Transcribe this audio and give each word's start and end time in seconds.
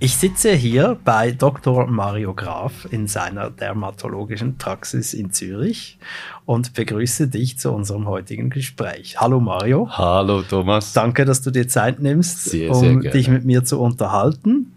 Ich 0.00 0.16
sitze 0.16 0.52
hier 0.52 0.98
bei 1.04 1.30
Dr. 1.30 1.86
Mario 1.86 2.34
Graf 2.34 2.86
in 2.90 3.06
seiner 3.06 3.50
dermatologischen 3.50 4.58
Praxis 4.58 5.14
in 5.14 5.30
Zürich 5.30 5.98
und 6.44 6.74
begrüße 6.74 7.28
dich 7.28 7.58
zu 7.58 7.72
unserem 7.72 8.06
heutigen 8.06 8.50
Gespräch. 8.50 9.20
Hallo 9.20 9.40
Mario. 9.40 9.88
Hallo 9.90 10.42
Thomas. 10.42 10.92
Danke, 10.92 11.24
dass 11.24 11.42
du 11.42 11.50
dir 11.50 11.68
Zeit 11.68 12.00
nimmst, 12.00 12.44
sehr, 12.44 12.72
um 12.72 13.02
sehr 13.02 13.12
dich 13.12 13.28
mit 13.28 13.44
mir 13.44 13.64
zu 13.64 13.80
unterhalten. 13.80 14.74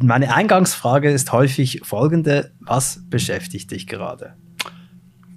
Meine 0.00 0.34
Eingangsfrage 0.34 1.10
ist 1.10 1.32
häufig 1.32 1.80
folgende. 1.82 2.52
Was 2.60 3.02
beschäftigt 3.10 3.72
dich 3.72 3.86
gerade? 3.86 4.34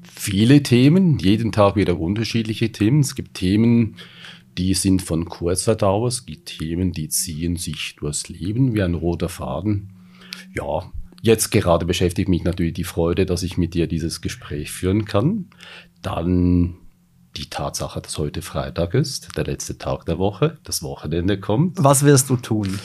Viele 0.03 0.61
Themen, 0.61 1.17
jeden 1.17 1.51
Tag 1.51 1.75
wieder 1.75 1.99
unterschiedliche 1.99 2.71
Themen. 2.71 2.99
Es 2.99 3.15
gibt 3.15 3.33
Themen, 3.33 3.95
die 4.57 4.73
sind 4.73 5.01
von 5.01 5.25
kurzer 5.25 5.75
Dauer. 5.75 6.07
Es 6.07 6.25
gibt 6.25 6.57
Themen, 6.57 6.91
die 6.91 7.09
ziehen 7.09 7.55
sich 7.55 7.95
durchs 7.97 8.29
Leben 8.29 8.73
wie 8.73 8.81
ein 8.81 8.95
roter 8.95 9.29
Faden. 9.29 9.93
Ja, 10.53 10.91
jetzt 11.21 11.51
gerade 11.51 11.85
beschäftigt 11.85 12.29
mich 12.29 12.43
natürlich 12.43 12.73
die 12.73 12.83
Freude, 12.83 13.25
dass 13.25 13.43
ich 13.43 13.57
mit 13.57 13.73
dir 13.73 13.87
dieses 13.87 14.21
Gespräch 14.21 14.71
führen 14.71 15.05
kann. 15.05 15.45
Dann 16.01 16.75
die 17.37 17.49
Tatsache, 17.49 18.01
dass 18.01 18.17
heute 18.17 18.41
Freitag 18.41 18.93
ist, 18.93 19.37
der 19.37 19.45
letzte 19.45 19.77
Tag 19.77 20.05
der 20.05 20.17
Woche, 20.17 20.57
das 20.63 20.83
Wochenende 20.83 21.39
kommt. 21.39 21.81
Was 21.81 22.03
wirst 22.03 22.29
du 22.29 22.35
tun? 22.35 22.79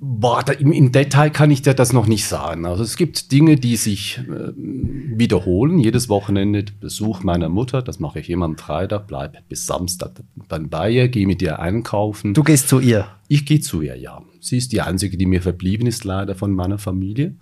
Boah, 0.00 0.42
da, 0.42 0.52
im, 0.52 0.72
im, 0.72 0.92
Detail 0.92 1.30
kann 1.30 1.50
ich 1.50 1.62
dir 1.62 1.74
das 1.74 1.92
noch 1.92 2.06
nicht 2.06 2.26
sagen. 2.26 2.66
Also 2.66 2.82
es 2.82 2.96
gibt 2.96 3.32
Dinge, 3.32 3.56
die 3.56 3.76
sich 3.76 4.18
äh, 4.18 4.52
wiederholen. 4.56 5.78
Jedes 5.78 6.08
Wochenende 6.08 6.64
Besuch 6.80 7.22
meiner 7.22 7.48
Mutter, 7.48 7.82
das 7.82 8.00
mache 8.00 8.20
ich 8.20 8.30
immer 8.30 8.44
am 8.44 8.56
Freitag, 8.56 9.06
bleibe 9.06 9.38
bis 9.48 9.66
Samstag 9.66 10.22
dann 10.48 10.68
bei 10.68 10.90
ihr, 10.90 11.08
gehe 11.08 11.26
mit 11.26 11.42
ihr 11.42 11.58
einkaufen. 11.58 12.34
Du 12.34 12.42
gehst 12.42 12.68
zu 12.68 12.80
ihr? 12.80 13.06
Ich 13.28 13.46
gehe 13.46 13.60
zu 13.60 13.82
ihr, 13.82 13.96
ja. 13.96 14.22
Sie 14.40 14.58
ist 14.58 14.72
die 14.72 14.80
einzige, 14.80 15.16
die 15.16 15.26
mir 15.26 15.42
verblieben 15.42 15.86
ist, 15.86 16.04
leider 16.04 16.34
von 16.34 16.52
meiner 16.52 16.78
Familie. 16.78 17.36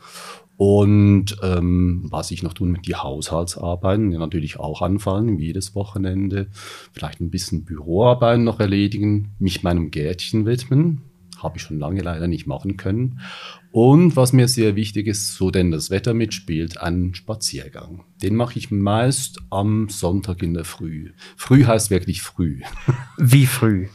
Und 0.56 1.36
ähm, 1.42 2.06
was 2.10 2.30
ich 2.30 2.42
noch 2.42 2.52
tun 2.52 2.78
die 2.86 2.94
Haushaltsarbeiten, 2.94 4.10
die 4.10 4.18
natürlich 4.18 4.60
auch 4.60 4.82
anfallen, 4.82 5.38
wie 5.38 5.46
jedes 5.46 5.74
Wochenende. 5.74 6.48
Vielleicht 6.92 7.20
ein 7.20 7.30
bisschen 7.30 7.64
Büroarbeiten 7.64 8.44
noch 8.44 8.60
erledigen, 8.60 9.32
mich 9.38 9.62
meinem 9.62 9.90
Gärtchen 9.90 10.46
widmen 10.46 11.02
habe 11.42 11.56
ich 11.56 11.62
schon 11.62 11.78
lange 11.78 12.02
leider 12.02 12.28
nicht 12.28 12.46
machen 12.46 12.76
können. 12.76 13.20
Und 13.70 14.16
was 14.16 14.32
mir 14.32 14.48
sehr 14.48 14.76
wichtig 14.76 15.06
ist, 15.06 15.34
so 15.34 15.50
denn 15.50 15.70
das 15.70 15.90
Wetter 15.90 16.14
mitspielt, 16.14 16.78
einen 16.78 17.14
Spaziergang. 17.14 18.04
Den 18.22 18.36
mache 18.36 18.58
ich 18.58 18.70
meist 18.70 19.40
am 19.50 19.88
Sonntag 19.88 20.42
in 20.42 20.54
der 20.54 20.64
Früh. 20.64 21.12
Früh 21.36 21.64
heißt 21.64 21.90
wirklich 21.90 22.22
früh. 22.22 22.60
Wie 23.18 23.46
früh? 23.46 23.88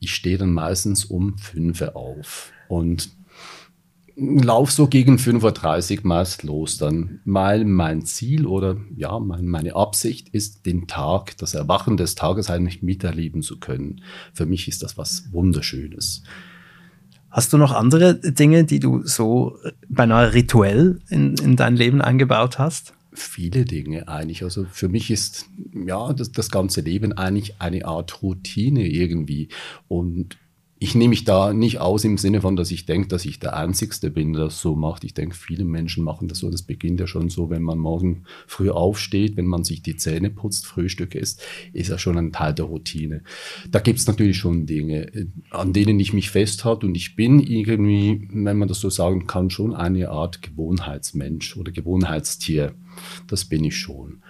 Ich 0.00 0.14
stehe 0.14 0.38
dann 0.38 0.52
meistens 0.52 1.04
um 1.04 1.38
5 1.38 1.80
Uhr 1.80 1.96
auf 1.96 2.52
und 2.68 3.10
lauf 4.16 4.70
so 4.70 4.88
gegen 4.88 5.16
5.30 5.16 5.98
Uhr 5.98 6.06
meist 6.06 6.42
los 6.42 6.78
dann, 6.78 7.20
weil 7.24 7.64
mein 7.64 8.04
Ziel 8.04 8.46
oder 8.46 8.76
ja, 8.94 9.18
mein, 9.18 9.46
meine 9.46 9.74
Absicht 9.76 10.28
ist, 10.30 10.66
den 10.66 10.86
Tag, 10.86 11.36
das 11.38 11.54
Erwachen 11.54 11.96
des 11.96 12.14
Tages 12.14 12.50
eigentlich 12.50 12.82
miterleben 12.82 13.42
zu 13.42 13.58
können. 13.58 14.02
Für 14.32 14.46
mich 14.46 14.68
ist 14.68 14.82
das 14.82 14.98
was 14.98 15.32
Wunderschönes. 15.32 16.22
Hast 17.32 17.50
du 17.54 17.56
noch 17.56 17.72
andere 17.72 18.14
Dinge, 18.14 18.64
die 18.64 18.78
du 18.78 19.06
so 19.06 19.56
beinahe 19.88 20.34
rituell 20.34 21.00
in, 21.08 21.34
in 21.38 21.56
dein 21.56 21.76
Leben 21.76 22.02
eingebaut 22.02 22.58
hast? 22.58 22.92
Viele 23.14 23.64
Dinge 23.64 24.06
eigentlich. 24.06 24.42
Also 24.44 24.66
für 24.70 24.90
mich 24.90 25.10
ist 25.10 25.46
ja 25.74 26.12
das, 26.12 26.30
das 26.30 26.50
ganze 26.50 26.82
Leben 26.82 27.14
eigentlich 27.14 27.54
eine 27.58 27.86
Art 27.86 28.22
Routine 28.22 28.86
irgendwie. 28.86 29.48
Und 29.88 30.36
ich 30.82 30.96
nehme 30.96 31.10
mich 31.10 31.22
da 31.22 31.52
nicht 31.52 31.78
aus 31.78 32.02
im 32.02 32.18
Sinne 32.18 32.40
von, 32.40 32.56
dass 32.56 32.72
ich 32.72 32.86
denke, 32.86 33.06
dass 33.06 33.24
ich 33.24 33.38
der 33.38 33.56
Einzige 33.56 34.10
bin, 34.10 34.32
der 34.32 34.46
das 34.46 34.60
so 34.60 34.74
macht. 34.74 35.04
Ich 35.04 35.14
denke, 35.14 35.36
viele 35.36 35.64
Menschen 35.64 36.02
machen 36.02 36.26
das 36.26 36.38
so. 36.38 36.50
Das 36.50 36.62
beginnt 36.62 36.98
ja 36.98 37.06
schon 37.06 37.28
so, 37.28 37.50
wenn 37.50 37.62
man 37.62 37.78
morgen 37.78 38.24
früh 38.48 38.68
aufsteht, 38.68 39.36
wenn 39.36 39.46
man 39.46 39.62
sich 39.62 39.84
die 39.84 39.94
Zähne 39.94 40.28
putzt, 40.28 40.66
Frühstück 40.66 41.14
isst, 41.14 41.40
ist 41.72 41.90
ja 41.90 41.98
schon 41.98 42.18
ein 42.18 42.32
Teil 42.32 42.52
der 42.52 42.64
Routine. 42.64 43.22
Da 43.70 43.78
gibt 43.78 44.00
es 44.00 44.08
natürlich 44.08 44.38
schon 44.38 44.66
Dinge, 44.66 45.28
an 45.50 45.72
denen 45.72 46.00
ich 46.00 46.12
mich 46.12 46.30
festhalte 46.30 46.84
und 46.84 46.96
ich 46.96 47.14
bin 47.14 47.38
irgendwie, 47.38 48.28
wenn 48.32 48.58
man 48.58 48.66
das 48.66 48.80
so 48.80 48.90
sagen 48.90 49.28
kann, 49.28 49.50
schon 49.50 49.76
eine 49.76 50.08
Art 50.08 50.42
Gewohnheitsmensch 50.42 51.56
oder 51.56 51.70
Gewohnheitstier. 51.70 52.74
Das 53.28 53.44
bin 53.44 53.62
ich 53.62 53.76
schon. 53.76 54.20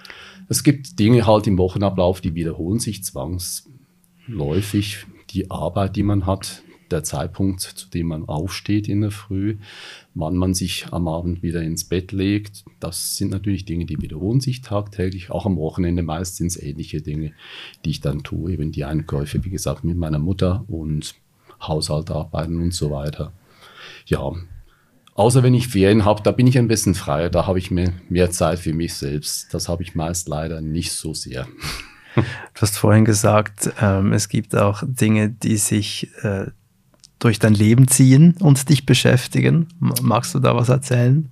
Es 0.50 0.62
gibt 0.62 0.98
Dinge 0.98 1.26
halt 1.26 1.46
im 1.46 1.56
Wochenablauf, 1.56 2.20
die 2.20 2.34
wiederholen 2.34 2.78
sich 2.78 3.04
zwangsläufig 3.04 5.06
die 5.32 5.50
Arbeit, 5.50 5.96
die 5.96 6.02
man 6.02 6.26
hat, 6.26 6.62
der 6.92 7.02
Zeitpunkt, 7.02 7.60
zu 7.60 7.88
dem 7.88 8.08
man 8.08 8.28
aufsteht 8.28 8.86
in 8.86 9.00
der 9.00 9.10
Früh, 9.10 9.56
wann 10.14 10.36
man 10.36 10.54
sich 10.54 10.86
am 10.90 11.08
Abend 11.08 11.42
wieder 11.42 11.62
ins 11.62 11.84
Bett 11.84 12.12
legt. 12.12 12.64
Das 12.80 13.16
sind 13.16 13.30
natürlich 13.30 13.64
Dinge, 13.64 13.86
die 13.86 14.00
wiederholen 14.00 14.40
sich 14.40 14.60
tagtäglich. 14.60 15.30
Auch 15.30 15.46
am 15.46 15.56
Wochenende 15.56 16.02
meist 16.02 16.36
sind 16.36 16.48
es 16.48 16.62
ähnliche 16.62 17.00
Dinge, 17.00 17.32
die 17.84 17.90
ich 17.90 18.00
dann 18.00 18.22
tue. 18.22 18.52
Eben 18.52 18.72
die 18.72 18.84
Einkäufe, 18.84 19.42
wie 19.44 19.50
gesagt, 19.50 19.84
mit 19.84 19.96
meiner 19.96 20.18
Mutter 20.18 20.64
und 20.68 21.14
Haushaltarbeiten 21.60 22.60
und 22.60 22.74
so 22.74 22.90
weiter. 22.90 23.32
Ja, 24.06 24.32
Außer 25.14 25.42
wenn 25.42 25.52
ich 25.52 25.68
Ferien 25.68 26.06
habe, 26.06 26.22
da 26.22 26.32
bin 26.32 26.46
ich 26.46 26.56
ein 26.56 26.68
bisschen 26.68 26.94
freier, 26.94 27.28
da 27.28 27.46
habe 27.46 27.58
ich 27.58 27.70
mehr, 27.70 27.92
mehr 28.08 28.30
Zeit 28.30 28.58
für 28.58 28.72
mich 28.72 28.94
selbst. 28.94 29.52
Das 29.52 29.68
habe 29.68 29.82
ich 29.82 29.94
meist 29.94 30.26
leider 30.26 30.62
nicht 30.62 30.92
so 30.92 31.12
sehr. 31.12 31.46
Du 32.14 32.60
hast 32.60 32.76
vorhin 32.76 33.04
gesagt, 33.04 33.72
ähm, 33.80 34.12
es 34.12 34.28
gibt 34.28 34.54
auch 34.54 34.82
Dinge, 34.86 35.30
die 35.30 35.56
sich 35.56 36.10
äh, 36.22 36.46
durch 37.18 37.38
dein 37.38 37.54
Leben 37.54 37.88
ziehen 37.88 38.34
und 38.40 38.68
dich 38.68 38.84
beschäftigen. 38.86 39.68
Magst 39.78 40.34
du 40.34 40.38
da 40.38 40.54
was 40.54 40.68
erzählen? 40.68 41.28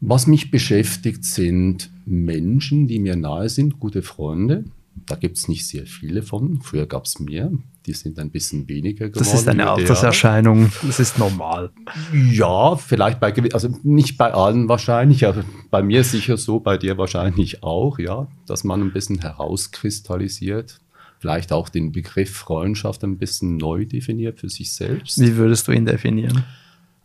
Was 0.00 0.26
mich 0.26 0.50
beschäftigt, 0.50 1.24
sind 1.24 1.90
Menschen, 2.06 2.86
die 2.86 2.98
mir 2.98 3.16
nahe 3.16 3.48
sind, 3.48 3.80
gute 3.80 4.02
Freunde, 4.02 4.64
da 5.06 5.16
gibt 5.16 5.38
es 5.38 5.48
nicht 5.48 5.66
sehr 5.66 5.86
viele 5.86 6.22
von. 6.22 6.60
Früher 6.62 6.86
gab 6.86 7.04
es 7.04 7.18
mehr. 7.18 7.50
Die 7.86 7.94
sind 7.94 8.18
ein 8.18 8.30
bisschen 8.30 8.68
weniger 8.68 9.08
geworden. 9.08 9.24
Das 9.24 9.34
ist 9.34 9.48
eine 9.48 9.70
Alterserscheinung. 9.70 10.70
Das 10.86 11.00
ist 11.00 11.18
normal. 11.18 11.70
Ja, 12.12 12.76
vielleicht 12.76 13.20
bei, 13.20 13.32
also 13.52 13.68
nicht 13.82 14.18
bei 14.18 14.32
allen 14.32 14.68
wahrscheinlich, 14.68 15.26
aber 15.26 15.44
bei 15.70 15.82
mir 15.82 16.04
sicher 16.04 16.36
so, 16.36 16.60
bei 16.60 16.76
dir 16.76 16.98
wahrscheinlich 16.98 17.62
auch, 17.62 17.98
ja, 17.98 18.28
dass 18.46 18.64
man 18.64 18.82
ein 18.82 18.92
bisschen 18.92 19.20
herauskristallisiert. 19.20 20.80
Vielleicht 21.18 21.52
auch 21.52 21.68
den 21.68 21.92
Begriff 21.92 22.34
Freundschaft 22.34 23.04
ein 23.04 23.18
bisschen 23.18 23.56
neu 23.56 23.84
definiert 23.84 24.40
für 24.40 24.48
sich 24.48 24.72
selbst. 24.72 25.20
Wie 25.20 25.36
würdest 25.36 25.68
du 25.68 25.72
ihn 25.72 25.84
definieren? 25.84 26.44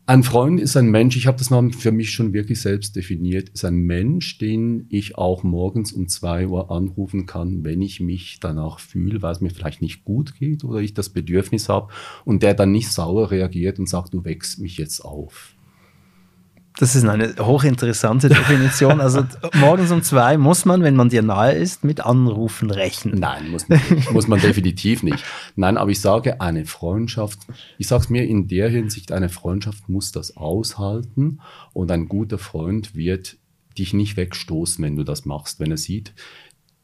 Ein 0.08 0.22
Freund 0.22 0.60
ist 0.60 0.78
ein 0.78 0.92
Mensch, 0.92 1.18
ich 1.18 1.26
habe 1.26 1.40
das 1.40 1.50
mal 1.50 1.72
für 1.72 1.92
mich 1.92 2.12
schon 2.12 2.32
wirklich 2.32 2.62
selbst 2.62 2.96
definiert, 2.96 3.50
ist 3.50 3.66
ein 3.66 3.78
Mensch, 3.78 4.38
den 4.38 4.86
ich 4.90 5.18
auch 5.18 5.42
morgens 5.42 5.94
um 5.94 6.08
zwei 6.08 6.46
Uhr 6.46 6.70
anrufen 6.70 7.26
kann, 7.26 7.64
wenn 7.64 7.82
ich 7.82 8.02
mich 8.02 8.40
danach 8.40 8.78
fühle, 8.78 9.24
weil 9.24 9.32
es 9.32 9.42
mir 9.42 9.50
vielleicht 9.50 9.82
nicht 9.82 10.04
gut 10.04 10.36
geht 10.38 10.64
oder 10.64 10.80
ich 10.80 10.94
das 10.94 11.10
Bedürfnis 11.10 11.70
habe 11.70 11.92
und 12.24 12.44
der 12.44 12.54
dann 12.54 12.72
nicht 12.72 12.92
sauer 12.92 13.32
reagiert 13.32 13.80
und 13.80 13.90
sagt, 13.90 14.14
du 14.14 14.24
wächst 14.24 14.60
mich 14.60 14.78
jetzt 14.78 15.00
auf. 15.00 15.55
Das 16.78 16.96
ist 16.96 17.08
eine 17.08 17.36
hochinteressante 17.40 18.28
Definition. 18.28 19.00
Also 19.00 19.24
morgens 19.54 19.92
um 19.92 20.04
zwei 20.04 20.38
muss 20.38 20.66
man, 20.66 20.84
wenn 20.84 20.96
man 20.96 21.10
dir 21.10 21.22
nahe 21.22 21.54
ist, 21.54 21.84
mit 21.84 22.02
Anrufen 22.02 22.70
rechnen. 22.70 23.20
Nein, 23.20 23.50
muss 23.50 23.70
man, 23.70 23.80
muss 24.12 24.28
man 24.28 24.42
definitiv 24.42 25.02
nicht. 25.02 25.24
Nein, 25.56 25.78
aber 25.78 25.92
ich 25.92 26.02
sage, 26.02 26.42
eine 26.42 26.66
Freundschaft, 26.66 27.40
ich 27.78 27.88
sage 27.88 28.04
es 28.04 28.10
mir 28.10 28.24
in 28.24 28.48
der 28.48 28.70
Hinsicht, 28.70 29.12
eine 29.12 29.30
Freundschaft 29.30 29.88
muss 29.88 30.12
das 30.12 30.36
aushalten 30.36 31.40
und 31.74 31.92
ein 31.92 32.08
guter 32.08 32.38
Freund 32.38 32.96
wird 32.96 33.38
dich 33.78 33.94
nicht 33.94 34.18
wegstoßen, 34.18 34.84
wenn 34.84 34.96
du 34.96 35.04
das 35.04 35.26
machst, 35.26 35.60
wenn 35.60 35.72
er 35.72 35.78
sieht, 35.78 36.14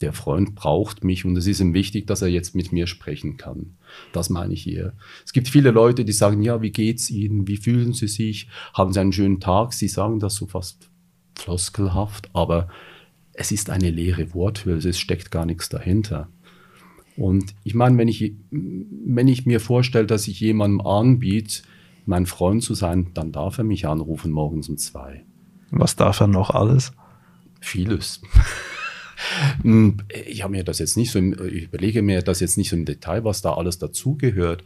der 0.01 0.13
Freund 0.13 0.56
braucht 0.56 1.03
mich 1.03 1.25
und 1.25 1.38
es 1.38 1.48
ist 1.48 1.59
ihm 1.59 1.74
wichtig, 1.74 2.07
dass 2.07 2.21
er 2.21 2.27
jetzt 2.27 2.56
mit 2.56 2.71
mir 2.71 2.88
sprechen 2.88 3.38
kann. 3.38 3.77
Das 4.12 4.30
meine 4.30 4.53
ich 4.53 4.63
hier. 4.63 4.94
Es 5.25 5.33
gibt 5.33 5.48
viele 5.48 5.71
Leute, 5.71 6.06
die 6.06 6.12
sagen, 6.12 6.42
ja, 6.42 6.62
wie 6.62 6.71
geht's 6.71 7.09
Ihnen? 7.09 7.48
Wie 7.48 7.57
fühlen 7.57 7.94
Sie 7.94 8.07
sich? 8.07 8.48
Haben 8.74 8.94
Sie 8.94 9.00
einen 9.00 9.13
schönen 9.13 9.39
Tag? 9.39 9.74
Sie 9.74 9.88
sagen 9.88 10.19
das 10.19 10.36
so 10.36 10.48
fast 10.48 10.89
floskelhaft, 11.36 12.30
aber 12.33 12.68
es 13.33 13.51
ist 13.51 13.69
eine 13.69 13.89
leere 13.89 14.33
Worthülse, 14.33 14.89
es 14.89 15.00
steckt 15.00 15.31
gar 15.31 15.45
nichts 15.45 15.69
dahinter. 15.69 16.30
Und 17.18 17.54
ich 17.63 17.74
meine, 17.74 17.97
wenn 17.97 18.07
ich, 18.07 18.33
wenn 18.50 19.27
ich 19.27 19.45
mir 19.45 19.59
vorstelle, 19.59 20.07
dass 20.07 20.27
ich 20.27 20.39
jemandem 20.39 20.81
anbiete, 20.81 21.63
mein 22.06 22.25
Freund 22.25 22.63
zu 22.63 22.74
sein, 22.74 23.12
dann 23.13 23.31
darf 23.31 23.57
er 23.57 23.63
mich 23.63 23.88
anrufen 23.88 24.31
morgens 24.31 24.69
um 24.69 24.77
zwei. 24.77 25.24
Was 25.69 25.95
darf 25.95 26.19
er 26.19 26.27
noch 26.27 26.50
alles? 26.50 26.92
Vieles. 27.59 28.21
Hm, 29.62 29.97
ich 30.25 30.44
habe 30.44 30.51
mir 30.51 30.63
das 30.63 30.79
jetzt 30.79 30.97
nicht 30.97 31.12
so, 31.12 31.19
ich 31.19 31.63
überlege 31.63 32.01
mir 32.01 32.21
das 32.21 32.39
jetzt 32.39 32.57
nicht 32.57 32.69
so 32.69 32.75
im 32.75 32.85
Detail, 32.85 33.23
was 33.23 33.41
da 33.41 33.53
alles 33.53 33.77
dazugehört. 33.77 34.63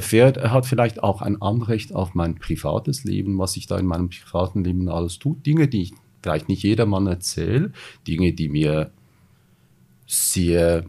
Fährt, 0.00 0.36
er 0.36 0.52
hat 0.52 0.66
vielleicht 0.66 1.02
auch 1.02 1.22
ein 1.22 1.40
Anrecht 1.40 1.94
auf 1.94 2.14
mein 2.14 2.36
privates 2.36 3.04
Leben, 3.04 3.38
was 3.38 3.56
ich 3.56 3.66
da 3.66 3.78
in 3.78 3.86
meinem 3.86 4.10
privaten 4.10 4.64
Leben 4.64 4.88
alles 4.88 5.18
tue. 5.18 5.36
Dinge, 5.36 5.68
die 5.68 5.82
ich 5.82 5.94
vielleicht 6.22 6.48
nicht 6.48 6.62
jedermann 6.62 7.06
erzähle, 7.06 7.72
Dinge, 8.06 8.32
die 8.32 8.48
mir 8.48 8.90
sehr, 10.06 10.84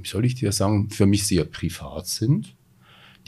wie 0.00 0.08
soll 0.08 0.24
ich 0.24 0.34
dir 0.34 0.52
sagen, 0.52 0.90
für 0.90 1.06
mich 1.06 1.26
sehr 1.26 1.44
privat 1.44 2.06
sind 2.06 2.54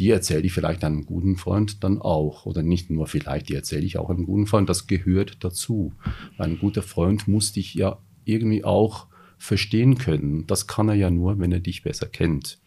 die 0.01 0.09
erzähle 0.09 0.41
ich 0.41 0.53
vielleicht 0.55 0.83
einem 0.83 1.05
guten 1.05 1.37
Freund 1.37 1.85
dann 1.85 2.01
auch. 2.01 2.47
Oder 2.47 2.63
nicht 2.63 2.89
nur 2.89 3.07
vielleicht, 3.07 3.51
die 3.51 3.55
erzähle 3.55 3.85
ich 3.85 3.99
auch 3.99 4.09
einem 4.09 4.25
guten 4.25 4.47
Freund. 4.47 4.67
Das 4.67 4.87
gehört 4.87 5.45
dazu. 5.45 5.93
Ein 6.39 6.59
guter 6.59 6.81
Freund 6.81 7.29
muss 7.29 7.53
dich 7.53 7.75
ja 7.75 7.99
irgendwie 8.25 8.65
auch 8.65 9.07
verstehen 9.39 9.99
können. 9.99 10.47
Das 10.47 10.67
kann 10.67 10.89
er 10.89 10.95
ja 10.95 11.11
nur, 11.11 11.39
wenn 11.39 11.53
er 11.53 11.61
dich 11.61 11.83
besser 11.83 12.07
kennt. 12.07 12.59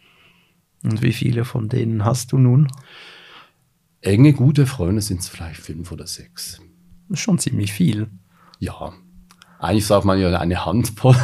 Und 0.84 1.02
wie 1.02 1.14
viele 1.14 1.46
von 1.46 1.70
denen 1.70 2.04
hast 2.04 2.32
du 2.32 2.38
nun? 2.38 2.68
Enge, 4.02 4.34
gute 4.34 4.66
Freunde 4.66 5.02
sind 5.02 5.22
es 5.22 5.30
vielleicht 5.30 5.62
fünf 5.62 5.92
oder 5.92 6.08
sechs. 6.08 6.62
Das 7.08 7.20
ist 7.20 7.24
schon 7.24 7.40
ziemlich 7.40 7.72
viel. 7.72 8.10
Ja, 8.60 8.94
eigentlich 9.60 9.86
sagt 9.86 10.04
man 10.04 10.20
ja 10.20 10.38
eine 10.38 10.66
Handvoll. 10.66 11.16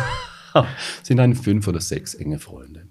sind 1.03 1.19
ein 1.19 1.35
fünf 1.35 1.67
oder 1.67 1.81
sechs 1.81 2.13
enge 2.13 2.39
Freunde. 2.39 2.87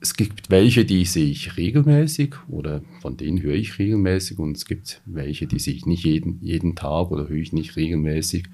Es 0.00 0.14
gibt 0.14 0.50
welche, 0.50 0.84
die 0.84 1.04
sehe 1.04 1.30
ich 1.30 1.56
regelmäßig 1.56 2.34
oder 2.48 2.82
von 3.00 3.16
denen 3.16 3.40
höre 3.40 3.54
ich 3.54 3.78
regelmäßig 3.78 4.38
und 4.38 4.56
es 4.56 4.66
gibt 4.66 5.00
welche, 5.06 5.46
die 5.46 5.58
sehe 5.58 5.74
ich 5.74 5.86
nicht 5.86 6.04
jeden, 6.04 6.40
jeden 6.42 6.76
Tag 6.76 7.10
oder 7.10 7.28
höre 7.28 7.38
ich 7.38 7.54
nicht 7.54 7.76
regelmäßig. 7.76 8.46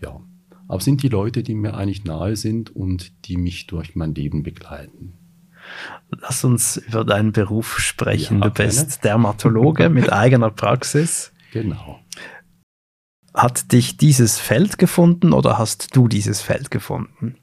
Ja, 0.00 0.20
aber 0.68 0.80
sind 0.80 1.02
die 1.02 1.08
Leute, 1.08 1.42
die 1.42 1.54
mir 1.54 1.74
eigentlich 1.74 2.04
nahe 2.04 2.36
sind 2.36 2.74
und 2.74 3.26
die 3.26 3.36
mich 3.36 3.66
durch 3.66 3.94
mein 3.94 4.14
Leben 4.14 4.42
begleiten. 4.42 5.14
Lass 6.10 6.44
uns 6.44 6.76
über 6.76 7.04
deinen 7.04 7.32
Beruf 7.32 7.78
sprechen. 7.78 8.40
Ja, 8.40 8.48
du 8.48 8.64
bist 8.64 9.04
Dermatologe 9.04 9.88
mit 9.88 10.12
eigener 10.12 10.50
Praxis. 10.50 11.32
Genau. 11.52 12.00
Hat 13.34 13.72
dich 13.72 13.96
dieses 13.96 14.38
Feld 14.38 14.78
gefunden 14.78 15.32
oder 15.32 15.58
hast 15.58 15.96
du 15.96 16.08
dieses 16.08 16.40
Feld 16.42 16.70
gefunden? 16.70 17.36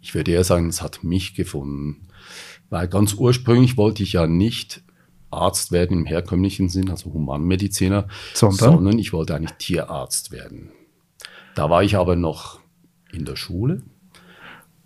Ich 0.00 0.14
würde 0.14 0.32
eher 0.32 0.44
sagen, 0.44 0.68
es 0.68 0.82
hat 0.82 1.04
mich 1.04 1.34
gefunden. 1.34 2.08
Weil 2.68 2.88
ganz 2.88 3.14
ursprünglich 3.14 3.76
wollte 3.76 4.02
ich 4.02 4.14
ja 4.14 4.26
nicht 4.26 4.82
Arzt 5.30 5.70
werden 5.72 5.98
im 5.98 6.06
herkömmlichen 6.06 6.68
Sinn, 6.68 6.90
also 6.90 7.12
Humanmediziner, 7.12 8.08
sondern? 8.34 8.72
sondern 8.72 8.98
ich 8.98 9.12
wollte 9.12 9.34
eigentlich 9.34 9.56
Tierarzt 9.58 10.30
werden. 10.30 10.70
Da 11.54 11.70
war 11.70 11.82
ich 11.82 11.96
aber 11.96 12.16
noch 12.16 12.60
in 13.16 13.24
der 13.24 13.36
Schule, 13.36 13.82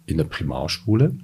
in 0.06 0.16
der 0.16 0.24
Primarschule. 0.24 1.18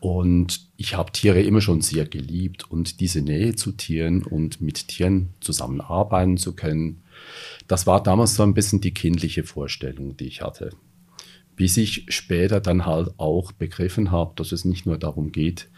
Und 0.00 0.68
ich 0.76 0.94
habe 0.94 1.10
Tiere 1.10 1.42
immer 1.42 1.60
schon 1.60 1.80
sehr 1.80 2.06
geliebt 2.06 2.70
und 2.70 3.00
diese 3.00 3.20
Nähe 3.20 3.56
zu 3.56 3.72
Tieren 3.72 4.22
und 4.22 4.60
mit 4.60 4.88
Tieren 4.88 5.34
zusammenarbeiten 5.40 6.36
zu 6.36 6.54
können, 6.54 7.02
das 7.66 7.86
war 7.86 8.02
damals 8.02 8.36
so 8.36 8.44
ein 8.44 8.54
bisschen 8.54 8.80
die 8.80 8.94
kindliche 8.94 9.42
Vorstellung, 9.42 10.16
die 10.16 10.26
ich 10.26 10.40
hatte. 10.40 10.70
Bis 11.56 11.76
ich 11.76 12.06
später 12.08 12.60
dann 12.60 12.86
halt 12.86 13.10
auch 13.18 13.50
begriffen 13.50 14.12
habe, 14.12 14.34
dass 14.36 14.52
es 14.52 14.64
nicht 14.64 14.86
nur 14.86 14.98
darum 14.98 15.32
geht, 15.32 15.68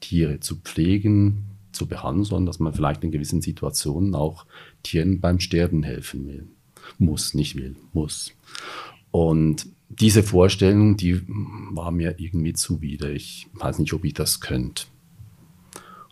Tiere 0.00 0.40
zu 0.40 0.56
pflegen, 0.56 1.44
zu 1.70 1.86
behandeln, 1.86 2.24
sondern 2.24 2.46
dass 2.46 2.58
man 2.58 2.74
vielleicht 2.74 3.04
in 3.04 3.12
gewissen 3.12 3.42
Situationen 3.42 4.16
auch 4.16 4.46
Tieren 4.82 5.20
beim 5.20 5.38
Sterben 5.38 5.84
helfen 5.84 6.26
will. 6.26 6.48
Muss, 6.98 7.34
nicht 7.34 7.54
will, 7.54 7.76
muss. 7.92 8.32
Und 9.12 9.66
diese 9.88 10.22
Vorstellung, 10.22 10.96
die 10.96 11.22
war 11.70 11.90
mir 11.90 12.18
irgendwie 12.18 12.52
zuwider. 12.52 13.10
Ich 13.10 13.48
weiß 13.54 13.78
nicht, 13.78 13.92
ob 13.92 14.04
ich 14.04 14.14
das 14.14 14.40
könnte. 14.40 14.84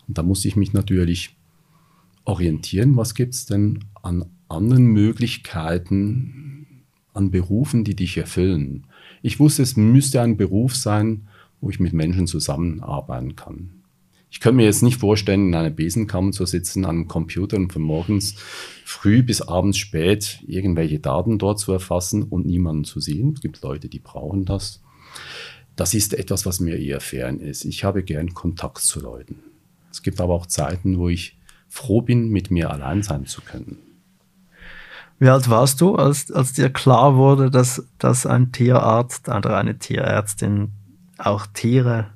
Und 0.07 0.17
da 0.17 0.23
musste 0.23 0.47
ich 0.47 0.55
mich 0.55 0.73
natürlich 0.73 1.35
orientieren, 2.25 2.97
was 2.97 3.13
gibt 3.13 3.33
es 3.33 3.45
denn 3.45 3.85
an 4.01 4.25
anderen 4.49 4.85
Möglichkeiten, 4.87 6.83
an 7.13 7.31
Berufen, 7.31 7.83
die 7.83 7.95
dich 7.95 8.17
erfüllen. 8.17 8.85
Ich 9.21 9.39
wusste, 9.39 9.63
es 9.63 9.75
müsste 9.77 10.21
ein 10.21 10.37
Beruf 10.37 10.75
sein, 10.75 11.27
wo 11.61 11.69
ich 11.69 11.79
mit 11.79 11.93
Menschen 11.93 12.27
zusammenarbeiten 12.27 13.35
kann. 13.35 13.76
Ich 14.37 14.41
könnte 14.41 14.57
mir 14.57 14.65
jetzt 14.65 14.83
nicht 14.83 14.99
vorstellen, 14.99 15.47
in 15.47 15.55
einer 15.55 15.71
Besenkammer 15.71 16.31
zu 16.31 16.45
sitzen, 16.45 16.85
an 16.85 16.91
einem 16.91 17.07
Computer 17.07 17.57
und 17.57 17.73
von 17.73 17.81
morgens 17.81 18.35
früh 18.85 19.23
bis 19.23 19.41
abends 19.41 19.79
spät 19.79 20.43
irgendwelche 20.45 20.99
Daten 20.99 21.39
dort 21.39 21.57
zu 21.57 21.71
erfassen 21.71 22.21
und 22.21 22.45
niemanden 22.45 22.83
zu 22.83 22.99
sehen. 22.99 23.33
Es 23.33 23.41
gibt 23.41 23.63
Leute, 23.63 23.89
die 23.89 23.97
brauchen 23.97 24.45
das. 24.45 24.83
Das 25.75 25.95
ist 25.95 26.13
etwas, 26.13 26.45
was 26.45 26.59
mir 26.59 26.77
eher 26.77 26.99
fern 26.99 27.39
ist. 27.39 27.65
Ich 27.65 27.83
habe 27.83 28.03
gern 28.03 28.35
Kontakt 28.35 28.77
zu 28.77 28.99
Leuten. 28.99 29.39
Es 29.91 30.03
gibt 30.03 30.21
aber 30.21 30.35
auch 30.35 30.45
Zeiten, 30.45 30.99
wo 30.99 31.09
ich 31.09 31.39
froh 31.67 32.03
bin, 32.03 32.29
mit 32.29 32.51
mir 32.51 32.69
allein 32.69 33.01
sein 33.01 33.25
zu 33.25 33.41
können. 33.41 33.79
Wie 35.17 35.29
alt 35.29 35.49
warst 35.49 35.81
du, 35.81 35.95
als, 35.95 36.31
als 36.31 36.53
dir 36.53 36.69
klar 36.69 37.15
wurde, 37.15 37.49
dass, 37.49 37.87
dass 37.97 38.27
ein 38.27 38.51
Tierarzt 38.51 39.29
oder 39.29 39.57
eine 39.57 39.79
Tierärztin 39.79 40.73
auch 41.17 41.47
Tiere 41.47 42.11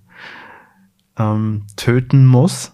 ähm, 1.18 1.66
töten 1.76 2.26
muss 2.26 2.74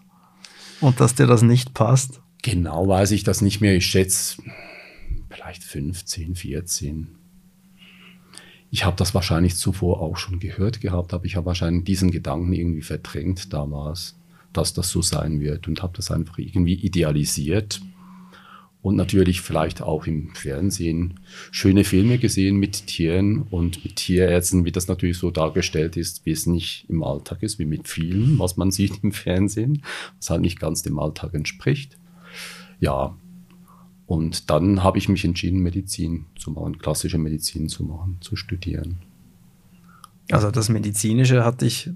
und 0.82 1.00
dass 1.00 1.16
dir 1.16 1.28
das 1.28 1.42
nicht 1.42 1.74
passt? 1.74 2.22
Genau 2.44 2.88
weiß 2.88 3.12
ich 3.12 3.24
das 3.24 3.42
nicht 3.42 3.62
mehr. 3.62 3.76
Ich 3.76 3.86
schätze 3.86 4.42
vielleicht 5.30 5.64
15, 5.64 6.36
14. 6.36 7.08
Ich 8.70 8.86
habe 8.86 8.98
das 8.98 9.14
wahrscheinlich 9.14 9.56
zuvor 9.56 10.02
auch 10.02 10.18
schon 10.18 10.40
gehört 10.40 10.82
gehabt, 10.82 11.14
aber 11.14 11.26
ich 11.26 11.36
habe 11.36 11.46
wahrscheinlich 11.46 11.86
diesen 11.86 12.12
Gedanken 12.12 12.54
irgendwie 12.54 12.82
verdrängt 12.82 13.54
damals, 13.54 14.18
dass 14.54 14.74
das 14.74 14.90
so 14.90 15.02
sein 15.02 15.40
wird 15.40 15.68
und 15.68 15.82
habe 15.82 15.94
das 15.96 16.12
einfach 16.12 16.38
irgendwie 16.38 16.74
idealisiert 16.74 17.82
und 18.88 18.96
natürlich 18.96 19.42
vielleicht 19.42 19.82
auch 19.82 20.08
im 20.08 20.34
Fernsehen 20.34 21.20
schöne 21.52 21.84
Filme 21.84 22.20
gesehen 22.20 22.56
mit 22.56 22.88
Tieren 22.88 23.42
und 23.42 23.84
mit 23.84 23.98
Tierärzten, 23.98 24.64
wie 24.64 24.72
das 24.72 24.88
natürlich 24.88 25.18
so 25.18 25.30
dargestellt 25.30 25.98
ist, 25.98 26.26
wie 26.26 26.32
es 26.32 26.46
nicht 26.46 26.86
im 26.88 27.04
Alltag 27.04 27.44
ist, 27.44 27.60
wie 27.60 27.66
mit 27.66 27.90
vielen, 27.90 28.40
was 28.40 28.56
man 28.56 28.72
sieht 28.78 29.04
im 29.04 29.12
Fernsehen, 29.12 29.84
was 30.18 30.30
halt 30.30 30.40
nicht 30.40 30.58
ganz 30.58 30.84
dem 30.84 31.00
Alltag 31.00 31.34
entspricht. 31.34 31.98
Ja, 32.80 33.14
und 34.06 34.50
dann 34.50 34.84
habe 34.84 35.00
ich 35.00 35.10
mich 35.10 35.26
entschieden, 35.26 35.60
Medizin 35.60 36.28
zu 36.40 36.52
machen, 36.52 36.78
klassische 36.78 37.18
Medizin 37.18 37.68
zu 37.68 37.84
machen, 37.84 38.20
zu 38.22 38.38
studieren. 38.38 39.00
Also 40.32 40.50
das 40.50 40.70
Medizinische 40.70 41.44
hat 41.44 41.60
dich 41.60 41.90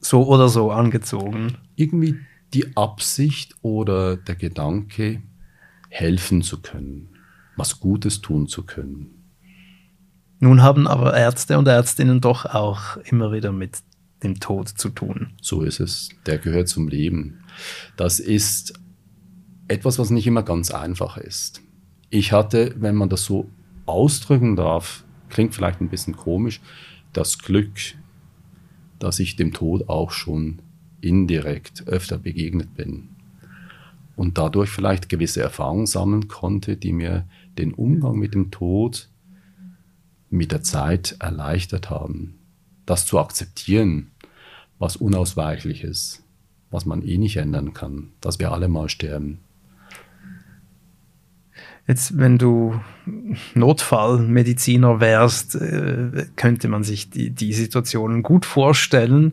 so 0.00 0.26
oder 0.26 0.48
so 0.48 0.70
angezogen? 0.70 1.58
Irgendwie 1.76 2.16
die 2.54 2.78
Absicht 2.78 3.56
oder 3.60 4.16
der 4.16 4.36
Gedanke, 4.36 5.20
helfen 5.90 6.40
zu 6.40 6.62
können, 6.62 7.08
was 7.56 7.80
Gutes 7.80 8.22
tun 8.22 8.46
zu 8.46 8.64
können. 8.64 9.20
Nun 10.38 10.62
haben 10.62 10.86
aber 10.86 11.14
Ärzte 11.14 11.58
und 11.58 11.68
Ärztinnen 11.68 12.22
doch 12.22 12.46
auch 12.46 12.96
immer 12.98 13.32
wieder 13.32 13.52
mit 13.52 13.78
dem 14.22 14.40
Tod 14.40 14.68
zu 14.68 14.88
tun. 14.88 15.34
So 15.42 15.62
ist 15.62 15.80
es. 15.80 16.08
Der 16.24 16.38
gehört 16.38 16.68
zum 16.68 16.88
Leben. 16.88 17.40
Das 17.96 18.20
ist 18.20 18.80
etwas, 19.68 19.98
was 19.98 20.10
nicht 20.10 20.26
immer 20.26 20.42
ganz 20.42 20.70
einfach 20.70 21.18
ist. 21.18 21.62
Ich 22.08 22.32
hatte, 22.32 22.74
wenn 22.78 22.94
man 22.94 23.08
das 23.08 23.24
so 23.24 23.50
ausdrücken 23.86 24.56
darf, 24.56 25.04
klingt 25.28 25.54
vielleicht 25.54 25.80
ein 25.80 25.90
bisschen 25.90 26.16
komisch, 26.16 26.60
das 27.12 27.38
Glück, 27.38 27.72
dass 28.98 29.18
ich 29.18 29.36
dem 29.36 29.52
Tod 29.52 29.88
auch 29.88 30.10
schon 30.10 30.62
indirekt 31.00 31.86
öfter 31.86 32.18
begegnet 32.18 32.74
bin 32.74 33.10
und 34.20 34.36
dadurch 34.36 34.68
vielleicht 34.68 35.08
gewisse 35.08 35.40
Erfahrungen 35.40 35.86
sammeln 35.86 36.28
konnte, 36.28 36.76
die 36.76 36.92
mir 36.92 37.26
den 37.56 37.72
Umgang 37.72 38.18
mit 38.18 38.34
dem 38.34 38.50
Tod 38.50 39.08
mit 40.28 40.52
der 40.52 40.62
Zeit 40.62 41.16
erleichtert 41.20 41.88
haben. 41.88 42.38
Das 42.84 43.06
zu 43.06 43.18
akzeptieren, 43.18 44.10
was 44.78 44.96
unausweichlich 44.96 45.84
ist, 45.84 46.22
was 46.70 46.84
man 46.84 47.00
eh 47.00 47.16
nicht 47.16 47.38
ändern 47.38 47.72
kann, 47.72 48.10
dass 48.20 48.38
wir 48.38 48.52
alle 48.52 48.68
mal 48.68 48.90
sterben. 48.90 49.38
Jetzt, 51.86 52.16
wenn 52.18 52.38
du 52.38 52.80
Notfallmediziner 53.54 55.00
wärst, 55.00 55.56
äh, 55.56 56.26
könnte 56.36 56.68
man 56.68 56.84
sich 56.84 57.10
die, 57.10 57.30
die 57.30 57.52
Situationen 57.52 58.22
gut 58.22 58.46
vorstellen, 58.46 59.32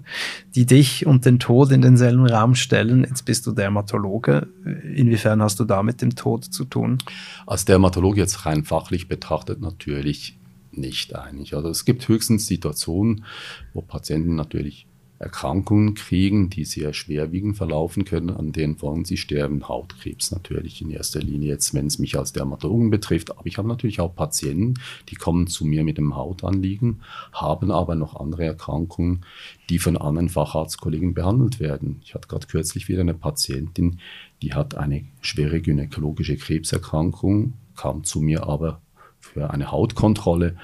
die 0.55 0.65
dich 0.65 1.05
und 1.05 1.25
den 1.25 1.39
Tod 1.39 1.71
in 1.71 1.81
denselben 1.81 2.25
Raum 2.25 2.55
stellen. 2.55 3.03
Jetzt 3.03 3.25
bist 3.25 3.45
du 3.45 3.51
Dermatologe. 3.51 4.47
Inwiefern 4.95 5.41
hast 5.41 5.59
du 5.59 5.65
da 5.65 5.83
mit 5.83 6.01
dem 6.01 6.15
Tod 6.15 6.45
zu 6.45 6.65
tun? 6.65 6.97
Als 7.45 7.65
Dermatologe 7.65 8.19
jetzt 8.19 8.45
rein 8.45 8.63
fachlich 8.63 9.07
betrachtet 9.07 9.61
natürlich 9.61 10.39
nicht 10.71 11.15
eigentlich. 11.15 11.55
Also 11.55 11.69
es 11.69 11.85
gibt 11.85 12.07
höchstens 12.07 12.47
Situationen, 12.47 13.25
wo 13.73 13.81
Patienten 13.81 14.35
natürlich 14.35 14.86
Erkrankungen 15.19 15.95
kriegen, 15.95 16.49
die 16.49 16.63
sehr 16.63 16.93
schwerwiegend 16.93 17.57
verlaufen 17.57 18.05
können, 18.05 18.29
an 18.29 18.51
denen 18.51 18.77
folgen 18.77 19.03
sie 19.03 19.17
sterben. 19.17 19.67
Hautkrebs 19.67 20.31
natürlich 20.31 20.81
in 20.81 20.91
erster 20.91 21.19
Linie 21.19 21.49
jetzt, 21.49 21.73
wenn 21.73 21.87
es 21.87 21.97
mich 21.97 22.17
als 22.17 22.33
Dermatologen 22.33 22.91
betrifft. 22.91 23.31
Aber 23.31 23.45
ich 23.47 23.57
habe 23.57 23.67
natürlich 23.67 23.99
auch 23.99 24.15
Patienten, 24.15 24.75
die 25.09 25.15
kommen 25.15 25.47
zu 25.47 25.65
mir 25.65 25.83
mit 25.83 25.97
einem 25.97 26.15
Hautanliegen, 26.15 27.01
haben 27.33 27.71
aber 27.71 27.95
noch 27.95 28.15
andere 28.15 28.45
Erkrankungen, 28.45 29.25
die 29.69 29.79
von 29.79 29.97
anderen 29.97 30.29
Facharztkollegen 30.29 31.15
behandelt 31.15 31.59
werden. 31.59 31.99
Ich 32.03 32.13
hatte 32.13 32.27
gerade 32.27 32.45
kürzlich 32.45 32.87
wieder 32.87 33.01
eine 33.01 33.15
Patientin, 33.15 33.99
die 34.43 34.53
hat 34.53 34.75
eine 34.75 35.05
schwere 35.21 35.61
gynäkologische 35.61 36.37
Krebserkrankung, 36.37 37.53
kam 37.75 38.03
zu 38.03 38.21
mir 38.21 38.45
aber 38.45 38.81
für 39.19 39.49
eine 39.49 39.71
Hautkontrolle 39.71 40.57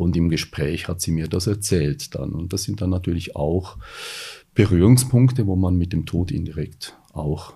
und 0.00 0.16
im 0.16 0.30
Gespräch 0.30 0.88
hat 0.88 1.02
sie 1.02 1.12
mir 1.12 1.28
das 1.28 1.46
erzählt 1.46 2.14
dann. 2.14 2.30
Und 2.30 2.54
das 2.54 2.62
sind 2.62 2.80
dann 2.80 2.88
natürlich 2.88 3.36
auch 3.36 3.76
Berührungspunkte, 4.54 5.46
wo 5.46 5.56
man 5.56 5.76
mit 5.76 5.92
dem 5.92 6.06
Tod 6.06 6.30
indirekt 6.30 6.96
auch 7.12 7.52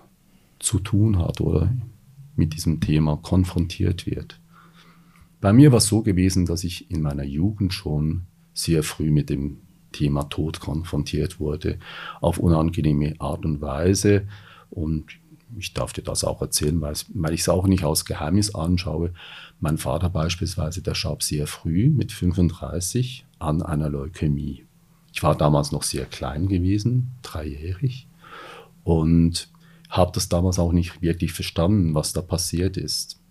zu 0.59 0.77
tun 0.77 1.17
hat 1.17 1.41
oder 1.41 1.73
mit 2.35 2.53
diesem 2.53 2.81
Thema 2.81 3.17
konfrontiert 3.17 4.05
wird. 4.05 4.39
Bei 5.41 5.53
mir 5.53 5.71
war 5.71 5.79
es 5.79 5.87
so 5.87 6.03
gewesen, 6.03 6.45
dass 6.45 6.63
ich 6.63 6.91
in 6.91 7.01
meiner 7.01 7.23
Jugend 7.23 7.73
schon 7.73 8.27
sehr 8.53 8.83
früh 8.83 9.09
mit 9.09 9.31
dem 9.31 9.57
Thema 9.91 10.25
Tod 10.25 10.59
konfrontiert 10.59 11.39
wurde, 11.39 11.79
auf 12.21 12.37
unangenehme 12.37 13.15
Art 13.17 13.43
und 13.43 13.59
Weise. 13.59 14.27
Und 14.69 15.17
ich 15.57 15.73
darf 15.73 15.93
dir 15.93 16.01
das 16.01 16.23
auch 16.23 16.41
erzählen, 16.41 16.79
weil, 16.81 17.33
ich 17.33 17.41
es 17.41 17.49
auch 17.49 17.67
nicht 17.67 17.83
aus 17.83 18.05
Geheimnis 18.05 18.53
anschaue. 18.53 19.13
Mein 19.59 19.77
Vater 19.77 20.09
beispielsweise, 20.09 20.81
der 20.81 20.95
starb 20.95 21.23
sehr 21.23 21.47
früh 21.47 21.89
mit 21.89 22.11
35 22.11 23.25
an 23.39 23.61
einer 23.61 23.89
Leukämie. 23.89 24.65
Ich 25.13 25.23
war 25.23 25.35
damals 25.35 25.71
noch 25.71 25.83
sehr 25.83 26.05
klein 26.05 26.47
gewesen, 26.47 27.11
dreijährig, 27.21 28.07
und 28.83 29.49
habe 29.89 30.11
das 30.13 30.29
damals 30.29 30.59
auch 30.59 30.73
nicht 30.73 31.01
wirklich 31.01 31.31
verstanden, 31.31 31.95
was 31.95 32.11
da 32.11 32.21
passiert 32.21 32.75
ist. 32.75 33.21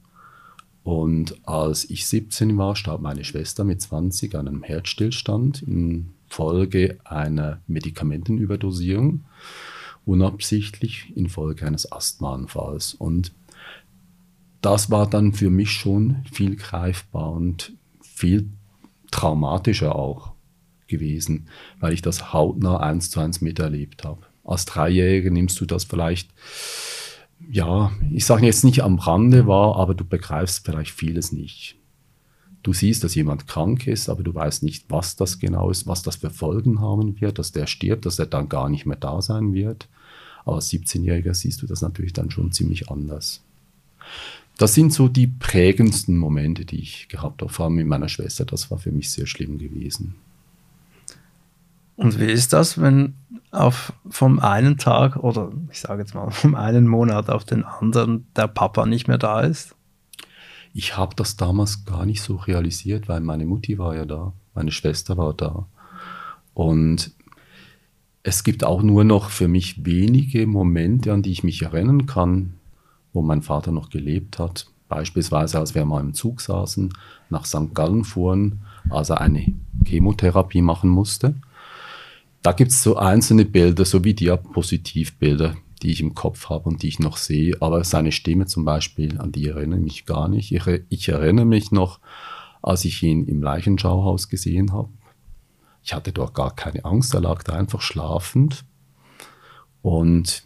Und 0.82 1.46
als 1.46 1.88
ich 1.88 2.06
17 2.06 2.56
war, 2.58 2.76
starb 2.76 3.00
meine 3.00 3.24
Schwester 3.24 3.64
mit 3.64 3.80
20 3.80 4.34
an 4.34 4.48
einem 4.48 4.62
Herzstillstand 4.62 5.62
infolge 5.62 6.98
einer 7.04 7.60
Medikamentenüberdosierung, 7.66 9.24
unabsichtlich 10.04 11.12
infolge 11.16 11.66
eines 11.66 11.90
Asthmaanfalls. 11.90 12.94
Und 12.94 13.32
das 14.60 14.90
war 14.90 15.08
dann 15.08 15.32
für 15.32 15.50
mich 15.50 15.70
schon 15.72 16.24
viel 16.32 16.56
greifbar 16.56 17.32
und 17.32 17.72
viel 18.00 18.48
traumatischer 19.10 19.94
auch 19.94 20.32
gewesen, 20.86 21.48
weil 21.80 21.92
ich 21.92 22.02
das 22.02 22.32
hautnah 22.32 22.78
eins 22.78 23.10
zu 23.10 23.20
eins 23.20 23.40
miterlebt 23.40 24.04
habe. 24.04 24.22
Als 24.44 24.64
Dreijähriger 24.66 25.30
nimmst 25.30 25.60
du 25.60 25.66
das 25.66 25.84
vielleicht, 25.84 26.30
ja, 27.50 27.92
ich 28.10 28.24
sage 28.24 28.46
jetzt 28.46 28.64
nicht 28.64 28.82
am 28.82 28.98
Rande 28.98 29.46
wahr, 29.46 29.76
aber 29.76 29.94
du 29.94 30.04
begreifst 30.04 30.64
vielleicht 30.64 30.92
vieles 30.92 31.32
nicht. 31.32 31.76
Du 32.64 32.72
siehst, 32.72 33.04
dass 33.04 33.14
jemand 33.14 33.46
krank 33.46 33.86
ist, 33.86 34.08
aber 34.08 34.22
du 34.22 34.34
weißt 34.34 34.62
nicht, 34.62 34.86
was 34.88 35.16
das 35.16 35.38
genau 35.38 35.70
ist, 35.70 35.86
was 35.86 36.02
das 36.02 36.16
für 36.16 36.30
Folgen 36.30 36.80
haben 36.80 37.20
wird, 37.20 37.38
dass 37.38 37.52
der 37.52 37.66
stirbt, 37.66 38.06
dass 38.06 38.18
er 38.18 38.24
dann 38.24 38.48
gar 38.48 38.70
nicht 38.70 38.86
mehr 38.86 38.96
da 38.96 39.20
sein 39.20 39.52
wird. 39.52 39.86
Aber 40.46 40.56
als 40.56 40.70
17-Jähriger 40.70 41.34
siehst 41.34 41.60
du 41.60 41.66
das 41.66 41.82
natürlich 41.82 42.14
dann 42.14 42.30
schon 42.30 42.52
ziemlich 42.52 42.90
anders. 42.90 43.42
Das 44.56 44.72
sind 44.72 44.94
so 44.94 45.08
die 45.08 45.26
prägendsten 45.26 46.16
Momente, 46.16 46.64
die 46.64 46.80
ich 46.80 47.08
gehabt 47.08 47.42
habe, 47.42 47.52
vor 47.52 47.66
allem 47.66 47.74
mit 47.74 47.86
meiner 47.86 48.08
Schwester. 48.08 48.46
Das 48.46 48.70
war 48.70 48.78
für 48.78 48.92
mich 48.92 49.10
sehr 49.10 49.26
schlimm 49.26 49.58
gewesen. 49.58 50.14
Und 51.96 52.18
wie 52.18 52.32
ist 52.32 52.54
das, 52.54 52.80
wenn 52.80 53.12
auf 53.50 53.92
vom 54.08 54.38
einen 54.38 54.78
Tag 54.78 55.16
oder 55.16 55.52
ich 55.70 55.80
sage 55.80 56.00
jetzt 56.00 56.14
mal 56.14 56.30
vom 56.30 56.54
einen 56.54 56.88
Monat 56.88 57.28
auf 57.28 57.44
den 57.44 57.62
anderen 57.62 58.26
der 58.34 58.48
Papa 58.48 58.86
nicht 58.86 59.06
mehr 59.06 59.18
da 59.18 59.40
ist? 59.40 59.74
Ich 60.76 60.96
habe 60.96 61.14
das 61.14 61.36
damals 61.36 61.84
gar 61.84 62.04
nicht 62.04 62.20
so 62.20 62.34
realisiert, 62.34 63.08
weil 63.08 63.20
meine 63.20 63.46
Mutti 63.46 63.78
war 63.78 63.94
ja 63.94 64.04
da, 64.04 64.32
meine 64.54 64.72
Schwester 64.72 65.16
war 65.16 65.32
da. 65.32 65.66
Und 66.52 67.12
es 68.24 68.42
gibt 68.42 68.64
auch 68.64 68.82
nur 68.82 69.04
noch 69.04 69.30
für 69.30 69.46
mich 69.46 69.84
wenige 69.86 70.46
Momente, 70.48 71.12
an 71.12 71.22
die 71.22 71.30
ich 71.30 71.44
mich 71.44 71.62
erinnern 71.62 72.06
kann, 72.06 72.54
wo 73.12 73.22
mein 73.22 73.42
Vater 73.42 73.70
noch 73.70 73.88
gelebt 73.88 74.40
hat. 74.40 74.66
Beispielsweise, 74.88 75.60
als 75.60 75.76
wir 75.76 75.84
mal 75.84 76.00
im 76.00 76.12
Zug 76.12 76.40
saßen, 76.40 76.92
nach 77.30 77.44
St. 77.44 77.72
Gallen 77.72 78.02
fuhren, 78.02 78.62
als 78.90 79.10
er 79.10 79.20
eine 79.20 79.46
Chemotherapie 79.86 80.62
machen 80.62 80.90
musste. 80.90 81.36
Da 82.42 82.50
gibt 82.50 82.72
es 82.72 82.82
so 82.82 82.96
einzelne 82.96 83.44
Bilder, 83.44 83.84
so 83.84 84.02
wie 84.02 84.14
Diapositivbilder, 84.14 85.54
die 85.84 85.92
ich 85.92 86.00
im 86.00 86.14
Kopf 86.14 86.48
habe 86.48 86.68
und 86.68 86.82
die 86.82 86.88
ich 86.88 86.98
noch 86.98 87.18
sehe. 87.18 87.56
Aber 87.60 87.84
seine 87.84 88.10
Stimme 88.10 88.46
zum 88.46 88.64
Beispiel, 88.64 89.20
an 89.20 89.32
die 89.32 89.46
erinnere 89.46 89.78
ich 89.78 89.84
mich 89.84 90.06
gar 90.06 90.28
nicht. 90.28 90.50
Ich, 90.50 90.66
ich 90.88 91.08
erinnere 91.08 91.44
mich 91.44 91.70
noch, 91.70 92.00
als 92.62 92.84
ich 92.86 93.02
ihn 93.02 93.26
im 93.26 93.42
Leichenschauhaus 93.42 94.28
gesehen 94.28 94.72
habe. 94.72 94.88
Ich 95.82 95.92
hatte 95.92 96.12
dort 96.12 96.34
gar 96.34 96.54
keine 96.54 96.84
Angst, 96.86 97.12
er 97.12 97.20
lag 97.20 97.42
da 97.42 97.52
einfach 97.52 97.82
schlafend. 97.82 98.64
Und 99.82 100.44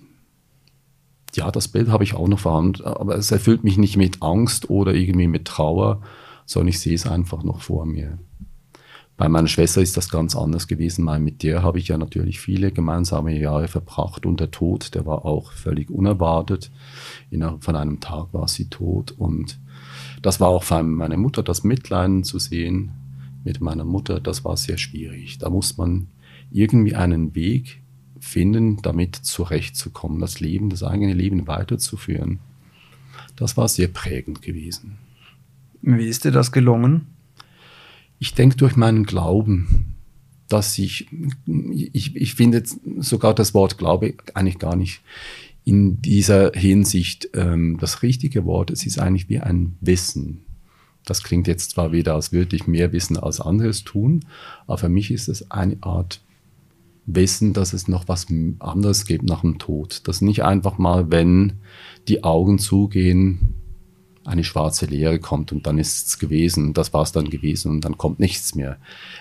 ja, 1.35 1.51
das 1.53 1.69
Bild 1.69 1.89
habe 1.89 2.03
ich 2.03 2.15
auch 2.15 2.27
noch 2.27 2.41
vorhanden, 2.41 2.83
aber 2.83 3.15
es 3.15 3.31
erfüllt 3.31 3.63
mich 3.63 3.79
nicht 3.79 3.97
mit 3.97 4.21
Angst 4.21 4.69
oder 4.69 4.95
irgendwie 4.95 5.29
mit 5.29 5.45
Trauer, 5.45 6.03
sondern 6.45 6.69
ich 6.69 6.81
sehe 6.81 6.95
es 6.95 7.07
einfach 7.07 7.45
noch 7.45 7.61
vor 7.61 7.87
mir. 7.87 8.19
Bei 9.19 9.29
meiner 9.29 9.49
Schwester 9.49 9.83
ist 9.83 9.97
das 9.97 10.11
ganz 10.11 10.37
anders 10.37 10.69
gewesen, 10.69 11.05
weil 11.05 11.19
mit 11.19 11.43
der 11.43 11.65
habe 11.65 11.81
ich 11.81 11.89
ja 11.89 11.99
natürlich 11.99 12.39
viele 12.39 12.71
gemeinsame 12.71 13.37
Jahre 13.37 13.67
verbracht 13.67 14.25
und 14.25 14.39
der 14.39 14.53
Tod, 14.53 14.95
der 14.95 15.07
war 15.07 15.25
auch 15.25 15.51
völlig 15.51 15.91
unerwartet. 15.91 16.71
Innerhalb 17.29 17.65
von 17.65 17.75
einem 17.75 17.99
Tag 17.99 18.33
war 18.33 18.47
sie 18.47 18.71
tot 18.71 19.11
und 19.11 19.59
das 20.23 20.39
war 20.39 20.49
auch 20.49 20.63
für 20.63 20.85
meine 20.85 21.17
Mutter, 21.17 21.43
das 21.43 21.65
Mitleiden 21.65 22.23
zu 22.23 22.39
sehen 22.39 22.93
mit 23.43 23.61
meiner 23.61 23.85
Mutter, 23.85 24.21
das 24.21 24.45
war 24.45 24.57
sehr 24.57 24.79
schwierig. 24.79 25.39
Da 25.39 25.51
muss 25.51 25.77
man 25.77 26.07
irgendwie 26.53 26.95
einen 26.95 27.35
Weg 27.35 27.83
finden, 28.21 28.83
damit 28.83 29.17
zurechtzukommen, 29.17 30.21
das 30.21 30.39
Leben, 30.39 30.71
das 30.71 30.85
eigene 30.85 31.13
Leben 31.13 31.49
weiterzuführen. 31.49 32.39
Das 33.35 33.57
war 33.57 33.67
sehr 33.67 33.89
prägend 33.89 34.43
gewesen. 34.43 34.99
Wie 35.83 36.07
ist 36.07 36.25
dir 36.25 36.31
das 36.31 36.53
gelungen? 36.53 37.18
Ich 38.19 38.35
denke 38.35 38.57
durch 38.57 38.77
meinen 38.77 39.05
Glauben, 39.05 39.97
dass 40.49 40.79
ich, 40.79 41.09
ich, 41.47 42.17
ich 42.17 42.35
finde 42.35 42.63
sogar 42.99 43.35
das 43.35 43.55
Wort 43.55 43.79
Glaube 43.79 44.15
eigentlich 44.35 44.59
gar 44.59 44.77
nicht 44.77 45.03
in 45.65 46.01
dieser 46.01 46.53
Hinsicht 46.55 47.29
ähm, 47.35 47.77
das 47.79 48.03
richtige 48.03 48.47
Wort. 48.47 48.71
Es 48.71 48.87
ist 48.87 48.99
eigentlich 48.99 49.29
wie 49.29 49.41
ein 49.41 49.77
Wissen. 49.81 50.45
Das 51.05 51.23
klingt 51.23 51.47
jetzt 51.47 51.71
zwar 51.71 51.93
wieder, 51.93 52.15
als 52.15 52.33
würde 52.33 52.57
ich 52.57 52.67
mehr 52.67 52.93
wissen 52.93 53.17
als 53.19 53.41
anderes 53.41 53.85
tun, 53.85 54.25
aber 54.67 54.79
für 54.79 54.89
mich 54.89 55.11
ist 55.11 55.29
es 55.29 55.51
eine 55.51 55.77
Art 55.83 56.23
wissen, 57.07 57.53
dass 57.53 57.73
es 57.73 57.89
noch 57.89 58.09
was 58.09 58.27
anderes 58.59 59.07
gibt 59.07 59.25
nach 59.25 59.41
dem 59.43 59.59
Tod. 59.59 60.07
Dass 60.07 60.21
nicht 60.21 60.43
einfach 60.43 60.79
mal, 60.79 61.11
wenn 61.11 61.55
die 62.09 62.25
Augen 62.25 62.59
zugehen, 62.59 63.55
eine 64.29 64.45
schwarze 64.45 64.87
Leere 64.87 65.19
kommt 65.19 65.53
und 65.53 65.67
dann 65.67 65.79
ist 65.79 66.07
es 66.07 66.19
gewesen, 66.19 66.75
das 66.75 66.93
war 66.93 67.03
es 67.03 67.13
dann 67.13 67.31
gewesen 67.31 67.71
und 67.71 67.85
dann 67.85 67.97
kommt 67.97 68.21
nichts 68.21 68.55
mehr. 68.55 68.77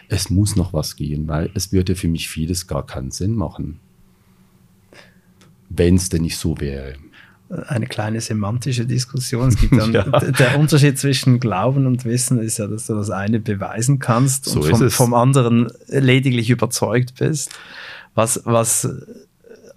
Es 0.10 0.30
muss 0.30 0.56
noch 0.56 0.74
was 0.74 0.96
gehen, 0.96 1.28
weil 1.28 1.50
es 1.54 1.72
würde 1.72 1.96
für 1.96 2.10
mich 2.10 2.30
vieles 2.30 2.68
gar 2.68 2.86
keinen 2.86 3.12
Sinn 3.12 3.36
machen, 3.36 3.80
wenn 5.70 5.96
es 5.96 6.10
denn 6.10 6.24
nicht 6.24 6.38
so 6.38 6.60
wäre. 6.60 6.96
Eine 7.50 7.88
kleine 7.88 8.20
semantische 8.20 8.86
Diskussion. 8.86 9.48
Es 9.48 9.58
gibt 9.58 9.72
dann 9.78 9.94
ja. 9.94 10.04
der 10.04 10.60
Unterschied 10.60 11.00
zwischen 11.00 11.40
Glauben 11.40 11.88
und 11.88 12.04
Wissen 12.04 12.40
ist 12.40 12.58
ja, 12.58 12.68
dass 12.68 12.88
du 12.88 12.96
das 12.96 13.10
eine 13.10 13.40
beweisen 13.40 14.00
kannst 14.00 14.46
so 14.46 14.60
und 14.60 14.70
vom, 14.70 14.90
vom 14.90 15.14
anderen 15.14 15.70
lediglich 15.88 16.50
überzeugt 16.50 17.16
bist. 17.18 17.52
Was, 18.14 18.42
was 18.44 18.90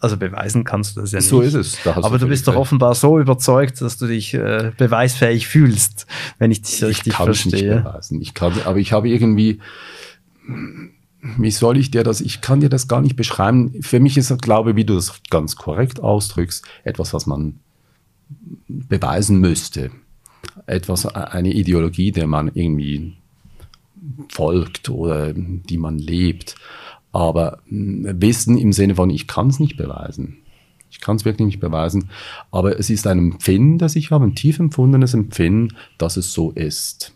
also 0.00 0.16
beweisen 0.16 0.64
kannst 0.64 0.97
du 0.97 1.02
das 1.02 1.12
ja 1.12 1.19
nicht. 1.19 1.28
So 1.28 1.42
ist 1.42 1.54
es. 1.54 1.87
Aber 1.87 2.19
du 2.19 2.26
bist 2.26 2.49
doch 2.49 2.57
offenbar 2.57 2.95
so 2.95 3.19
überzeugt, 3.19 3.80
dass 3.80 3.99
du 3.99 4.07
dich 4.07 4.35
äh, 4.35 4.73
beweisfähig 4.76 5.47
fühlst, 5.47 6.07
wenn 6.38 6.50
ich 6.50 6.62
dich 6.62 6.80
ich 6.83 6.88
richtig 6.88 7.12
kann 7.14 7.26
verstehe. 7.26 7.75
Nicht 7.75 7.85
beweisen. 7.85 8.21
Ich 8.21 8.35
kann, 8.35 8.54
aber 8.64 8.78
ich 8.78 8.92
habe 8.92 9.09
irgendwie, 9.09 9.61
wie 11.37 11.50
soll 11.50 11.76
ich 11.76 11.90
dir 11.90 12.02
das, 12.02 12.21
ich 12.23 12.40
kann 12.40 12.61
dir 12.61 12.71
das 12.71 12.88
gar 12.88 13.02
nicht 13.02 13.16
beschreiben. 13.16 13.75
Für 13.83 14.00
mich 14.00 14.16
ist 14.16 14.35
glaube 14.40 14.75
wie 14.75 14.85
du 14.85 14.95
das 14.95 15.21
ganz 15.28 15.57
korrekt 15.57 16.00
ausdrückst, 16.00 16.64
etwas, 16.85 17.12
was 17.12 17.26
man 17.26 17.61
beweisen 18.69 19.38
müsste. 19.38 19.90
Etwas, 20.66 21.07
eine 21.07 21.52
Ideologie, 21.52 22.12
der 22.12 22.26
man 22.26 22.50
irgendwie 22.54 23.16
folgt 24.30 24.88
oder 24.88 25.35
die 25.35 25.78
man 25.78 25.99
lebt. 25.99 26.54
Aber 27.12 27.61
hm, 27.67 28.21
Wissen 28.21 28.59
im 28.59 28.73
Sinne 28.73 28.95
von, 28.95 29.11
ich 29.11 29.26
kann 29.26 29.49
es 29.49 29.59
nicht 29.59 29.76
beweisen. 29.76 30.38
Ich 30.90 31.00
kann 31.00 31.17
es 31.17 31.25
wirklich 31.25 31.47
nicht 31.47 31.61
beweisen. 31.61 32.11
Aber 32.50 32.79
es 32.79 32.90
ist 32.90 33.07
ein 33.07 33.19
Empfinden, 33.19 33.79
das 33.79 33.97
ich 33.97 34.11
habe, 34.11 34.25
ein 34.25 34.35
tief 34.35 34.59
empfundenes 34.59 35.14
Empfinden, 35.14 35.76
dass 35.99 36.17
es 36.17 36.33
so 36.33 36.50
ist. 36.50 37.14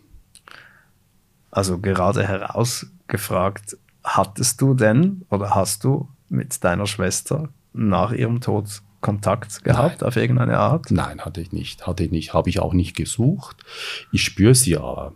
Also 1.51 1.79
gerade 1.79 2.25
herausgefragt, 2.25 3.77
hattest 4.03 4.61
du 4.61 4.73
denn 4.73 5.25
oder 5.29 5.55
hast 5.55 5.83
du 5.83 6.07
mit 6.29 6.63
deiner 6.63 6.85
Schwester 6.85 7.49
nach 7.73 8.11
ihrem 8.11 8.41
Tod 8.41 8.81
Kontakt 9.01 9.63
gehabt 9.63 10.01
Nein. 10.01 10.07
auf 10.07 10.15
irgendeine 10.15 10.57
Art? 10.57 10.89
Nein, 10.89 11.21
hatte 11.21 11.39
ich 11.39 11.51
nicht. 11.51 11.85
Hatte 11.85 12.03
ich 12.03 12.11
nicht. 12.11 12.33
Habe 12.33 12.49
ich 12.49 12.59
auch 12.59 12.73
nicht 12.73 12.95
gesucht. 12.95 13.63
Ich 14.11 14.23
spüre 14.23 14.55
sie 14.55 14.77
aber. 14.77 15.13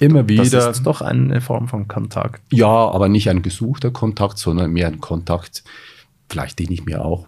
Immer 0.00 0.28
wieder. 0.28 0.44
Das 0.44 0.78
ist 0.78 0.86
doch 0.86 1.00
eine 1.00 1.40
Form 1.40 1.68
von 1.68 1.86
Kontakt. 1.88 2.42
Ja, 2.52 2.66
aber 2.66 3.08
nicht 3.08 3.28
ein 3.28 3.42
gesuchter 3.42 3.90
Kontakt, 3.90 4.38
sondern 4.38 4.72
mehr 4.72 4.88
ein 4.88 5.00
Kontakt, 5.00 5.62
vielleicht 6.28 6.58
den 6.58 6.72
ich 6.72 6.84
mir 6.84 7.04
auch 7.04 7.26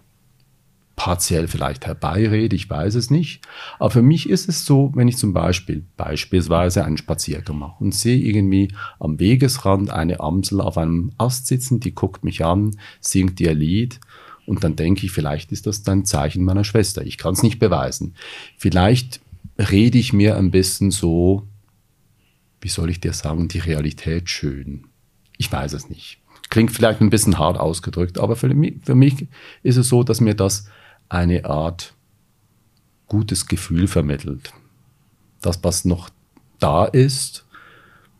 partiell 0.95 1.47
vielleicht 1.47 1.85
herbeirede, 1.85 2.55
ich 2.55 2.69
weiß 2.69 2.95
es 2.95 3.11
nicht. 3.11 3.41
Aber 3.79 3.91
für 3.91 4.01
mich 4.01 4.29
ist 4.29 4.47
es 4.47 4.65
so, 4.65 4.91
wenn 4.95 5.07
ich 5.07 5.17
zum 5.17 5.33
Beispiel 5.33 5.85
beispielsweise 5.97 6.85
einen 6.85 6.97
Spaziergang 6.97 7.59
mache 7.59 7.83
und 7.83 7.93
sehe 7.93 8.17
irgendwie 8.17 8.73
am 8.99 9.19
Wegesrand 9.19 9.89
eine 9.89 10.19
Amsel 10.19 10.61
auf 10.61 10.77
einem 10.77 11.11
Ast 11.17 11.47
sitzen, 11.47 11.79
die 11.79 11.93
guckt 11.93 12.23
mich 12.23 12.45
an, 12.45 12.71
singt 13.01 13.39
ihr 13.41 13.53
Lied 13.53 13.99
und 14.45 14.63
dann 14.63 14.75
denke 14.75 15.05
ich, 15.05 15.11
vielleicht 15.11 15.51
ist 15.51 15.67
das 15.67 15.85
ein 15.87 16.05
Zeichen 16.05 16.43
meiner 16.43 16.63
Schwester. 16.63 17.05
Ich 17.05 17.17
kann 17.17 17.33
es 17.33 17.43
nicht 17.43 17.59
beweisen. 17.59 18.15
Vielleicht 18.57 19.19
rede 19.57 19.97
ich 19.97 20.13
mir 20.13 20.37
ein 20.37 20.51
bisschen 20.51 20.91
so, 20.91 21.47
wie 22.65 22.69
soll 22.69 22.89
ich 22.89 22.99
dir 22.99 23.13
sagen, 23.13 23.47
die 23.47 23.59
Realität 23.59 24.27
schön. 24.27 24.87
Ich 25.37 25.51
weiß 25.51 25.73
es 25.73 25.87
nicht. 25.87 26.17
Klingt 26.49 26.71
vielleicht 26.71 26.99
ein 26.99 27.11
bisschen 27.11 27.37
hart 27.37 27.59
ausgedrückt, 27.59 28.17
aber 28.17 28.35
für 28.35 28.51
mich, 28.55 28.77
für 28.81 28.95
mich 28.95 29.27
ist 29.61 29.77
es 29.77 29.87
so, 29.87 30.01
dass 30.01 30.19
mir 30.19 30.33
das 30.33 30.67
eine 31.07 31.45
Art 31.45 31.93
gutes 33.05 33.45
Gefühl 33.45 33.87
vermittelt. 33.87 34.51
Das, 35.43 35.63
was 35.63 35.85
noch 35.85 36.09
da 36.57 36.85
ist, 36.85 37.45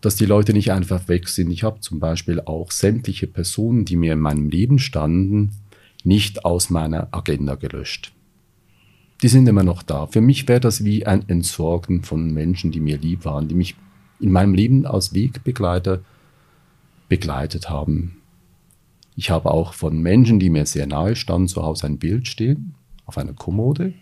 dass 0.01 0.15
die 0.15 0.27
Leute 0.27 0.53
nicht 0.53 0.71
einfach 0.71 1.07
weg 1.07 1.27
sind. 1.27 1.49
Ich 1.49 1.63
habe 1.63 1.79
zum 1.79 1.99
Beispiel 1.99 2.39
auch 2.39 2.69
sämtliche 2.69 3.25
Personen, 3.25 3.83
die 3.83 3.95
mir 3.95 4.13
in 4.13 4.19
meinem 4.19 4.49
Leben 4.49 4.77
standen, 4.77 5.53
nicht 6.03 6.45
aus 6.45 6.69
meiner 6.69 7.07
Agenda 7.09 7.55
gelöscht. 7.55 8.13
Die 9.23 9.27
sind 9.27 9.47
immer 9.47 9.63
noch 9.63 9.81
da. 9.81 10.05
Für 10.05 10.21
mich 10.21 10.47
wäre 10.47 10.59
das 10.59 10.83
wie 10.83 11.07
ein 11.07 11.27
Entsorgen 11.27 12.03
von 12.03 12.31
Menschen, 12.31 12.71
die 12.71 12.79
mir 12.79 12.99
lieb 12.99 13.25
waren, 13.25 13.47
die 13.47 13.55
mich 13.55 13.75
in 14.19 14.31
meinem 14.31 14.53
Leben 14.53 14.85
als 14.85 15.13
Wegbegleiter 15.13 16.01
begleitet 17.09 17.69
haben. 17.69 18.21
Ich 19.15 19.29
habe 19.29 19.51
auch 19.51 19.73
von 19.73 19.99
Menschen, 19.99 20.39
die 20.39 20.49
mir 20.49 20.65
sehr 20.65 20.87
nahe 20.87 21.15
standen, 21.15 21.47
zu 21.47 21.63
Hause 21.63 21.87
ein 21.87 21.99
Bild 21.99 22.27
stehen 22.27 22.75
auf 23.05 23.17
einer 23.17 23.33
Kommode. 23.33 23.93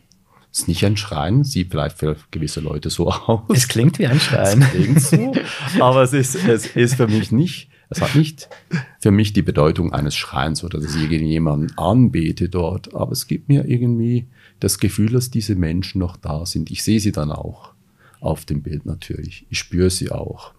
Ist 0.52 0.68
nicht 0.68 0.86
ein 0.86 0.98
Schrein, 0.98 1.44
sieht 1.44 1.72
vielleicht 1.72 1.98
für 1.98 2.16
gewisse 2.32 2.60
Leute 2.60 2.90
so 2.90 3.12
aus. 3.12 3.42
Es 3.50 3.68
klingt 3.68 3.98
wie 4.00 4.08
ein 4.08 4.20
Schrein. 4.20 4.62
Es 4.62 4.70
klingt 4.70 5.02
so, 5.02 5.34
aber 5.80 6.04
es 6.04 6.14
ist, 6.14 6.36
es 6.36 6.68
ist 6.76 6.96
für 6.96 7.08
mich 7.08 7.32
nicht, 7.32 7.70
es 7.90 8.02
hat 8.02 8.16
nicht 8.16 8.50
für 9.00 9.12
mich 9.12 9.34
die 9.34 9.42
Bedeutung 9.42 9.94
eines 9.94 10.16
Schreins 10.16 10.64
oder 10.64 10.80
dass 10.80 10.96
ich 10.96 11.12
irgendjemanden 11.12 11.76
anbete 11.78 12.50
dort, 12.50 12.94
aber 12.94 13.12
es 13.12 13.28
gibt 13.28 13.50
mir 13.50 13.66
irgendwie 13.68 14.28
das 14.60 14.78
Gefühl, 14.78 15.12
dass 15.12 15.32
diese 15.32 15.56
Menschen 15.56 16.00
noch 16.00 16.18
da 16.18 16.46
sind. 16.46 16.72
Ich 16.72 16.84
sehe 16.84 17.00
sie 17.00 17.12
dann 17.12 17.32
auch 17.32 17.73
auf 18.24 18.46
dem 18.46 18.62
Bild 18.62 18.86
natürlich. 18.86 19.46
Ich 19.50 19.60
spüre 19.60 19.90
sie 19.90 20.12
auch. 20.12 20.54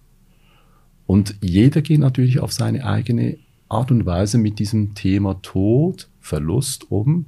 Und 1.06 1.36
jeder 1.42 1.82
geht 1.82 2.00
natürlich 2.00 2.40
auf 2.40 2.52
seine 2.52 2.84
eigene 2.84 3.38
Art 3.68 3.90
und 3.90 4.06
Weise 4.06 4.38
mit 4.38 4.58
diesem 4.58 4.94
Thema 4.94 5.40
Tod, 5.42 6.08
Verlust 6.20 6.90
um. 6.90 7.26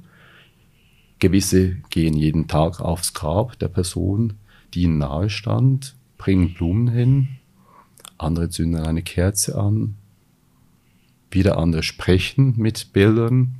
Gewisse 1.19 1.77
gehen 1.89 2.13
jeden 2.13 2.47
Tag 2.47 2.79
aufs 2.79 3.13
Grab 3.13 3.57
der 3.59 3.67
Person, 3.67 4.33
die 4.73 4.83
ihnen 4.83 4.99
nahe 4.99 5.29
stand, 5.29 5.95
bringen 6.17 6.53
Blumen 6.53 6.87
hin, 6.87 7.27
andere 8.17 8.49
zünden 8.49 8.81
eine 8.81 9.01
Kerze 9.01 9.57
an, 9.59 9.95
wieder 11.31 11.57
andere 11.57 11.83
sprechen 11.83 12.53
mit 12.57 12.93
Bildern. 12.93 13.55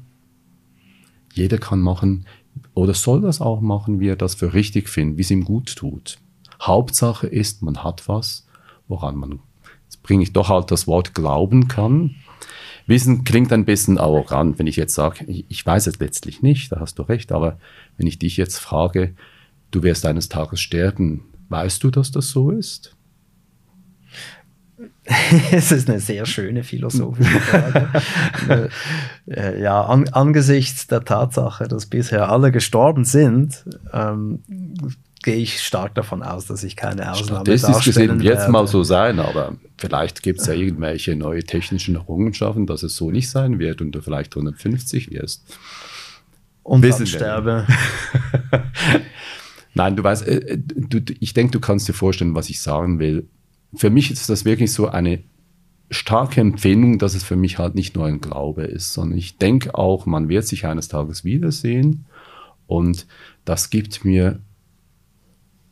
Jeder 1.34 1.58
kann 1.58 1.82
machen 1.82 2.26
oder 2.74 2.94
soll 2.94 3.22
das 3.22 3.42
auch 3.42 3.62
machen, 3.62 4.00
wie 4.00 4.08
er 4.08 4.16
das 4.16 4.36
für 4.36 4.54
richtig 4.54 4.90
findet, 4.90 5.18
wie 5.18 5.22
es 5.22 5.32
ihm 5.32 5.44
gut 5.44 5.76
tut. 5.76 6.20
Hauptsache 6.62 7.28
ist, 7.28 7.62
man 7.62 7.84
hat 7.84 8.08
was, 8.08 8.48
woran 8.88 9.16
man, 9.16 9.40
jetzt 9.86 10.04
bringe 10.04 10.24
ich 10.24 10.34
doch 10.34 10.50
halt 10.50 10.72
das 10.72 10.88
Wort 10.88 11.14
glauben 11.14 11.68
kann, 11.68 12.16
Wissen 12.88 13.26
klingt 13.26 13.52
ein 13.52 13.66
bisschen 13.66 13.98
arrogant, 13.98 14.60
wenn 14.60 14.68
ich 14.68 14.78
jetzt 14.78 14.96
sage, 14.96 15.26
ich 15.26 15.66
weiß 15.66 15.88
es 15.88 16.00
letztlich 16.00 16.42
nicht, 16.42 16.72
da 16.72 16.80
hast 16.80 16.98
du 16.98 17.04
recht, 17.04 17.34
aber 17.34 17.60
wenn 17.98 18.08
ich 18.08 18.18
dich 18.18 18.38
jetzt 18.38 18.60
frage, 18.60 19.14
du 19.72 19.84
wirst 19.84 20.06
eines 20.06 20.30
Tages 20.30 20.62
sterben, 20.62 21.26
weißt 21.50 21.84
du, 21.84 21.92
dass 21.92 22.12
das 22.12 22.30
so 22.30 22.50
ist? 22.50 22.96
es 25.52 25.72
ist 25.72 25.90
eine 25.90 26.00
sehr 26.00 26.26
schöne 26.26 26.64
philosophische 26.64 27.40
Frage. 27.40 28.70
Äh, 29.30 29.62
ja, 29.62 29.82
an, 29.84 30.08
angesichts 30.08 30.88
der 30.88 31.04
Tatsache, 31.04 31.68
dass 31.68 31.88
bisher 31.88 32.32
alle 32.32 32.50
gestorben 32.50 33.04
sind, 33.04 33.66
ähm, 33.92 34.40
gehe 35.28 35.36
ich 35.36 35.62
stark 35.62 35.94
davon 35.94 36.24
aus, 36.24 36.46
dass 36.46 36.64
ich 36.64 36.78
keine 36.78 37.12
Ausnahme 37.12 37.58
Statistisch 37.58 37.84
gesehen 37.84 38.22
wird 38.22 38.40
es 38.40 38.48
mal 38.48 38.66
so 38.66 38.84
sein, 38.84 39.20
aber 39.20 39.58
vielleicht 39.78 40.24
gibt 40.24 40.40
es 40.40 40.48
ja 40.48 40.54
irgendwelche 40.54 41.18
neue 41.18 41.44
technischen 41.44 41.96
Errungenschaften, 41.96 42.66
dass 42.66 42.82
es 42.82 42.96
so 42.96 43.12
nicht 43.12 43.30
sein 43.30 43.60
wird 43.60 43.82
und 43.82 43.92
du 43.92 44.02
vielleicht 44.02 44.32
150 44.34 45.12
wirst. 45.12 45.44
Und 46.64 46.82
Wissen 46.82 47.00
dann 47.00 47.08
sterbe. 47.08 47.68
Nein, 49.74 49.98
du 49.98 50.04
weißt, 50.06 50.26
äh, 50.30 50.60
du, 50.60 51.02
ich 51.20 51.34
denke, 51.34 51.52
du 51.52 51.60
kannst 51.60 51.90
dir 51.90 51.94
vorstellen, 51.94 52.34
was 52.34 52.50
ich 52.50 52.62
sagen 52.62 53.00
will. 53.00 53.28
Für 53.76 53.90
mich 53.90 54.10
ist 54.10 54.30
das 54.30 54.46
wirklich 54.46 54.72
so 54.72 54.88
eine 54.88 55.24
starke 55.90 56.40
Empfindung, 56.40 57.00
dass 57.00 57.16
es 57.16 57.26
für 57.26 57.36
mich 57.36 57.60
halt 57.60 57.76
nicht 57.76 57.98
nur 57.98 58.06
ein 58.06 58.22
Glaube 58.22 58.64
ist, 58.64 58.94
sondern 58.94 59.18
ich 59.18 59.38
denke 59.38 59.76
auch, 59.76 60.06
man 60.06 60.30
wird 60.30 60.48
sich 60.48 60.66
eines 60.66 60.88
Tages 60.88 61.26
wiedersehen 61.26 62.06
und 62.66 63.08
das 63.44 63.70
gibt 63.70 64.06
mir 64.06 64.40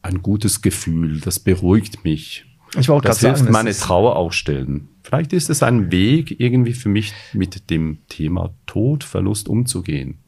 ein 0.05 0.21
gutes 0.21 0.61
Gefühl, 0.61 1.19
das 1.19 1.39
beruhigt 1.39 2.03
mich. 2.03 2.45
Ich 2.77 2.89
wollte 2.89 3.07
das 3.07 3.19
hilft 3.19 3.39
sagen, 3.39 3.51
meine 3.51 3.73
Trauer 3.73 4.15
auch 4.15 4.31
stillen. 4.31 4.89
Vielleicht 5.03 5.33
ist 5.33 5.49
es 5.49 5.63
ein 5.63 5.91
Weg, 5.91 6.39
irgendwie 6.39 6.73
für 6.73 6.89
mich 6.89 7.13
mit 7.33 7.69
dem 7.69 7.99
Thema 8.07 8.53
Tod, 8.65 9.03
Verlust 9.03 9.47
umzugehen. 9.47 10.19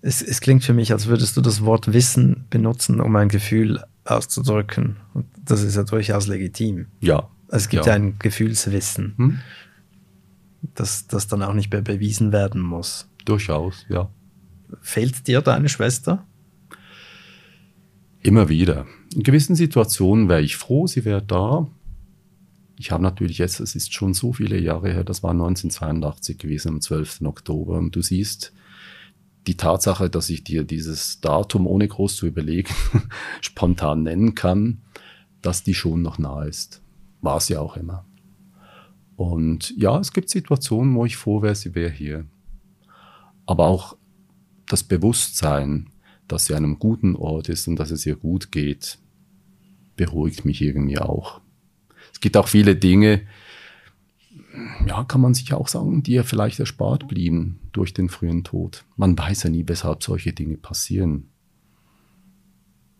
Es, 0.00 0.20
es, 0.20 0.40
klingt 0.40 0.64
für 0.64 0.74
mich, 0.74 0.92
als 0.92 1.06
würdest 1.06 1.36
du 1.36 1.40
das 1.40 1.64
Wort 1.64 1.92
Wissen 1.92 2.46
benutzen, 2.50 3.00
um 3.00 3.14
ein 3.14 3.28
Gefühl 3.28 3.82
auszudrücken. 4.04 4.96
Und 5.14 5.26
das 5.44 5.62
ist 5.62 5.76
ja 5.76 5.84
durchaus 5.84 6.26
legitim. 6.26 6.86
Ja. 7.00 7.28
Es 7.48 7.68
gibt 7.68 7.86
ja, 7.86 7.92
ja 7.92 7.96
ein 7.96 8.18
Gefühlswissen, 8.18 9.14
hm? 9.16 9.38
das, 10.74 11.06
das 11.06 11.28
dann 11.28 11.42
auch 11.42 11.54
nicht 11.54 11.70
mehr 11.72 11.82
bewiesen 11.82 12.32
werden 12.32 12.60
muss. 12.60 13.08
Durchaus, 13.24 13.86
ja. 13.88 14.08
Fehlt 14.80 15.28
dir 15.28 15.40
deine 15.40 15.68
Schwester? 15.68 16.26
Immer 18.22 18.48
wieder. 18.48 18.86
In 19.14 19.24
gewissen 19.24 19.56
Situationen 19.56 20.28
wäre 20.28 20.42
ich 20.42 20.56
froh, 20.56 20.86
sie 20.86 21.04
wäre 21.04 21.22
da. 21.22 21.68
Ich 22.78 22.92
habe 22.92 23.02
natürlich 23.02 23.38
jetzt, 23.38 23.58
es 23.58 23.74
ist 23.74 23.92
schon 23.92 24.14
so 24.14 24.32
viele 24.32 24.58
Jahre 24.60 24.92
her, 24.92 25.04
das 25.04 25.22
war 25.22 25.32
1982 25.32 26.38
gewesen, 26.38 26.68
am 26.68 26.80
12. 26.80 27.22
Oktober. 27.22 27.78
Und 27.78 27.96
du 27.96 28.00
siehst 28.00 28.52
die 29.48 29.56
Tatsache, 29.56 30.08
dass 30.08 30.30
ich 30.30 30.44
dir 30.44 30.62
dieses 30.62 31.20
Datum 31.20 31.66
ohne 31.66 31.88
groß 31.88 32.14
zu 32.14 32.26
überlegen 32.26 32.72
spontan 33.40 34.04
nennen 34.04 34.36
kann, 34.36 34.82
dass 35.40 35.64
die 35.64 35.74
schon 35.74 36.02
noch 36.02 36.18
nah 36.18 36.44
ist. 36.44 36.80
War 37.22 37.42
ja 37.48 37.60
auch 37.60 37.76
immer. 37.76 38.04
Und 39.16 39.76
ja, 39.76 39.98
es 39.98 40.12
gibt 40.12 40.30
Situationen, 40.30 40.94
wo 40.94 41.04
ich 41.04 41.16
froh 41.16 41.42
wäre, 41.42 41.56
sie 41.56 41.74
wäre 41.74 41.90
hier. 41.90 42.24
Aber 43.46 43.66
auch 43.66 43.96
das 44.68 44.84
Bewusstsein, 44.84 45.91
dass 46.28 46.46
sie 46.46 46.54
an 46.54 46.64
einem 46.64 46.78
guten 46.78 47.16
Ort 47.16 47.48
ist 47.48 47.68
und 47.68 47.76
dass 47.76 47.90
es 47.90 48.06
ihr 48.06 48.16
gut 48.16 48.52
geht, 48.52 48.98
beruhigt 49.96 50.44
mich 50.44 50.62
irgendwie 50.62 50.98
auch. 50.98 51.40
Es 52.12 52.20
gibt 52.20 52.36
auch 52.36 52.48
viele 52.48 52.76
Dinge, 52.76 53.22
ja, 54.86 55.04
kann 55.04 55.20
man 55.20 55.34
sich 55.34 55.52
auch 55.54 55.68
sagen, 55.68 56.02
die 56.02 56.12
ja 56.12 56.22
vielleicht 56.22 56.60
erspart 56.60 57.08
blieben 57.08 57.60
durch 57.72 57.94
den 57.94 58.08
frühen 58.08 58.44
Tod. 58.44 58.84
Man 58.96 59.16
weiß 59.16 59.44
ja 59.44 59.50
nie, 59.50 59.64
weshalb 59.66 60.02
solche 60.02 60.32
Dinge 60.32 60.56
passieren. 60.56 61.28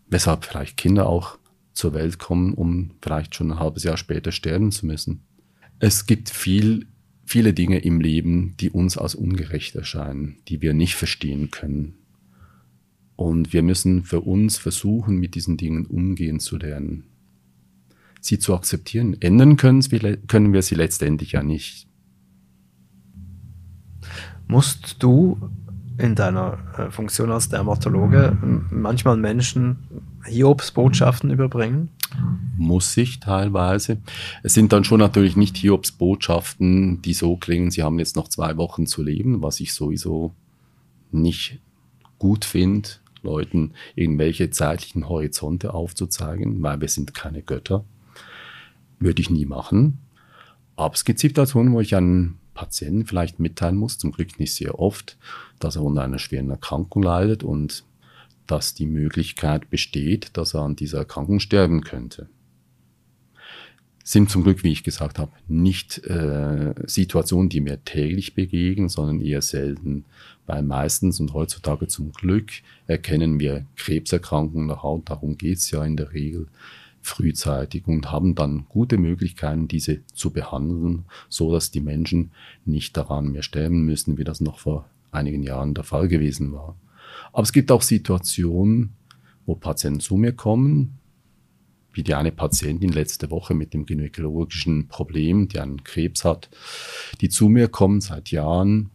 Weshalb 0.07 0.45
vielleicht 0.45 0.77
Kinder 0.77 1.07
auch 1.07 1.37
zur 1.73 1.93
Welt 1.93 2.19
kommen, 2.19 2.53
um 2.53 2.91
vielleicht 3.01 3.35
schon 3.35 3.51
ein 3.51 3.59
halbes 3.59 3.83
Jahr 3.83 3.97
später 3.97 4.31
sterben 4.31 4.71
zu 4.71 4.85
müssen. 4.85 5.23
Es 5.79 6.05
gibt 6.05 6.29
viel, 6.29 6.87
viele 7.25 7.53
Dinge 7.53 7.79
im 7.79 7.99
Leben, 7.99 8.55
die 8.59 8.69
uns 8.69 8.97
als 8.97 9.15
ungerecht 9.15 9.75
erscheinen, 9.75 10.37
die 10.47 10.61
wir 10.61 10.73
nicht 10.73 10.95
verstehen 10.95 11.51
können. 11.51 11.95
Und 13.15 13.53
wir 13.53 13.61
müssen 13.61 14.03
für 14.03 14.21
uns 14.21 14.57
versuchen, 14.57 15.17
mit 15.17 15.35
diesen 15.35 15.57
Dingen 15.57 15.85
umgehen 15.85 16.39
zu 16.39 16.57
lernen. 16.57 17.03
Sie 18.21 18.39
zu 18.39 18.55
akzeptieren. 18.55 19.17
Ändern 19.19 19.57
können 19.57 20.53
wir 20.53 20.61
sie 20.61 20.75
letztendlich 20.75 21.33
ja 21.33 21.43
nicht. 21.43 21.87
Musst 24.47 24.97
du 24.99 25.49
in 25.97 26.15
deiner 26.15 26.57
äh, 26.77 26.91
Funktion 26.91 27.31
als 27.31 27.49
Dermatologe 27.49 28.37
manchmal 28.71 29.17
Menschen 29.17 29.77
Hiobs 30.25 30.71
Botschaften 30.71 31.29
überbringen? 31.29 31.89
muss 32.57 32.95
ich 32.97 33.19
teilweise. 33.19 33.97
Es 34.43 34.53
sind 34.53 34.73
dann 34.73 34.83
schon 34.83 34.99
natürlich 34.99 35.35
nicht 35.35 35.57
Hiobs 35.57 35.91
Botschaften, 35.91 37.01
die 37.01 37.13
so 37.13 37.37
klingen, 37.37 37.71
sie 37.71 37.83
haben 37.83 37.99
jetzt 37.99 38.15
noch 38.15 38.27
zwei 38.27 38.57
Wochen 38.57 38.85
zu 38.85 39.03
leben, 39.03 39.41
was 39.41 39.59
ich 39.59 39.73
sowieso 39.73 40.33
nicht 41.11 41.59
gut 42.19 42.45
finde, 42.45 42.89
Leuten 43.23 43.73
irgendwelche 43.95 44.49
zeitlichen 44.49 45.09
Horizonte 45.09 45.73
aufzuzeigen, 45.73 46.61
weil 46.61 46.81
wir 46.81 46.87
sind 46.87 47.13
keine 47.13 47.41
Götter. 47.41 47.85
Würde 48.99 49.21
ich 49.21 49.29
nie 49.29 49.45
machen. 49.45 49.99
Aber 50.75 50.93
es 50.93 51.05
gibt 51.05 51.19
Situationen, 51.19 51.73
wo 51.73 51.79
ich 51.79 51.95
einen 51.95 52.39
Patienten 52.53 53.05
vielleicht 53.05 53.39
mitteilen 53.39 53.75
muss, 53.75 53.97
zum 53.97 54.11
Glück 54.11 54.39
nicht 54.39 54.53
sehr 54.53 54.79
oft, 54.79 55.17
dass 55.59 55.75
er 55.75 55.83
unter 55.83 56.03
einer 56.03 56.19
schweren 56.19 56.49
Erkrankung 56.49 57.03
leidet 57.03 57.43
und 57.43 57.83
dass 58.47 58.73
die 58.73 58.85
Möglichkeit 58.85 59.69
besteht, 59.69 60.37
dass 60.37 60.53
er 60.53 60.61
an 60.61 60.75
dieser 60.75 60.99
Erkrankung 60.99 61.39
sterben 61.39 61.81
könnte. 61.81 62.29
Sind 64.05 64.29
zum 64.29 64.43
Glück, 64.43 64.63
wie 64.63 64.71
ich 64.71 64.83
gesagt 64.83 65.17
habe, 65.17 65.31
nicht 65.47 65.99
äh, 66.05 66.73
Situationen, 66.85 67.47
die 67.47 67.61
mir 67.61 67.83
täglich 67.85 68.35
begegnen, 68.35 68.89
sondern 68.89 69.21
eher 69.21 69.41
selten, 69.41 70.03
weil 70.45 70.61
meistens 70.61 71.21
und 71.21 71.33
heutzutage 71.33 71.87
zum 71.87 72.11
Glück 72.11 72.51
erkennen 72.85 73.39
wir 73.39 73.65
Krebserkrankungen 73.77 74.67
der 74.67 74.83
Haut, 74.83 75.09
darum 75.09 75.37
geht's 75.37 75.71
ja 75.71 75.85
in 75.85 75.95
der 75.95 76.11
Regel, 76.11 76.47
frühzeitig 77.01 77.87
und 77.87 78.11
haben 78.11 78.35
dann 78.35 78.65
gute 78.67 78.97
Möglichkeiten, 78.97 79.69
diese 79.69 79.99
zu 80.13 80.31
behandeln, 80.31 81.05
so 81.29 81.51
dass 81.51 81.71
die 81.71 81.81
Menschen 81.81 82.31
nicht 82.65 82.97
daran 82.97 83.31
mehr 83.31 83.43
sterben 83.43 83.85
müssen, 83.85 84.17
wie 84.17 84.23
das 84.25 84.41
noch 84.41 84.59
vor 84.59 84.85
einigen 85.11 85.43
Jahren 85.43 85.73
der 85.73 85.83
Fall 85.83 86.09
gewesen 86.09 86.51
war. 86.51 86.75
Aber 87.31 87.43
es 87.43 87.53
gibt 87.53 87.71
auch 87.71 87.81
Situationen, 87.81 88.93
wo 89.45 89.55
Patienten 89.55 89.99
zu 89.99 90.15
mir 90.15 90.33
kommen, 90.33 90.97
wie 91.93 92.03
die 92.03 92.15
eine 92.15 92.31
Patientin 92.31 92.91
letzte 92.91 93.31
Woche 93.31 93.53
mit 93.53 93.73
dem 93.73 93.85
gynäkologischen 93.85 94.87
Problem, 94.87 95.47
die 95.47 95.59
einen 95.59 95.83
Krebs 95.83 96.25
hat, 96.25 96.49
die 97.21 97.29
zu 97.29 97.49
mir 97.49 97.67
kommen 97.67 98.01
seit 98.01 98.31
Jahren 98.31 98.89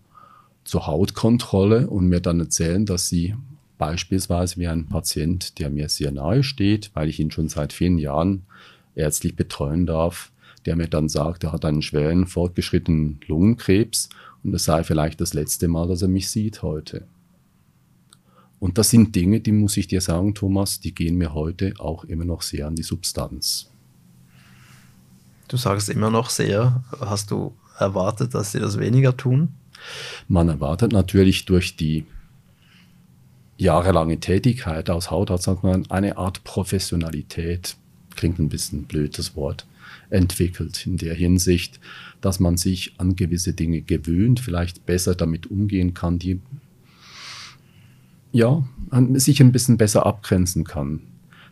zur 0.65 0.87
Hautkontrolle 0.87 1.89
und 1.89 2.09
mir 2.09 2.21
dann 2.21 2.41
erzählen, 2.41 2.85
dass 2.85 3.09
sie 3.09 3.35
Beispielsweise 3.79 4.57
wie 4.57 4.67
ein 4.67 4.89
Patient, 4.89 5.61
der 5.61 5.71
mir 5.71 5.89
sehr 5.89 6.11
nahe 6.11 6.43
steht, 6.43 6.91
weil 6.95 7.09
ich 7.09 7.21
ihn 7.21 7.31
schon 7.31 7.49
seit 7.49 7.73
vielen 7.73 7.99
Jahren 7.99 8.43
ärztlich 8.97 9.37
betreuen 9.37 9.87
darf, 9.87 10.33
der 10.67 10.75
mir 10.75 10.89
dann 10.89 11.09
sagt, 11.09 11.45
er 11.45 11.53
hat 11.53 11.65
einen 11.65 11.83
schweren, 11.83 12.27
fortgeschrittenen 12.27 13.21
Lungenkrebs 13.29 14.09
und 14.43 14.53
es 14.53 14.65
sei 14.65 14.83
vielleicht 14.83 15.21
das 15.21 15.33
letzte 15.33 15.69
Mal, 15.69 15.87
dass 15.87 16.03
er 16.03 16.09
mich 16.09 16.29
sieht 16.29 16.63
heute. 16.63 17.07
Und 18.61 18.79
das 18.79 18.91
sind 18.91 19.15
Dinge, 19.15 19.41
die 19.41 19.53
muss 19.53 19.77
ich 19.77 19.87
dir 19.87 20.01
sagen, 20.01 20.35
Thomas, 20.35 20.81
die 20.81 20.95
gehen 20.95 21.17
mir 21.17 21.33
heute 21.35 21.75
auch 21.79 22.05
immer 22.05 22.25
noch 22.25 22.43
sehr 22.43 22.67
an 22.67 22.75
die 22.75 22.83
Substanz. 22.83 23.71
Du 25.47 25.57
sagst 25.57 25.89
immer 25.89 26.11
noch 26.11 26.29
sehr. 26.31 26.83
Hast 27.01 27.31
du 27.31 27.55
erwartet, 27.79 28.35
dass 28.35 28.53
sie 28.53 28.59
das 28.59 28.79
weniger 28.79 29.17
tun? 29.17 29.51
Man 30.27 30.49
erwartet 30.49 30.93
natürlich 30.93 31.45
durch 31.47 31.77
die 31.77 32.05
jahrelange 33.57 34.19
Tätigkeit 34.21 34.91
aus 34.91 35.11
Hautarzt 35.11 35.47
hat 35.47 35.63
man 35.63 35.91
eine 35.91 36.17
Art 36.17 36.45
Professionalität, 36.45 37.77
klingt 38.15 38.39
ein 38.39 38.49
bisschen 38.49 38.85
blöd 38.85 39.19
das 39.19 39.37
Wort, 39.37 39.67
entwickelt 40.11 40.87
in 40.87 40.97
der 40.97 41.15
Hinsicht, 41.15 41.81
dass 42.21 42.41
man 42.41 42.57
sich 42.57 42.95
an 42.99 43.17
gewisse 43.17 43.53
Dinge 43.53 43.83
gewöhnt, 43.83 44.41
vielleicht 44.41 44.87
besser 44.87 45.15
damit 45.15 45.49
umgehen 45.49 45.95
kann, 45.95 46.19
die 46.19 46.41
ja, 48.33 48.63
sich 49.15 49.41
ein 49.41 49.53
bisschen 49.53 49.77
besser 49.77 50.07
abgrenzen 50.07 50.65
kann. 50.65 51.01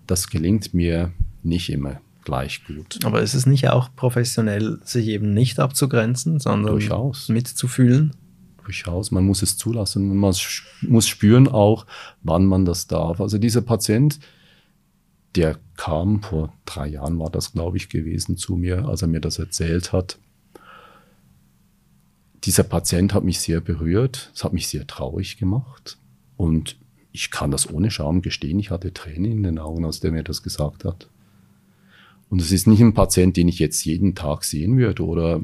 Das 0.06 0.28
gelingt 0.28 0.74
mir 0.74 1.12
nicht 1.42 1.70
immer 1.70 2.00
gleich 2.24 2.64
gut. 2.64 2.98
Aber 3.04 3.22
ist 3.22 3.34
es 3.34 3.46
nicht 3.46 3.68
auch 3.68 3.88
professionell, 3.94 4.80
sich 4.82 5.06
eben 5.08 5.32
nicht 5.32 5.60
abzugrenzen, 5.60 6.40
sondern 6.40 6.72
Durchaus. 6.72 7.28
mitzufühlen? 7.28 8.12
durchaus. 8.66 9.10
Man 9.10 9.24
muss 9.24 9.42
es 9.42 9.56
zulassen. 9.56 10.08
Man 10.08 10.34
muss 10.82 11.08
spüren 11.08 11.48
auch, 11.48 11.86
wann 12.22 12.44
man 12.44 12.64
das 12.64 12.86
darf. 12.86 13.20
Also 13.20 13.38
dieser 13.38 13.62
Patient, 13.62 14.18
der 15.34 15.58
kam 15.76 16.22
vor 16.22 16.52
drei 16.64 16.88
Jahren, 16.88 17.18
war 17.18 17.30
das, 17.30 17.52
glaube 17.52 17.76
ich, 17.76 17.88
gewesen 17.88 18.36
zu 18.36 18.56
mir, 18.56 18.86
als 18.86 19.02
er 19.02 19.08
mir 19.08 19.20
das 19.20 19.38
erzählt 19.38 19.92
hat. 19.92 20.18
Dieser 22.44 22.64
Patient 22.64 23.14
hat 23.14 23.24
mich 23.24 23.40
sehr 23.40 23.60
berührt. 23.60 24.30
Es 24.34 24.44
hat 24.44 24.52
mich 24.52 24.68
sehr 24.68 24.86
traurig 24.86 25.38
gemacht. 25.38 25.98
Und 26.36 26.76
ich 27.12 27.30
kann 27.30 27.50
das 27.50 27.72
ohne 27.72 27.90
Scham 27.90 28.22
gestehen. 28.22 28.58
Ich 28.58 28.70
hatte 28.70 28.92
Tränen 28.92 29.32
in 29.32 29.42
den 29.42 29.58
Augen, 29.58 29.84
als 29.84 30.00
der 30.00 30.12
mir 30.12 30.22
das 30.22 30.42
gesagt 30.42 30.84
hat. 30.84 31.08
Und 32.28 32.40
es 32.40 32.50
ist 32.50 32.66
nicht 32.66 32.80
ein 32.80 32.94
Patient, 32.94 33.36
den 33.36 33.48
ich 33.48 33.58
jetzt 33.58 33.84
jeden 33.84 34.14
Tag 34.14 34.44
sehen 34.44 34.76
würde 34.76 35.04
oder 35.04 35.40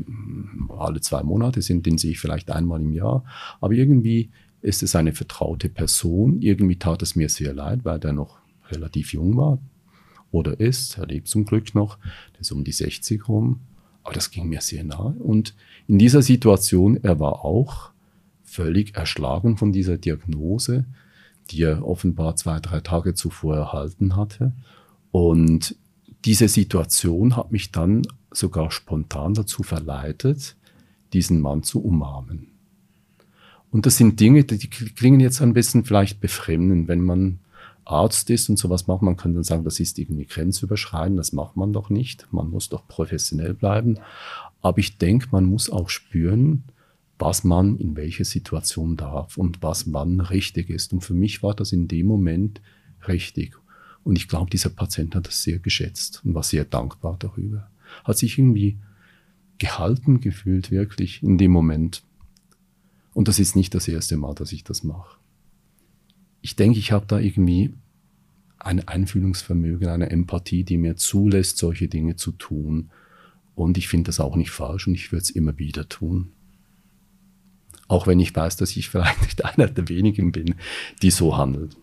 alle 0.76 1.00
zwei 1.00 1.22
Monate 1.22 1.62
sind, 1.62 1.87
den 1.87 1.96
sehe 1.96 2.11
ich 2.11 2.18
vielleicht 2.18 2.50
einmal 2.50 2.81
im 2.81 2.92
Jahr. 2.92 3.24
Aber 3.61 3.72
irgendwie 3.72 4.31
ist 4.62 4.83
es 4.83 4.96
eine 4.96 5.12
vertraute 5.12 5.68
Person. 5.68 6.42
Irgendwie 6.42 6.76
tat 6.76 7.02
es 7.02 7.14
mir 7.14 7.28
sehr 7.28 7.55
leid, 7.55 7.85
weil 7.85 8.00
der 8.00 8.12
noch 8.12 8.38
relativ 8.70 9.12
jung 9.12 9.37
war 9.37 9.59
oder 10.33 10.59
ist. 10.59 10.98
Er 10.98 11.07
lebt 11.07 11.28
zum 11.28 11.44
Glück 11.44 11.74
noch. 11.74 11.98
Der 12.35 12.40
ist 12.40 12.52
um 12.52 12.64
die 12.64 12.72
60 12.72 13.28
rum. 13.28 13.61
Aber 14.02 14.14
das 14.14 14.31
ging 14.31 14.48
mir 14.48 14.61
sehr 14.61 14.83
nahe. 14.83 15.14
Und 15.20 15.55
in 15.87 15.98
dieser 15.98 16.22
Situation, 16.22 16.98
er 17.02 17.20
war 17.20 17.44
auch 17.44 17.91
völlig 18.52 18.94
erschlagen 18.96 19.56
von 19.56 19.72
dieser 19.72 19.96
Diagnose, 19.96 20.84
die 21.50 21.62
er 21.62 21.86
offenbar 21.86 22.36
zwei, 22.36 22.60
drei 22.60 22.80
Tage 22.80 23.14
zuvor 23.14 23.56
erhalten 23.56 24.14
hatte. 24.14 24.52
Und 25.10 25.74
diese 26.24 26.48
Situation 26.48 27.36
hat 27.36 27.50
mich 27.50 27.72
dann 27.72 28.02
sogar 28.30 28.70
spontan 28.70 29.34
dazu 29.34 29.62
verleitet, 29.62 30.56
diesen 31.12 31.40
Mann 31.40 31.62
zu 31.62 31.82
umarmen. 31.82 32.48
Und 33.70 33.86
das 33.86 33.96
sind 33.96 34.20
Dinge, 34.20 34.44
die 34.44 34.68
klingen 34.68 35.20
jetzt 35.20 35.40
ein 35.40 35.54
bisschen 35.54 35.84
vielleicht 35.84 36.20
befremden, 36.20 36.88
wenn 36.88 37.00
man 37.00 37.38
Arzt 37.84 38.28
ist 38.30 38.48
und 38.50 38.58
sowas 38.58 38.86
macht. 38.86 39.02
Man 39.02 39.16
kann 39.16 39.34
dann 39.34 39.44
sagen, 39.44 39.64
das 39.64 39.80
ist 39.80 39.98
irgendwie 39.98 40.26
grenzüberschreitend, 40.26 41.18
das 41.18 41.32
macht 41.32 41.56
man 41.56 41.72
doch 41.72 41.88
nicht. 41.88 42.26
Man 42.30 42.50
muss 42.50 42.68
doch 42.68 42.86
professionell 42.86 43.54
bleiben. 43.54 43.98
Aber 44.60 44.78
ich 44.78 44.98
denke, 44.98 45.28
man 45.32 45.46
muss 45.46 45.70
auch 45.70 45.88
spüren, 45.88 46.64
was 47.22 47.44
man 47.44 47.76
in 47.76 47.94
welcher 47.94 48.24
Situation 48.24 48.96
darf 48.96 49.38
und 49.38 49.62
was 49.62 49.92
wann 49.92 50.18
richtig 50.18 50.68
ist. 50.70 50.92
Und 50.92 51.02
für 51.02 51.14
mich 51.14 51.40
war 51.40 51.54
das 51.54 51.70
in 51.70 51.87
dem 51.87 52.06
Moment 52.06 52.61
richtig. 53.06 53.54
Und 54.02 54.18
ich 54.18 54.26
glaube, 54.26 54.50
dieser 54.50 54.70
Patient 54.70 55.14
hat 55.14 55.28
das 55.28 55.44
sehr 55.44 55.61
geschätzt 55.61 56.22
und 56.24 56.35
war 56.35 56.42
sehr 56.42 56.64
dankbar 56.64 57.14
darüber. 57.20 57.70
Hat 58.02 58.18
sich 58.18 58.38
irgendwie 58.38 58.76
gehalten 59.58 60.20
gefühlt, 60.20 60.72
wirklich 60.72 61.22
in 61.22 61.38
dem 61.38 61.52
Moment. 61.52 62.02
Und 63.14 63.28
das 63.28 63.38
ist 63.38 63.54
nicht 63.54 63.72
das 63.76 63.87
erste 63.87 64.16
Mal, 64.16 64.35
dass 64.35 64.50
ich 64.50 64.64
das 64.64 64.82
mache. 64.82 65.16
Ich 66.40 66.56
denke, 66.56 66.80
ich 66.80 66.90
habe 66.90 67.06
da 67.06 67.20
irgendwie 67.20 67.72
ein 68.58 68.88
Einfühlungsvermögen, 68.88 69.87
eine 69.87 70.11
Empathie, 70.11 70.64
die 70.64 70.76
mir 70.76 70.96
zulässt, 70.96 71.58
solche 71.58 71.87
Dinge 71.87 72.16
zu 72.16 72.32
tun. 72.32 72.90
Und 73.54 73.78
ich 73.78 73.87
finde 73.87 74.08
das 74.08 74.18
auch 74.18 74.35
nicht 74.35 74.50
falsch 74.50 74.88
und 74.88 74.94
ich 74.94 75.12
würde 75.12 75.22
es 75.22 75.30
immer 75.30 75.56
wieder 75.56 75.88
tun. 75.88 76.32
Auch 77.92 78.07
wenn 78.07 78.20
ich 78.20 78.35
weiß, 78.35 78.57
dass 78.57 78.74
ich 78.74 78.88
vielleicht 78.88 79.20
nicht 79.20 79.44
einer 79.44 79.66
der 79.66 79.87
wenigen 79.90 80.33
bin, 80.33 80.55
die 81.02 81.11
so 81.11 81.37
handelt. 81.37 81.76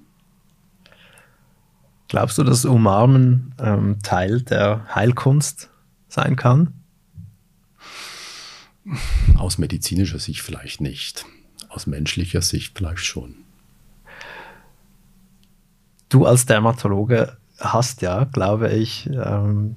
Glaubst 2.07 2.39
du, 2.39 2.43
dass 2.43 2.65
Umarmen 2.65 3.53
ähm, 3.59 3.99
Teil 4.01 4.41
der 4.41 4.87
Heilkunst 4.95 5.69
sein 6.07 6.35
kann? 6.35 6.73
Aus 9.37 9.59
medizinischer 9.59 10.17
Sicht 10.17 10.41
vielleicht 10.41 10.81
nicht. 10.81 11.27
Aus 11.67 11.85
menschlicher 11.85 12.41
Sicht 12.41 12.75
vielleicht 12.75 13.05
schon. 13.05 13.35
Du 16.09 16.25
als 16.25 16.47
Dermatologe 16.47 17.37
hast 17.59 18.01
ja, 18.01 18.23
glaube 18.23 18.73
ich, 18.73 19.07
ähm, 19.13 19.75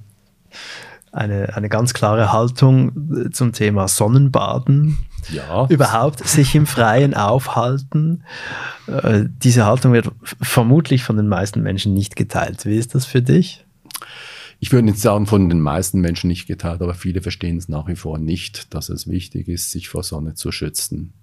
eine, 1.13 1.55
eine 1.55 1.69
ganz 1.69 1.93
klare 1.93 2.33
Haltung 2.33 3.31
zum 3.31 3.53
Thema 3.53 3.87
Sonnenbaden. 3.87 4.97
Ja. 5.31 5.67
Überhaupt 5.69 6.27
sich 6.27 6.53
im 6.55 6.65
Freien 6.65 7.13
aufhalten. 7.13 8.23
Äh, 8.87 9.25
diese 9.41 9.65
Haltung 9.65 9.93
wird 9.93 10.11
vermutlich 10.41 11.03
von 11.03 11.15
den 11.15 11.27
meisten 11.27 11.61
Menschen 11.61 11.93
nicht 11.93 12.17
geteilt. 12.17 12.65
Wie 12.65 12.75
ist 12.75 12.93
das 12.93 13.05
für 13.05 13.21
dich? 13.21 13.65
Ich 14.59 14.71
würde 14.71 14.85
nicht 14.85 14.99
sagen, 14.99 15.25
von 15.25 15.49
den 15.49 15.61
meisten 15.61 15.99
Menschen 15.99 16.27
nicht 16.29 16.47
geteilt, 16.47 16.81
aber 16.81 16.93
viele 16.93 17.21
verstehen 17.21 17.57
es 17.57 17.69
nach 17.69 17.87
wie 17.87 17.95
vor 17.95 18.17
nicht, 18.17 18.73
dass 18.73 18.89
es 18.89 19.07
wichtig 19.07 19.47
ist, 19.47 19.71
sich 19.71 19.89
vor 19.89 20.03
Sonne 20.03 20.35
zu 20.35 20.51
schützen. 20.51 21.13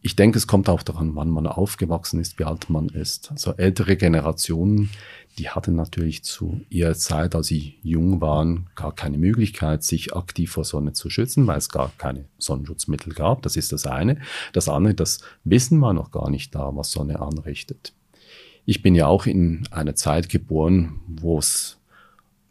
Ich 0.00 0.14
denke, 0.14 0.38
es 0.38 0.46
kommt 0.46 0.68
auch 0.68 0.82
daran, 0.82 1.16
wann 1.16 1.28
man 1.28 1.46
aufgewachsen 1.46 2.20
ist, 2.20 2.38
wie 2.38 2.44
alt 2.44 2.70
man 2.70 2.88
ist. 2.88 3.32
Also 3.32 3.52
ältere 3.54 3.96
Generationen, 3.96 4.90
die 5.38 5.48
hatten 5.50 5.74
natürlich 5.74 6.22
zu 6.22 6.60
ihrer 6.68 6.94
Zeit, 6.94 7.34
als 7.34 7.48
sie 7.48 7.78
jung 7.82 8.20
waren, 8.20 8.68
gar 8.76 8.94
keine 8.94 9.18
Möglichkeit, 9.18 9.82
sich 9.82 10.14
aktiv 10.14 10.52
vor 10.52 10.64
Sonne 10.64 10.92
zu 10.92 11.10
schützen, 11.10 11.46
weil 11.46 11.58
es 11.58 11.68
gar 11.68 11.92
keine 11.98 12.26
Sonnenschutzmittel 12.38 13.12
gab. 13.12 13.42
Das 13.42 13.56
ist 13.56 13.72
das 13.72 13.86
eine. 13.86 14.20
Das 14.52 14.68
andere, 14.68 14.94
das 14.94 15.20
Wissen 15.44 15.80
war 15.80 15.92
noch 15.92 16.12
gar 16.12 16.30
nicht 16.30 16.54
da, 16.54 16.70
was 16.74 16.92
Sonne 16.92 17.20
anrichtet. 17.20 17.92
Ich 18.64 18.82
bin 18.82 18.94
ja 18.94 19.06
auch 19.06 19.26
in 19.26 19.66
einer 19.70 19.94
Zeit 19.94 20.28
geboren, 20.28 21.00
wo 21.08 21.38
es 21.38 21.78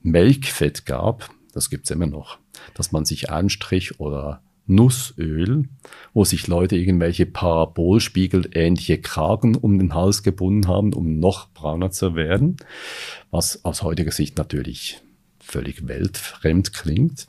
Melkfett 0.02 0.86
gab, 0.86 1.30
das 1.54 1.70
gibt's 1.70 1.92
immer 1.92 2.08
noch, 2.08 2.38
dass 2.74 2.92
man 2.92 3.06
sich 3.06 3.30
anstrich 3.30 4.00
oder 4.00 4.42
Nussöl, 4.68 5.66
wo 6.14 6.26
sich 6.26 6.48
Leute 6.48 6.76
irgendwelche 6.76 7.26
Parabolspiegel 7.26 8.50
ähnliche 8.54 9.00
Kragen 9.00 9.56
um 9.56 9.80
den 9.80 9.94
Hals 9.94 10.24
gebunden 10.24 10.68
haben, 10.68 10.94
um 10.94 11.20
noch 11.20 11.50
brauner 11.54 11.92
zu 11.92 12.16
werden, 12.16 12.58
was 13.32 13.64
aus 13.66 13.82
heutiger 13.82 14.12
Sicht 14.12 14.38
natürlich 14.38 15.02
völlig 15.40 15.88
weltfremd 15.88 16.74
klingt. 16.74 17.28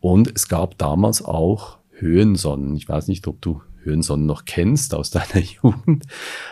Und 0.00 0.32
es 0.34 0.48
gab 0.48 0.78
damals 0.78 1.24
auch 1.24 1.78
Höhensonnen. 1.92 2.74
Ich 2.74 2.88
weiß 2.88 3.08
nicht, 3.08 3.28
ob 3.28 3.40
du 3.40 3.62
Höhensonnen 3.84 4.26
noch 4.26 4.44
kennst 4.44 4.94
aus 4.94 5.10
deiner 5.10 5.44
Jugend. 5.62 6.04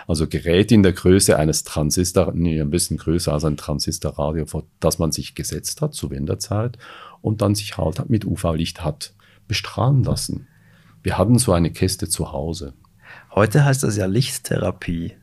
Also 0.07 0.27
Geräte 0.27 0.75
in 0.75 0.83
der 0.83 0.93
Größe 0.93 1.37
eines 1.37 1.65
Transistor, 1.65 2.33
nee, 2.35 2.61
ein 2.61 2.71
bisschen 2.71 2.99
größer 2.99 3.33
als 3.33 3.45
ein 3.45 3.57
Transistorradio, 3.57 4.45
das 4.79 4.99
man 4.99 5.13
sich 5.13 5.35
gesetzt 5.35 5.81
hat 5.81 5.95
zu 5.95 6.11
Wenderzeit 6.11 6.79
und 7.23 7.43
dann 7.43 7.55
sich 7.55 7.77
halt 7.77 8.09
mit 8.11 8.25
UV-Licht 8.25 8.85
hat 8.85 9.15
bestrahlen 9.51 10.05
lassen. 10.05 10.47
Wir 11.03 11.19
hatten 11.19 11.39
so 11.39 11.53
eine 11.53 11.73
Kiste 11.73 12.09
zu 12.09 12.31
Hause. 12.31 12.75
Heute 13.35 13.65
heißt 13.65 13.83
das 13.83 13.97
ja 13.97 14.07
Lichttherapie. 14.07 15.15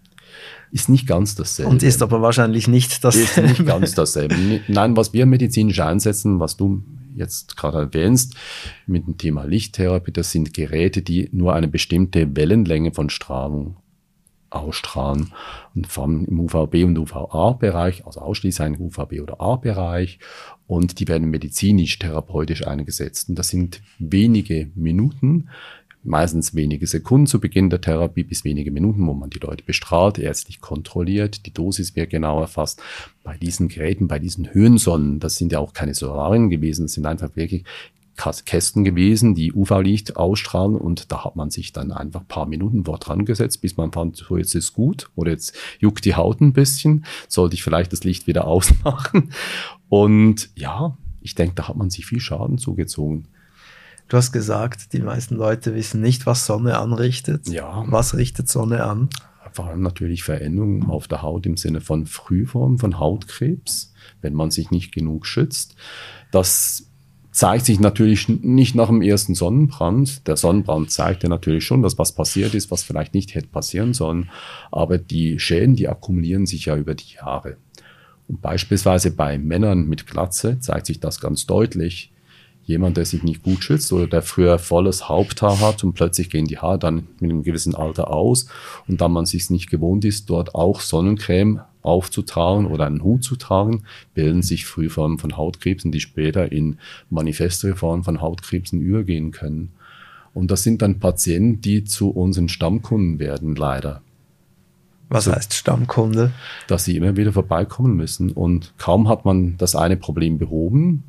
Ist 0.69 0.89
nicht 0.89 1.07
ganz 1.07 1.35
dasselbe. 1.35 1.71
Und 1.71 1.81
ist 1.81 2.01
aber 2.01 2.21
wahrscheinlich 2.21 2.67
nicht 2.67 3.05
dasselbe. 3.05 3.51
Ist 3.51 3.59
nicht 3.59 3.65
ganz 3.65 3.93
dasselbe. 3.93 4.35
Nein, 4.67 4.97
was 4.97 5.13
wir 5.13 5.25
medizinisch 5.25 5.79
einsetzen, 5.79 6.41
was 6.41 6.57
du 6.57 6.83
jetzt 7.15 7.55
gerade 7.55 7.77
erwähnst, 7.77 8.35
mit 8.85 9.07
dem 9.07 9.17
Thema 9.17 9.45
Lichttherapie, 9.45 10.11
das 10.11 10.31
sind 10.31 10.53
Geräte, 10.53 11.01
die 11.01 11.29
nur 11.31 11.53
eine 11.53 11.69
bestimmte 11.69 12.35
Wellenlänge 12.35 12.91
von 12.93 13.09
Strahlung 13.09 13.77
ausstrahlen 14.49 15.33
und 15.73 15.87
vom 15.87 16.25
im 16.25 16.41
UVB 16.41 16.83
und 16.83 16.97
UVA-Bereich, 16.97 18.05
also 18.05 18.19
ausschließlich 18.19 18.65
ein 18.65 18.77
UVB 18.77 19.21
oder 19.21 19.39
A-Bereich 19.39 20.19
und 20.67 20.99
die 20.99 21.07
werden 21.07 21.29
medizinisch, 21.29 21.97
therapeutisch 21.97 22.67
eingesetzt. 22.67 23.29
Und 23.29 23.39
das 23.39 23.49
sind 23.49 23.81
wenige 23.99 24.69
Minuten, 24.75 25.49
meistens 26.03 26.55
wenige 26.55 26.87
Sekunden 26.87 27.27
zu 27.27 27.39
Beginn 27.39 27.69
der 27.69 27.81
Therapie 27.81 28.23
bis 28.23 28.43
wenige 28.43 28.71
Minuten, 28.71 29.05
wo 29.07 29.13
man 29.13 29.29
die 29.29 29.39
Leute 29.39 29.63
bestrahlt, 29.63 30.19
ärztlich 30.19 30.61
kontrolliert, 30.61 31.45
die 31.45 31.53
Dosis 31.53 31.95
wird 31.95 32.09
genau 32.09 32.39
erfasst. 32.39 32.81
Bei 33.23 33.37
diesen 33.37 33.67
Geräten, 33.67 34.07
bei 34.07 34.19
diesen 34.19 34.53
Höhensonnen, 34.53 35.19
das 35.19 35.35
sind 35.35 35.51
ja 35.51 35.59
auch 35.59 35.73
keine 35.73 35.93
Solarien 35.93 36.49
gewesen, 36.49 36.85
das 36.85 36.93
sind 36.93 37.05
einfach 37.05 37.35
wirklich 37.35 37.65
Kästen 38.17 38.83
gewesen, 38.83 39.35
die 39.35 39.53
UV-Licht 39.53 40.17
ausstrahlen 40.17 40.75
und 40.75 41.11
da 41.11 41.23
hat 41.23 41.35
man 41.35 41.49
sich 41.49 41.71
dann 41.71 41.91
einfach 41.91 42.21
ein 42.21 42.27
paar 42.27 42.47
Minuten 42.47 42.83
dort 42.83 43.07
dran 43.07 43.25
gesetzt, 43.25 43.61
bis 43.61 43.77
man 43.77 43.91
fand, 43.91 44.17
so 44.17 44.37
jetzt 44.37 44.55
ist 44.55 44.73
gut 44.73 45.09
oder 45.15 45.31
jetzt 45.31 45.55
juckt 45.79 46.03
die 46.03 46.15
Haut 46.15 46.41
ein 46.41 46.53
bisschen, 46.53 47.05
sollte 47.27 47.55
ich 47.55 47.63
vielleicht 47.63 47.93
das 47.93 48.03
Licht 48.03 48.27
wieder 48.27 48.47
ausmachen. 48.47 49.31
Und 49.87 50.49
ja, 50.55 50.97
ich 51.21 51.35
denke, 51.35 51.55
da 51.55 51.67
hat 51.67 51.77
man 51.77 51.89
sich 51.89 52.05
viel 52.05 52.19
Schaden 52.19 52.57
zugezogen. 52.57 53.27
Du 54.07 54.17
hast 54.17 54.31
gesagt, 54.31 54.93
die 54.93 55.01
meisten 55.01 55.35
Leute 55.35 55.75
wissen 55.75 56.01
nicht, 56.01 56.25
was 56.25 56.45
Sonne 56.45 56.77
anrichtet. 56.77 57.49
Ja. 57.49 57.83
Was 57.87 58.15
richtet 58.15 58.47
Sonne 58.47 58.83
an? 58.83 59.09
Vor 59.51 59.67
allem 59.67 59.81
natürlich 59.81 60.23
Veränderungen 60.23 60.89
auf 60.89 61.07
der 61.07 61.21
Haut 61.21 61.45
im 61.45 61.57
Sinne 61.57 61.81
von 61.81 62.05
Frühform 62.05 62.77
von 62.77 62.99
Hautkrebs, 62.99 63.93
wenn 64.21 64.33
man 64.33 64.51
sich 64.51 64.71
nicht 64.71 64.93
genug 64.93 65.25
schützt. 65.25 65.75
Das 66.31 66.86
zeigt 67.37 67.67
sich 67.67 67.79
natürlich 67.79 68.27
nicht 68.29 68.73
nach 68.73 68.87
dem 68.87 69.03
ersten 69.03 69.35
Sonnenbrand. 69.35 70.27
Der 70.27 70.37
Sonnenbrand 70.37 70.89
zeigt 70.89 71.21
ja 71.21 71.29
natürlich 71.29 71.63
schon, 71.63 71.83
dass 71.83 71.99
was 71.99 72.13
passiert 72.13 72.55
ist, 72.55 72.71
was 72.71 72.81
vielleicht 72.81 73.13
nicht 73.13 73.35
hätte 73.35 73.45
passieren 73.45 73.93
sollen. 73.93 74.31
Aber 74.71 74.97
die 74.97 75.37
Schäden, 75.37 75.75
die 75.75 75.87
akkumulieren 75.87 76.47
sich 76.47 76.65
ja 76.65 76.75
über 76.75 76.95
die 76.95 77.13
Jahre. 77.13 77.57
Und 78.27 78.41
beispielsweise 78.41 79.11
bei 79.11 79.37
Männern 79.37 79.87
mit 79.87 80.07
Glatze 80.07 80.59
zeigt 80.59 80.87
sich 80.87 80.99
das 80.99 81.19
ganz 81.19 81.45
deutlich. 81.45 82.11
Jemand, 82.63 82.97
der 82.97 83.05
sich 83.05 83.21
nicht 83.21 83.43
gut 83.43 83.63
schützt 83.63 83.93
oder 83.93 84.07
der 84.07 84.23
früher 84.23 84.57
volles 84.57 85.07
Haupthaar 85.07 85.61
hat 85.61 85.83
und 85.83 85.93
plötzlich 85.93 86.31
gehen 86.31 86.47
die 86.47 86.57
Haare 86.57 86.79
dann 86.79 87.07
mit 87.19 87.29
einem 87.29 87.43
gewissen 87.43 87.75
Alter 87.75 88.09
aus 88.09 88.47
und 88.87 88.99
da 88.99 89.09
man 89.09 89.27
sich 89.27 89.51
nicht 89.51 89.69
gewohnt 89.69 90.05
ist, 90.05 90.27
dort 90.31 90.55
auch 90.55 90.81
Sonnencreme 90.81 91.61
aufzutragen 91.87 92.67
oder 92.67 92.85
einen 92.85 93.03
Hut 93.03 93.23
zu 93.23 93.35
tragen, 93.35 93.83
bilden 94.13 94.41
sich 94.41 94.65
Frühformen 94.65 95.17
von 95.17 95.37
Hautkrebsen, 95.37 95.91
die 95.91 95.99
später 95.99 96.51
in 96.51 96.77
manifestere 97.09 97.75
Formen 97.75 98.03
von 98.03 98.21
Hautkrebsen 98.21 98.81
übergehen 98.81 99.31
können. 99.31 99.71
Und 100.33 100.51
das 100.51 100.63
sind 100.63 100.81
dann 100.81 100.99
Patienten, 100.99 101.61
die 101.61 101.83
zu 101.83 102.09
unseren 102.11 102.49
Stammkunden 102.49 103.17
werden, 103.19 103.55
leider. 103.55 104.01
Was 105.09 105.25
so, 105.25 105.31
heißt 105.31 105.53
Stammkunde? 105.53 106.31
Dass 106.67 106.85
sie 106.85 106.97
immer 106.97 107.15
wieder 107.15 107.31
vorbeikommen 107.31 107.95
müssen. 107.95 108.31
Und 108.31 108.73
kaum 108.77 109.07
hat 109.07 109.25
man 109.25 109.57
das 109.57 109.75
eine 109.75 109.97
Problem 109.97 110.37
behoben, 110.37 111.05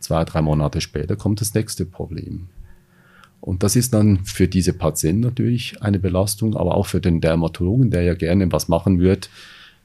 zwei, 0.00 0.24
drei 0.24 0.42
Monate 0.42 0.80
später 0.80 1.16
kommt 1.16 1.40
das 1.40 1.54
nächste 1.54 1.84
Problem. 1.84 2.48
Und 3.40 3.62
das 3.62 3.76
ist 3.76 3.92
dann 3.92 4.24
für 4.24 4.48
diese 4.48 4.72
Patienten 4.72 5.20
natürlich 5.20 5.82
eine 5.82 5.98
Belastung, 5.98 6.56
aber 6.56 6.76
auch 6.76 6.86
für 6.86 7.00
den 7.00 7.20
Dermatologen, 7.20 7.90
der 7.90 8.02
ja 8.02 8.14
gerne 8.14 8.50
was 8.50 8.68
machen 8.68 9.00
wird, 9.00 9.28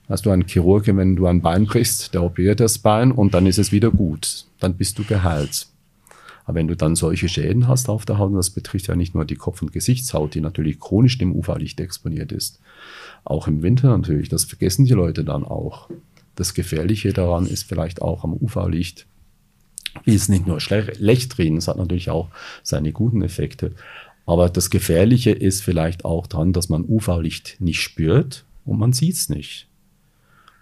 Hast 0.10 0.26
du 0.26 0.32
einen 0.32 0.48
Chirurgen, 0.48 0.98
wenn 0.98 1.16
du 1.16 1.28
ein 1.28 1.42
Bein 1.42 1.66
brichst, 1.66 2.16
der 2.16 2.24
operiert 2.24 2.60
das 2.60 2.80
Bein 2.80 3.12
und 3.12 3.36
dann 3.36 3.46
ist 3.46 3.60
es 3.60 3.72
wieder 3.72 3.92
gut. 3.92 4.46
Dann 4.60 4.76
bist 4.76 4.98
du 4.98 5.04
geheilt. 5.04 5.68
Aber 6.46 6.56
wenn 6.56 6.68
du 6.68 6.76
dann 6.76 6.96
solche 6.96 7.30
Schäden 7.30 7.68
hast 7.68 7.90
auf 7.90 8.06
der 8.06 8.18
Haut, 8.18 8.32
und 8.32 8.38
das 8.38 8.50
betrifft 8.50 8.88
ja 8.88 8.96
nicht 8.96 9.14
nur 9.14 9.24
die 9.24 9.36
Kopf- 9.36 9.62
und 9.62 9.72
Gesichtshaut, 9.72 10.34
die 10.34 10.42
natürlich 10.42 10.80
chronisch 10.80 11.20
dem 11.20 11.36
UV-Licht 11.36 11.80
exponiert 11.80 12.32
ist, 12.32 12.60
auch 13.24 13.48
im 13.48 13.62
Winter 13.62 13.96
natürlich, 13.96 14.30
das 14.30 14.46
vergessen 14.46 14.86
die 14.86 14.94
Leute 14.94 15.24
dann 15.24 15.44
auch. 15.44 15.90
Das 16.36 16.56
Gefährliche 16.56 17.14
daran 17.14 17.46
ist 17.46 17.70
vielleicht 17.70 18.02
auch 18.02 18.24
am 18.24 18.34
UV-Licht, 18.34 19.06
es 20.06 20.28
nicht 20.28 20.48
nur 20.48 20.60
schlecht 20.60 21.38
reden, 21.38 21.58
es 21.58 21.68
hat 21.68 21.78
natürlich 21.78 22.10
auch 22.10 22.30
seine 22.64 22.94
guten 22.94 23.22
Effekte. 23.22 23.74
Aber 24.26 24.50
das 24.50 24.72
Gefährliche 24.72 25.32
ist 25.32 25.62
vielleicht 25.62 26.04
auch 26.04 26.26
daran, 26.26 26.52
dass 26.52 26.68
man 26.68 26.84
UV-Licht 26.84 27.58
nicht 27.60 27.80
spürt 27.80 28.44
und 28.66 28.80
man 28.80 28.92
sieht 28.92 29.16
es 29.16 29.30
nicht. 29.30 29.69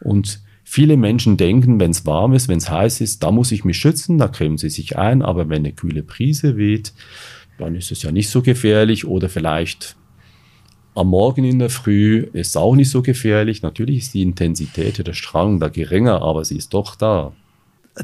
Und 0.01 0.41
viele 0.63 0.97
Menschen 0.97 1.37
denken, 1.37 1.79
wenn 1.79 1.91
es 1.91 2.05
warm 2.05 2.33
ist, 2.33 2.47
wenn 2.47 2.57
es 2.57 2.69
heiß 2.69 3.01
ist, 3.01 3.23
da 3.23 3.31
muss 3.31 3.51
ich 3.51 3.63
mich 3.63 3.77
schützen, 3.77 4.17
da 4.17 4.27
cremen 4.27 4.57
sie 4.57 4.69
sich 4.69 4.97
ein, 4.97 5.21
aber 5.21 5.49
wenn 5.49 5.59
eine 5.65 5.73
kühle 5.73 6.03
Brise 6.03 6.57
weht, 6.57 6.93
dann 7.57 7.75
ist 7.75 7.91
es 7.91 8.03
ja 8.03 8.11
nicht 8.11 8.29
so 8.29 8.41
gefährlich 8.41 9.05
oder 9.05 9.29
vielleicht 9.29 9.95
am 10.97 11.09
Morgen 11.09 11.43
in 11.43 11.59
der 11.59 11.69
Früh 11.69 12.27
ist 12.33 12.49
es 12.49 12.57
auch 12.57 12.75
nicht 12.75 12.89
so 12.89 13.03
gefährlich. 13.03 13.61
Natürlich 13.61 13.99
ist 13.99 14.13
die 14.15 14.23
Intensität 14.23 15.05
der 15.05 15.13
Strahlung 15.13 15.59
da 15.59 15.69
geringer, 15.69 16.23
aber 16.23 16.43
sie 16.43 16.57
ist 16.57 16.73
doch 16.73 16.95
da. 16.95 17.33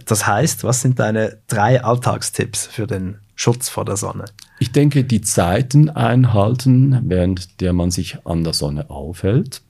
Das 0.06 0.28
heißt, 0.28 0.64
was 0.64 0.82
sind 0.82 1.00
deine 1.00 1.40
drei 1.48 1.84
Alltagstipps 1.84 2.68
für 2.68 2.86
den 2.86 3.18
Schutz 3.36 3.68
vor 3.70 3.86
der 3.86 3.98
Sonne? 3.98 4.26
Ich 4.60 4.72
denke, 4.72 5.04
die 5.04 5.22
Zeiten 5.22 5.90
einhalten, 5.90 7.00
während 7.06 7.62
der 7.62 7.74
man 7.74 7.90
sich 7.90 8.18
an 8.26 8.44
der 8.44 8.54
Sonne 8.54 8.90
aufhält. 8.92 9.62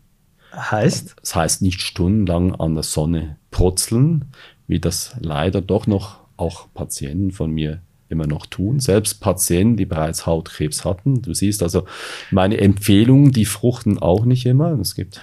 Heißt? 0.56 1.16
Das 1.20 1.36
heißt 1.36 1.62
nicht 1.62 1.82
stundenlang 1.82 2.56
an 2.56 2.76
der 2.76 2.84
Sonne 2.84 3.38
protzeln, 3.52 4.26
wie 4.68 4.80
das 4.80 5.16
leider 5.20 5.62
doch 5.62 5.88
noch 5.88 6.20
auch 6.38 6.68
Patienten 6.74 7.32
von 7.32 7.52
mir 7.52 7.82
immer 8.10 8.28
noch 8.28 8.46
tun. 8.46 8.80
Selbst 8.80 9.16
Patienten, 9.16 9.78
die 9.78 9.86
bereits 9.86 10.26
Hautkrebs 10.26 10.86
hatten. 10.86 11.22
Du 11.22 11.34
siehst 11.34 11.64
also, 11.64 11.86
meine 12.32 12.60
Empfehlungen, 12.60 13.32
die 13.32 13.46
fruchten 13.46 13.98
auch 13.98 14.26
nicht 14.26 14.46
immer. 14.46 14.80
Es 14.80 14.96
gibt 14.96 15.22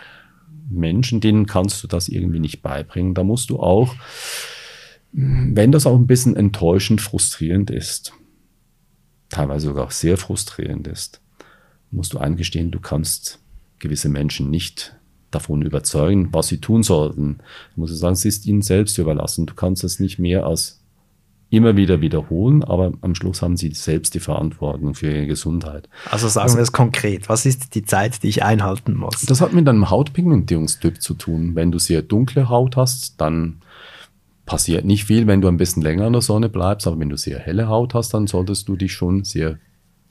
Menschen, 0.68 1.20
denen 1.20 1.46
kannst 1.46 1.82
du 1.82 1.88
das 1.88 2.08
irgendwie 2.08 2.40
nicht 2.40 2.62
beibringen. 2.62 3.14
Da 3.14 3.24
musst 3.24 3.50
du 3.50 3.60
auch, 3.60 3.94
wenn 5.12 5.72
das 5.72 5.86
auch 5.86 5.96
ein 5.96 6.06
bisschen 6.06 6.36
enttäuschend, 6.36 7.00
frustrierend 7.00 7.70
ist, 7.70 8.12
teilweise 9.28 9.68
sogar 9.68 9.90
sehr 9.90 10.16
frustrierend 10.16 10.86
ist, 10.88 11.20
musst 11.90 12.12
du 12.12 12.18
eingestehen, 12.18 12.70
du 12.70 12.80
kannst 12.80 13.40
gewisse 13.78 14.08
Menschen 14.08 14.50
nicht 14.50 14.96
davon 15.30 15.62
überzeugen, 15.62 16.28
was 16.32 16.48
sie 16.48 16.58
tun 16.58 16.82
sollten. 16.82 17.38
Ich 17.72 17.76
muss 17.76 17.96
sagen, 17.98 18.14
es 18.14 18.24
ist 18.24 18.46
ihnen 18.46 18.62
selbst 18.62 18.98
überlassen. 18.98 19.46
Du 19.46 19.54
kannst 19.54 19.84
es 19.84 20.00
nicht 20.00 20.18
mehr 20.18 20.46
als 20.46 20.80
immer 21.50 21.76
wieder 21.76 22.00
wiederholen, 22.00 22.62
aber 22.62 22.92
am 23.00 23.14
Schluss 23.14 23.42
haben 23.42 23.56
sie 23.56 23.72
selbst 23.72 24.14
die 24.14 24.20
Verantwortung 24.20 24.94
für 24.94 25.12
ihre 25.12 25.26
Gesundheit. 25.26 25.88
Also 26.08 26.28
sagen 26.28 26.44
also, 26.44 26.58
wir 26.58 26.62
es 26.62 26.72
konkret. 26.72 27.28
Was 27.28 27.44
ist 27.44 27.74
die 27.74 27.84
Zeit, 27.84 28.22
die 28.22 28.28
ich 28.28 28.44
einhalten 28.44 28.94
muss? 28.94 29.22
Das 29.22 29.40
hat 29.40 29.52
mit 29.52 29.68
einem 29.68 29.90
Hautpigmentierungstyp 29.90 31.02
zu 31.02 31.14
tun. 31.14 31.56
Wenn 31.56 31.72
du 31.72 31.78
sehr 31.78 32.02
dunkle 32.02 32.48
Haut 32.48 32.76
hast, 32.76 33.20
dann 33.20 33.62
passiert 34.46 34.84
nicht 34.84 35.04
viel, 35.04 35.26
wenn 35.26 35.40
du 35.40 35.48
ein 35.48 35.56
bisschen 35.56 35.82
länger 35.82 36.06
in 36.06 36.12
der 36.12 36.22
Sonne 36.22 36.48
bleibst, 36.48 36.86
aber 36.86 36.98
wenn 36.98 37.08
du 37.08 37.16
sehr 37.16 37.38
helle 37.38 37.68
Haut 37.68 37.94
hast, 37.94 38.14
dann 38.14 38.26
solltest 38.26 38.68
du 38.68 38.76
dich 38.76 38.92
schon 38.92 39.24
sehr 39.24 39.58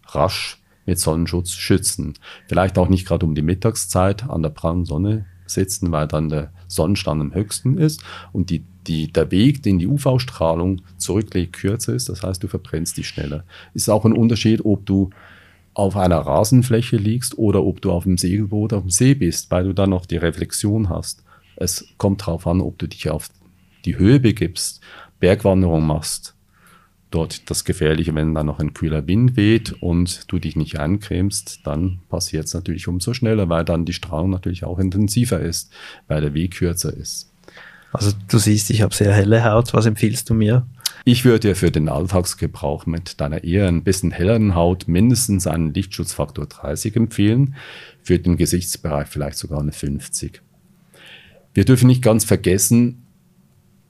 rasch 0.07 0.58
mit 0.89 0.99
Sonnenschutz 0.99 1.51
schützen. 1.51 2.15
Vielleicht 2.47 2.77
auch 2.79 2.89
nicht 2.89 3.07
gerade 3.07 3.25
um 3.25 3.35
die 3.35 3.43
Mittagszeit 3.43 4.27
an 4.27 4.41
der 4.41 4.49
prallen 4.49 4.85
Sonne 4.85 5.25
sitzen, 5.45 5.91
weil 5.91 6.07
dann 6.07 6.29
der 6.29 6.51
Sonnenstand 6.67 7.21
am 7.21 7.33
höchsten 7.33 7.77
ist 7.77 8.03
und 8.33 8.49
die, 8.49 8.63
die, 8.87 9.13
der 9.13 9.29
Weg, 9.29 9.61
den 9.63 9.77
die 9.77 9.87
UV-Strahlung 9.87 10.81
zurücklegt, 10.97 11.53
kürzer 11.53 11.93
ist. 11.93 12.09
Das 12.09 12.23
heißt, 12.23 12.41
du 12.41 12.47
verbrennst 12.47 12.97
dich 12.97 13.07
schneller. 13.07 13.43
Ist 13.73 13.89
auch 13.89 14.03
ein 14.03 14.13
Unterschied, 14.13 14.65
ob 14.65 14.85
du 14.85 15.11
auf 15.75 15.95
einer 15.95 16.17
Rasenfläche 16.17 16.97
liegst 16.97 17.37
oder 17.37 17.63
ob 17.63 17.81
du 17.81 17.91
auf 17.91 18.03
dem 18.03 18.17
Segelboot 18.17 18.73
auf 18.73 18.81
dem 18.81 18.89
See 18.89 19.13
bist, 19.13 19.51
weil 19.51 19.65
du 19.65 19.73
dann 19.73 19.91
noch 19.91 20.07
die 20.07 20.17
Reflexion 20.17 20.89
hast. 20.89 21.23
Es 21.55 21.85
kommt 21.97 22.21
darauf 22.21 22.47
an, 22.47 22.61
ob 22.61 22.79
du 22.79 22.87
dich 22.87 23.09
auf 23.09 23.29
die 23.85 23.97
Höhe 23.97 24.19
begibst, 24.19 24.81
Bergwanderung 25.19 25.85
machst, 25.85 26.35
dort 27.11 27.49
das 27.49 27.65
Gefährliche, 27.65 28.13
wenn 28.15 28.35
dann 28.35 28.45
noch 28.45 28.59
ein 28.59 28.73
kühler 28.73 29.07
Wind 29.07 29.35
weht 29.35 29.73
und 29.81 30.31
du 30.31 30.39
dich 30.39 30.55
nicht 30.55 30.79
eincremst, 30.79 31.61
dann 31.65 31.99
passiert 32.09 32.45
es 32.45 32.53
natürlich 32.53 32.87
umso 32.87 33.13
schneller, 33.13 33.49
weil 33.49 33.65
dann 33.65 33.85
die 33.85 33.93
Strahlung 33.93 34.29
natürlich 34.29 34.63
auch 34.63 34.79
intensiver 34.79 35.39
ist, 35.39 35.71
weil 36.07 36.21
der 36.21 36.33
Weg 36.33 36.55
kürzer 36.55 36.95
ist. 36.95 37.31
Also 37.91 38.11
du 38.27 38.37
siehst, 38.37 38.69
ich 38.69 38.81
habe 38.81 38.93
sehr 38.93 39.13
helle 39.13 39.43
Haut. 39.43 39.73
Was 39.73 39.87
empfiehlst 39.87 40.29
du 40.29 40.35
mir? 40.35 40.65
Ich 41.05 41.25
würde 41.25 41.49
dir 41.49 41.55
für 41.55 41.71
den 41.71 41.89
Alltagsgebrauch 41.89 42.85
mit 42.85 43.19
deiner 43.19 43.43
eher 43.43 43.67
ein 43.67 43.83
bisschen 43.83 44.11
helleren 44.11 44.53
Haut 44.53 44.87
mindestens 44.87 45.47
einen 45.47 45.73
Lichtschutzfaktor 45.73 46.45
30 46.45 46.95
empfehlen, 46.95 47.55
für 48.03 48.19
den 48.19 48.37
Gesichtsbereich 48.37 49.07
vielleicht 49.07 49.37
sogar 49.37 49.59
eine 49.59 49.71
50. 49.71 50.41
Wir 51.53 51.65
dürfen 51.65 51.87
nicht 51.87 52.03
ganz 52.03 52.25
vergessen, 52.25 53.05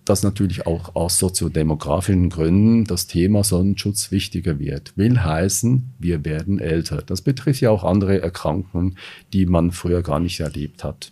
dass 0.10 0.24
natürlich 0.24 0.65
auch 0.65 0.95
aus 0.95 1.19
soziodemografischen 1.19 2.30
Gründen 2.30 2.86
das 2.86 3.06
Thema 3.06 3.43
Sonnenschutz 3.43 4.10
wichtiger 4.10 4.58
wird. 4.58 4.98
Will 4.98 5.19
heißen, 5.19 5.93
wir 6.00 6.26
werden 6.26 6.58
älter. 6.58 7.04
Das 7.06 7.22
betrifft 7.22 7.62
ja 7.62 7.69
auch 7.69 7.84
andere 7.84 8.19
Erkrankungen, 8.19 8.98
die 9.34 9.45
man 9.45 9.72
früher 9.72 10.02
gar 10.02 10.19
nicht 10.19 10.39
erlebt 10.39 10.84
hat. 10.84 11.12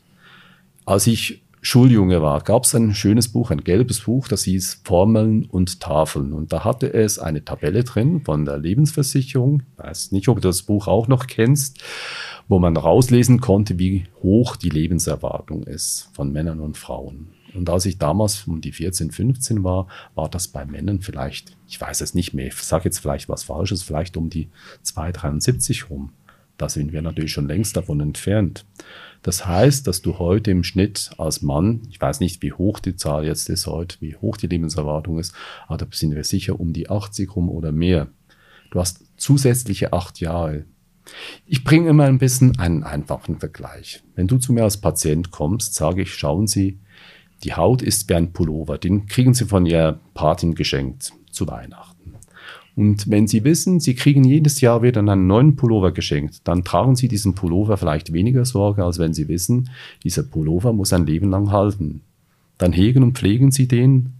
Als 0.86 1.06
ich 1.06 1.44
Schuljunge 1.62 2.24
war, 2.24 2.42
gab 2.42 2.64
es 2.64 2.74
ein 2.74 2.96
schönes 2.96 3.28
Buch, 3.28 3.52
ein 3.52 3.64
gelbes 3.64 4.00
Buch, 4.02 4.28
das 4.28 4.46
hieß 4.46 4.82
Formeln 4.84 5.46
und 5.46 5.80
Tafeln. 5.80 6.34
Und 6.34 6.52
da 6.52 6.64
hatte 6.64 6.92
es 6.92 7.20
eine 7.20 7.46
Tabelle 7.46 7.84
drin 7.84 8.22
von 8.24 8.46
der 8.46 8.58
Lebensversicherung. 8.58 9.62
Ich 9.62 9.84
weiß 9.84 10.12
nicht, 10.12 10.28
ob 10.28 10.38
du 10.38 10.48
das 10.48 10.64
Buch 10.64 10.88
auch 10.88 11.08
noch 11.08 11.28
kennst, 11.28 11.84
wo 12.48 12.58
man 12.58 12.76
rauslesen 12.76 13.42
konnte, 13.42 13.78
wie 13.78 14.06
hoch 14.24 14.56
die 14.56 14.70
Lebenserwartung 14.70 15.64
ist 15.64 16.10
von 16.14 16.32
Männern 16.32 16.62
und 16.62 16.78
Frauen. 16.78 17.37
Und 17.58 17.70
als 17.72 17.86
ich 17.86 17.98
damals 17.98 18.46
um 18.48 18.62
die 18.62 18.72
14, 18.72 19.12
15 19.12 19.64
war, 19.64 19.88
war 20.14 20.30
das 20.30 20.48
bei 20.48 20.66
Männern 20.66 21.02
vielleicht, 21.02 21.58
ich 21.68 21.82
weiß 21.82 22.02
es 22.02 22.14
nicht 22.14 22.34
mehr, 22.34 22.48
ich 22.48 22.54
sage 22.54 22.86
jetzt 22.86 23.00
vielleicht 23.00 23.30
was 23.30 23.44
Falsches, 23.44 23.82
vielleicht 23.82 24.16
um 24.16 24.30
die 24.30 24.50
273 24.84 25.90
rum. 25.90 26.12
Da 26.58 26.70
sind 26.70 26.92
wir 26.92 27.02
natürlich 27.02 27.32
schon 27.32 27.48
längst 27.48 27.76
davon 27.76 28.00
entfernt. 28.00 28.66
Das 29.24 29.46
heißt, 29.46 29.88
dass 29.88 30.02
du 30.02 30.20
heute 30.20 30.52
im 30.52 30.64
Schnitt 30.64 31.12
als 31.18 31.42
Mann, 31.42 31.82
ich 31.90 32.00
weiß 32.00 32.20
nicht, 32.20 32.42
wie 32.44 32.54
hoch 32.54 32.80
die 32.80 32.96
Zahl 32.96 33.26
jetzt 33.26 33.50
ist 33.50 33.66
heute, 33.66 33.98
wie 34.02 34.16
hoch 34.16 34.38
die 34.38 34.48
Lebenserwartung 34.48 35.18
ist, 35.18 35.34
aber 35.68 35.78
da 35.78 35.88
sind 35.92 36.16
wir 36.16 36.24
sicher 36.24 36.60
um 36.60 36.74
die 36.74 36.90
80 36.90 37.36
rum 37.36 37.50
oder 37.50 37.72
mehr. 37.72 38.08
Du 38.70 38.80
hast 38.80 39.04
zusätzliche 39.18 39.94
acht 39.94 40.20
Jahre. 40.20 40.66
Ich 41.46 41.64
bringe 41.64 41.90
immer 41.90 42.04
ein 42.04 42.20
bisschen 42.20 42.60
einen 42.60 42.84
einfachen 42.84 43.40
Vergleich. 43.40 44.04
Wenn 44.16 44.28
du 44.28 44.38
zu 44.38 44.54
mir 44.54 44.64
als 44.64 44.78
Patient 44.78 45.32
kommst, 45.32 45.74
sage 45.74 46.04
ich, 46.04 46.14
schauen 46.14 46.48
Sie, 46.48 46.80
die 47.44 47.54
Haut 47.54 47.82
ist 47.82 48.10
wie 48.10 48.16
ein 48.16 48.34
Pullover, 48.34 48.78
den 48.78 49.06
kriegen 49.08 49.34
Sie 49.34 49.46
von 49.46 49.66
Ihrer 49.66 50.00
Patin 50.14 50.56
geschenkt 50.56 51.14
zu 51.32 51.48
Weihnachten. 51.48 52.16
Und 52.76 53.10
wenn 53.10 53.28
Sie 53.28 53.44
wissen, 53.44 53.80
Sie 53.80 53.96
kriegen 53.96 54.24
jedes 54.24 54.62
Jahr 54.62 54.84
wieder 54.84 55.00
einen 55.00 55.28
neuen 55.28 55.56
Pullover 55.56 55.92
geschenkt, 55.92 56.42
dann 56.44 56.64
tragen 56.64 56.96
Sie 56.96 57.08
diesen 57.08 57.34
Pullover 57.34 57.78
vielleicht 57.78 58.14
weniger 58.14 58.46
Sorge, 58.46 58.84
als 58.84 59.00
wenn 59.00 59.14
Sie 59.14 59.28
wissen, 59.28 59.70
dieser 60.04 60.24
Pullover 60.24 60.74
muss 60.74 60.94
ein 60.94 61.06
Leben 61.06 61.30
lang 61.30 61.52
halten. 61.52 62.02
Dann 62.58 62.74
hegen 62.74 63.04
und 63.04 63.18
pflegen 63.18 63.52
Sie 63.52 63.68
den, 63.68 64.14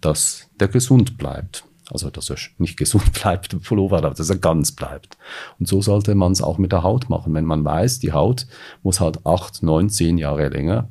dass 0.00 0.48
der 0.60 0.68
gesund 0.68 1.16
bleibt. 1.16 1.64
Also, 1.90 2.10
dass 2.10 2.30
er 2.30 2.36
nicht 2.58 2.76
gesund 2.76 3.12
bleibt, 3.22 3.52
der 3.52 3.58
Pullover, 3.58 3.98
aber 3.98 4.10
dass 4.10 4.30
er 4.30 4.36
ganz 4.36 4.72
bleibt. 4.72 5.16
Und 5.58 5.68
so 5.68 5.82
sollte 5.82 6.14
man 6.14 6.32
es 6.32 6.42
auch 6.42 6.58
mit 6.58 6.72
der 6.72 6.82
Haut 6.82 7.08
machen. 7.08 7.34
Wenn 7.34 7.44
man 7.44 7.64
weiß, 7.64 7.98
die 7.98 8.12
Haut 8.12 8.46
muss 8.82 9.00
halt 9.00 9.24
acht, 9.26 9.62
neun, 9.62 9.88
zehn 9.90 10.18
Jahre 10.18 10.48
länger 10.48 10.88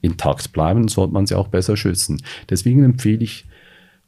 intakt 0.00 0.52
bleiben, 0.52 0.88
sollte 0.88 1.12
man 1.12 1.26
sie 1.26 1.34
auch 1.34 1.48
besser 1.48 1.76
schützen. 1.76 2.22
Deswegen 2.48 2.84
empfehle 2.84 3.24
ich 3.24 3.46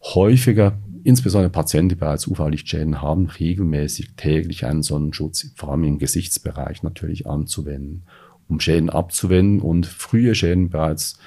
häufiger, 0.02 0.78
insbesondere 1.05 1.50
Patienten, 1.50 1.90
die 1.90 1.94
bereits 1.96 2.26
UV-Lichtschäden 2.26 3.02
haben, 3.02 3.26
regelmäßig 3.26 4.14
täglich 4.16 4.64
einen 4.64 4.83
Sonnenschutz, 4.83 5.52
vor 5.57 5.70
allem 5.70 5.85
im 5.85 5.98
Gesichtsbereich 5.98 6.83
natürlich 6.83 7.26
anzuwenden, 7.26 8.05
um 8.48 8.61
Schäden 8.61 8.90
abzuwenden 8.90 9.61
und 9.61 9.87
frühe 9.87 10.35
Schäden 10.35 10.70
bereits, 10.70 11.18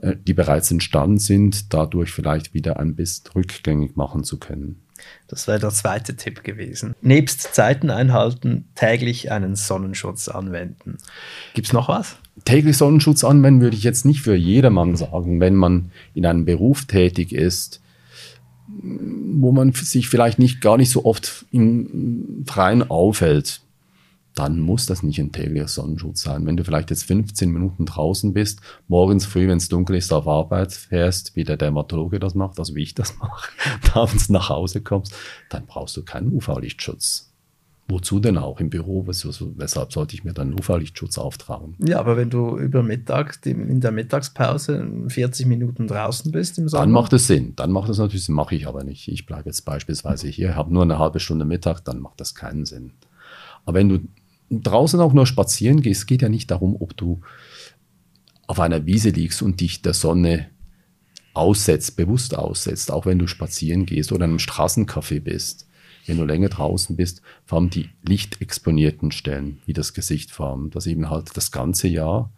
äh, 0.00 0.16
die 0.16 0.34
bereits 0.34 0.70
entstanden 0.70 1.18
sind, 1.18 1.72
dadurch 1.72 2.10
vielleicht 2.10 2.54
wieder 2.54 2.78
ein 2.78 2.94
bisschen 2.94 3.30
rückgängig 3.34 3.96
machen 3.96 4.24
zu 4.24 4.38
können. 4.38 4.82
Das 5.28 5.46
wäre 5.46 5.58
der 5.58 5.70
zweite 5.70 6.16
Tipp 6.16 6.42
gewesen. 6.42 6.94
Nebst 7.02 7.54
Zeiten 7.54 7.90
einhalten, 7.90 8.68
täglich 8.74 9.30
einen 9.30 9.54
Sonnenschutz 9.54 10.28
anwenden. 10.28 10.98
Gibt 11.54 11.68
es 11.68 11.72
noch 11.72 11.88
was? 11.88 12.16
Täglich 12.44 12.76
Sonnenschutz 12.76 13.24
anwenden 13.24 13.60
würde 13.60 13.76
ich 13.76 13.82
jetzt 13.82 14.04
nicht 14.04 14.20
für 14.20 14.34
jedermann 14.34 14.96
sagen, 14.96 15.40
wenn 15.40 15.54
man 15.54 15.90
in 16.14 16.26
einem 16.26 16.44
Beruf 16.44 16.84
tätig 16.84 17.32
ist, 17.32 17.80
wo 18.68 19.52
man 19.52 19.72
sich 19.72 20.08
vielleicht 20.08 20.38
nicht 20.38 20.60
gar 20.60 20.76
nicht 20.76 20.90
so 20.90 21.04
oft 21.04 21.46
im 21.52 22.44
Freien 22.46 22.88
aufhält, 22.90 23.60
dann 24.36 24.60
muss 24.60 24.84
das 24.84 25.02
nicht 25.02 25.18
ein 25.18 25.32
täglicher 25.32 25.66
Sonnenschutz 25.66 26.22
sein. 26.22 26.44
Wenn 26.44 26.58
du 26.58 26.64
vielleicht 26.64 26.90
jetzt 26.90 27.04
15 27.04 27.50
Minuten 27.50 27.86
draußen 27.86 28.34
bist, 28.34 28.60
morgens 28.86 29.24
früh, 29.24 29.48
wenn 29.48 29.56
es 29.56 29.68
dunkel 29.68 29.96
ist, 29.96 30.12
auf 30.12 30.28
Arbeit 30.28 30.72
fährst, 30.72 31.34
wie 31.36 31.44
der 31.44 31.56
Dermatologe 31.56 32.20
das 32.20 32.34
macht, 32.34 32.58
also 32.58 32.74
wie 32.74 32.82
ich 32.82 32.94
das 32.94 33.16
mache, 33.18 33.50
abends 33.94 34.28
nach 34.28 34.50
Hause 34.50 34.82
kommst, 34.82 35.14
dann 35.48 35.64
brauchst 35.66 35.96
du 35.96 36.04
keinen 36.04 36.32
UV-Lichtschutz. 36.32 37.25
Wozu 37.88 38.18
denn 38.18 38.36
auch 38.36 38.58
im 38.58 38.68
Büro? 38.68 39.06
Weshalb 39.06 39.92
sollte 39.92 40.16
ich 40.16 40.24
mir 40.24 40.32
dann 40.32 40.52
UV-Lichtschutz 40.54 41.18
auftragen? 41.18 41.76
Ja, 41.78 42.00
aber 42.00 42.16
wenn 42.16 42.30
du 42.30 42.58
über 42.58 42.82
Mittag, 42.82 43.38
in 43.46 43.80
der 43.80 43.92
Mittagspause 43.92 44.88
40 45.06 45.46
Minuten 45.46 45.86
draußen 45.86 46.32
bist 46.32 46.58
im 46.58 46.68
Sommer. 46.68 46.82
Dann 46.82 46.90
macht 46.90 47.12
es 47.12 47.28
Sinn. 47.28 47.54
Dann 47.54 47.70
macht 47.70 47.88
es 47.88 47.98
natürlich 47.98 48.24
Sinn, 48.24 48.34
mache 48.34 48.56
ich 48.56 48.66
aber 48.66 48.82
nicht. 48.82 49.06
Ich 49.06 49.24
bleibe 49.24 49.44
jetzt 49.46 49.62
beispielsweise 49.62 50.26
hier, 50.26 50.56
habe 50.56 50.74
nur 50.74 50.82
eine 50.82 50.98
halbe 50.98 51.20
Stunde 51.20 51.44
Mittag, 51.44 51.84
dann 51.84 52.00
macht 52.00 52.20
das 52.20 52.34
keinen 52.34 52.64
Sinn. 52.64 52.90
Aber 53.64 53.78
wenn 53.78 53.88
du 53.88 54.00
draußen 54.50 54.98
auch 54.98 55.12
nur 55.12 55.26
spazieren 55.26 55.80
gehst, 55.80 56.08
geht 56.08 56.22
ja 56.22 56.28
nicht 56.28 56.50
darum, 56.50 56.76
ob 56.80 56.96
du 56.96 57.20
auf 58.48 58.58
einer 58.58 58.84
Wiese 58.86 59.10
liegst 59.10 59.42
und 59.42 59.60
dich 59.60 59.82
der 59.82 59.94
Sonne 59.94 60.48
aussetzt, 61.34 61.96
bewusst 61.96 62.36
aussetzt, 62.36 62.90
auch 62.90 63.06
wenn 63.06 63.20
du 63.20 63.28
spazieren 63.28 63.86
gehst 63.86 64.10
oder 64.10 64.24
in 64.24 64.32
einem 64.32 64.38
Straßencafé 64.38 65.20
bist 65.20 65.65
wenn 66.06 66.18
du 66.18 66.24
länger 66.24 66.48
draußen 66.48 66.96
bist, 66.96 67.22
vor 67.44 67.58
allem 67.58 67.70
die 67.70 67.90
lichtexponierten 68.06 69.10
Stellen, 69.10 69.58
wie 69.66 69.72
das 69.72 69.94
Gesicht 69.94 70.30
formen. 70.30 70.70
Das 70.70 70.86
eben 70.86 71.10
halt 71.10 71.36
das 71.36 71.50
ganze 71.50 71.88
Jahr, 71.88 72.32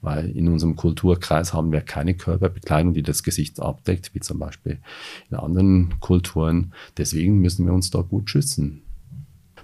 weil 0.00 0.30
in 0.30 0.48
unserem 0.48 0.76
Kulturkreis 0.76 1.52
haben 1.52 1.72
wir 1.72 1.80
keine 1.80 2.14
Körperbekleidung, 2.14 2.94
die 2.94 3.02
das 3.02 3.22
Gesicht 3.22 3.60
abdeckt, 3.60 4.14
wie 4.14 4.20
zum 4.20 4.38
Beispiel 4.38 4.78
in 5.30 5.36
anderen 5.36 5.98
Kulturen. 6.00 6.74
Deswegen 6.96 7.40
müssen 7.40 7.66
wir 7.66 7.72
uns 7.72 7.90
da 7.90 8.02
gut 8.02 8.30
schützen. 8.30 8.82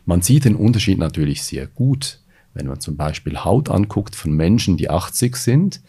Man 0.07 0.23
sieht 0.23 0.45
den 0.45 0.57
Unterschied 0.57 0.99
natürlich 0.99 1.43
sehr 1.43 1.67
gut, 1.67 2.20
wenn 2.55 2.67
man 2.67 2.81
zum 2.81 2.97
Beispiel 2.97 3.39
Haut 3.39 3.71
anguckt 3.71 4.17
von 4.17 4.33
Menschen, 4.33 4.77
die 4.77 4.91
80 4.91 5.37
sind 5.37 5.81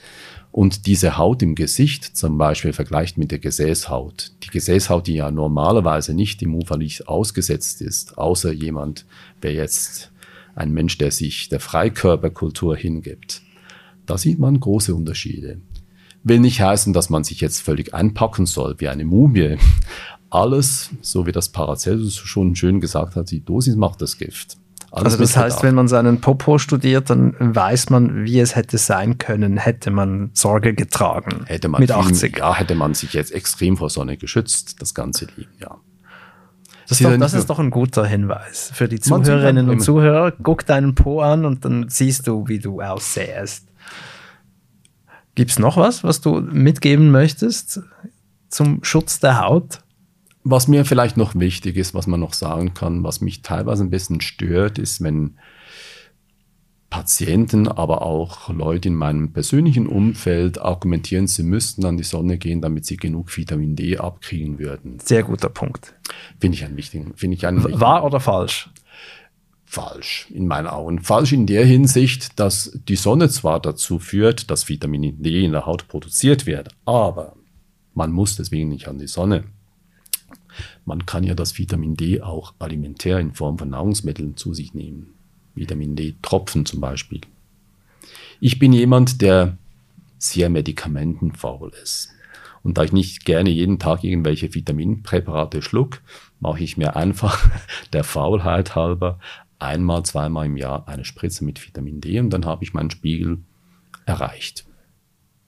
und 0.52 0.86
diese 0.86 1.18
Haut 1.18 1.42
im 1.42 1.56
Gesicht 1.56 2.16
zum 2.16 2.38
Beispiel 2.38 2.74
vergleicht 2.74 3.18
mit 3.18 3.32
der 3.32 3.40
Gesäßhaut. 3.40 4.34
Die 4.44 4.50
Gesäßhaut, 4.50 5.08
die 5.08 5.16
ja 5.16 5.32
normalerweise 5.32 6.14
nicht 6.14 6.42
im 6.42 6.56
Uferlicht 6.56 7.08
ausgesetzt 7.08 7.82
ist, 7.82 8.18
außer 8.18 8.52
jemand 8.52 9.06
wäre 9.40 9.56
jetzt 9.56 10.12
ein 10.56 10.72
Mensch, 10.72 10.98
der 10.98 11.12
sich 11.12 11.50
der 11.50 11.60
Freikörperkultur 11.60 12.76
hingibt. 12.76 13.42
Da 14.06 14.18
sieht 14.18 14.40
man 14.40 14.60
große 14.60 14.94
Unterschiede. 14.94 15.62
Will 16.24 16.40
nicht 16.40 16.62
heißen, 16.62 16.94
dass 16.94 17.10
man 17.10 17.24
sich 17.24 17.42
jetzt 17.42 17.62
völlig 17.62 17.94
einpacken 17.94 18.46
soll 18.46 18.76
wie 18.80 18.90
eine 18.90 19.06
Mumie. 19.06 19.58
Alles, 20.30 20.92
so 21.02 21.26
wie 21.26 21.32
das 21.32 21.50
Paracelsus 21.50 22.16
schon 22.16 22.56
schön 22.56 22.80
gesagt 22.80 23.16
hat, 23.16 23.32
die 23.32 23.44
Dosis 23.44 23.76
macht 23.76 24.02
das 24.02 24.18
Gift. 24.18 24.58
Alles 24.92 25.14
also 25.14 25.24
das 25.24 25.38
heißt, 25.38 25.64
wenn 25.64 25.74
man 25.74 25.88
seinen 25.88 26.20
Popo 26.20 26.58
studiert, 26.58 27.10
dann 27.10 27.34
weiß 27.40 27.90
man, 27.92 28.26
wie 28.26 28.40
es 28.42 28.58
hätte 28.58 28.78
sein 28.78 29.18
können, 29.18 29.56
hätte 29.58 29.90
man 29.90 30.32
Sorge 30.34 30.74
getragen. 30.74 31.46
Hätte 31.46 31.70
man 31.70 31.80
mit 31.80 31.92
80. 31.92 32.38
Ja, 32.38 32.54
hätte 32.54 32.76
man 32.76 32.94
sich 32.94 33.14
jetzt 33.14 33.32
extrem 33.32 33.78
vor 33.78 33.90
Sonne 33.90 34.18
geschützt, 34.18 34.82
das 34.82 34.94
ganze 34.94 35.26
Leben, 35.38 35.54
ja. 35.60 35.78
Das, 36.90 37.00
ist 37.00 37.06
doch, 37.08 37.18
das 37.18 37.34
ist 37.34 37.50
doch 37.50 37.60
ein 37.60 37.70
guter 37.70 38.06
Hinweis 38.06 38.70
für 38.74 38.90
die 38.90 39.00
Zuhörerinnen 39.00 39.70
und 39.70 39.80
Zuhörer. 39.80 40.32
Guck 40.44 40.66
deinen 40.66 40.94
Po 40.94 41.22
an 41.22 41.46
und 41.46 41.64
dann 41.64 41.88
siehst 41.88 42.28
du, 42.28 42.50
wie 42.50 42.60
du 42.60 42.82
aussehst. 42.82 43.68
Gibt 45.36 45.52
es 45.52 45.60
noch 45.60 45.78
was, 45.78 46.04
was 46.04 46.20
du 46.20 46.42
mitgeben 46.42 47.12
möchtest 47.12 47.80
zum 48.50 48.84
Schutz 48.84 49.22
der 49.22 49.40
Haut? 49.40 49.80
Was 50.44 50.68
mir 50.68 50.86
vielleicht 50.86 51.18
noch 51.18 51.36
wichtig 51.36 51.78
ist, 51.78 51.94
was 51.94 52.08
man 52.08 52.20
noch 52.20 52.34
sagen 52.34 52.74
kann, 52.74 53.04
was 53.04 53.22
mich 53.22 53.42
teilweise 53.42 53.84
ein 53.84 53.92
bisschen 53.92 54.22
stört, 54.22 54.80
ist, 54.80 55.02
wenn 55.04 55.38
Patienten, 56.90 57.70
aber 57.70 58.02
auch 58.02 58.50
Leute 58.50 58.90
in 58.90 58.96
meinem 58.96 59.32
persönlichen 59.32 59.88
Umfeld 59.88 60.60
argumentieren, 60.60 61.26
sie 61.26 61.44
müssten 61.44 61.86
an 61.86 61.96
die 61.96 62.04
Sonne 62.04 62.38
gehen, 62.38 62.62
damit 62.62 62.86
sie 62.86 62.98
genug 62.98 63.36
Vitamin 63.36 63.78
D 63.78 63.98
abkriegen 63.98 64.60
würden. 64.60 65.00
Sehr 65.00 65.24
guter 65.24 65.48
Punkt. 65.48 65.94
Finde 66.40 66.58
ich 66.58 66.66
einen 66.66 66.76
wichtigen, 66.76 67.14
finde 67.16 67.38
ich 67.38 67.48
einen 67.48 67.64
Wahr 67.80 68.04
oder 68.04 68.20
falsch? 68.20 68.70
Falsch, 69.64 70.28
in 70.32 70.48
meinen 70.48 70.68
Augen. 70.68 71.00
Falsch 71.00 71.32
in 71.32 71.48
der 71.48 71.66
Hinsicht, 71.66 72.38
dass 72.42 72.78
die 72.90 72.98
Sonne 72.98 73.30
zwar 73.30 73.62
dazu 73.62 74.00
führt, 74.00 74.52
dass 74.52 74.68
Vitamin 74.68 75.24
D 75.24 75.46
in 75.46 75.54
der 75.54 75.66
Haut 75.66 75.88
produziert 75.88 76.46
wird, 76.46 76.76
aber 76.84 77.38
Man 77.94 78.12
muss 78.12 78.38
deswegen 78.38 78.70
nicht 78.70 78.88
an 78.88 78.98
die 79.00 79.08
Sonne. 79.08 79.44
Man 80.86 81.06
kann 81.06 81.24
ja 81.24 81.34
das 81.34 81.58
Vitamin 81.58 81.96
D 81.96 82.22
auch 82.22 82.54
alimentär 82.60 83.20
in 83.20 83.34
Form 83.34 83.58
von 83.58 83.70
Nahrungsmitteln 83.70 84.38
zu 84.38 84.54
sich 84.54 84.74
nehmen. 84.74 85.14
Vitamin 85.56 85.96
D-Tropfen 85.96 86.66
zum 86.66 86.82
Beispiel. 86.82 87.22
Ich 88.40 88.58
bin 88.58 88.74
jemand, 88.74 89.22
der 89.22 89.58
sehr 90.18 90.50
medikamentenfaul 90.50 91.72
ist. 91.82 92.10
Und 92.64 92.78
da 92.78 92.84
ich 92.84 92.92
nicht 92.92 93.26
gerne 93.26 93.50
jeden 93.50 93.80
Tag 93.80 94.04
irgendwelche 94.04 94.54
Vitaminpräparate 94.54 95.62
schluck, 95.62 96.02
mache 96.40 96.64
ich 96.64 96.78
mir 96.78 96.96
einfach 96.96 97.50
der 97.94 98.04
Faulheit 98.04 98.76
halber 98.76 99.20
einmal, 99.60 100.04
zweimal 100.04 100.48
im 100.48 100.58
Jahr 100.58 100.88
eine 100.88 101.06
Spritze 101.06 101.44
mit 101.44 101.66
Vitamin 101.66 102.02
D 102.02 102.20
und 102.20 102.32
dann 102.32 102.46
habe 102.46 102.64
ich 102.64 102.74
meinen 102.74 102.92
Spiegel 102.92 103.40
erreicht. 104.06 104.66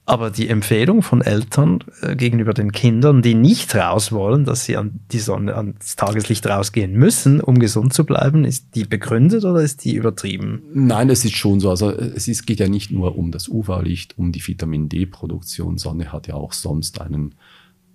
Aber 0.06 0.30
die 0.30 0.48
Empfehlung 0.48 1.00
von 1.00 1.22
Eltern 1.22 1.82
äh, 2.02 2.14
gegenüber 2.14 2.52
den 2.52 2.72
Kindern, 2.72 3.22
die 3.22 3.34
nicht 3.34 3.74
raus 3.74 4.12
wollen, 4.12 4.44
dass 4.44 4.64
sie 4.64 4.76
an 4.76 5.00
die 5.12 5.18
Sonne, 5.18 5.54
ans 5.56 5.96
Tageslicht 5.96 6.46
rausgehen 6.46 6.92
müssen, 6.92 7.40
um 7.40 7.58
gesund 7.58 7.94
zu 7.94 8.04
bleiben, 8.04 8.44
ist 8.44 8.74
die 8.74 8.84
begründet 8.84 9.44
oder 9.44 9.62
ist 9.62 9.84
die 9.84 9.94
übertrieben? 9.94 10.62
Nein, 10.74 11.08
es 11.08 11.24
ist 11.24 11.36
schon 11.36 11.58
so. 11.58 11.70
Also 11.70 11.90
es 11.90 12.28
ist, 12.28 12.46
geht 12.46 12.60
ja 12.60 12.68
nicht 12.68 12.90
nur 12.90 13.16
um 13.16 13.30
das 13.30 13.48
UV-Licht, 13.48 14.18
um 14.18 14.30
die 14.30 14.46
Vitamin 14.46 14.90
D-Produktion. 14.90 15.78
Sonne 15.78 16.12
hat 16.12 16.26
ja 16.26 16.34
auch 16.34 16.52
sonst 16.52 17.00
einen 17.00 17.34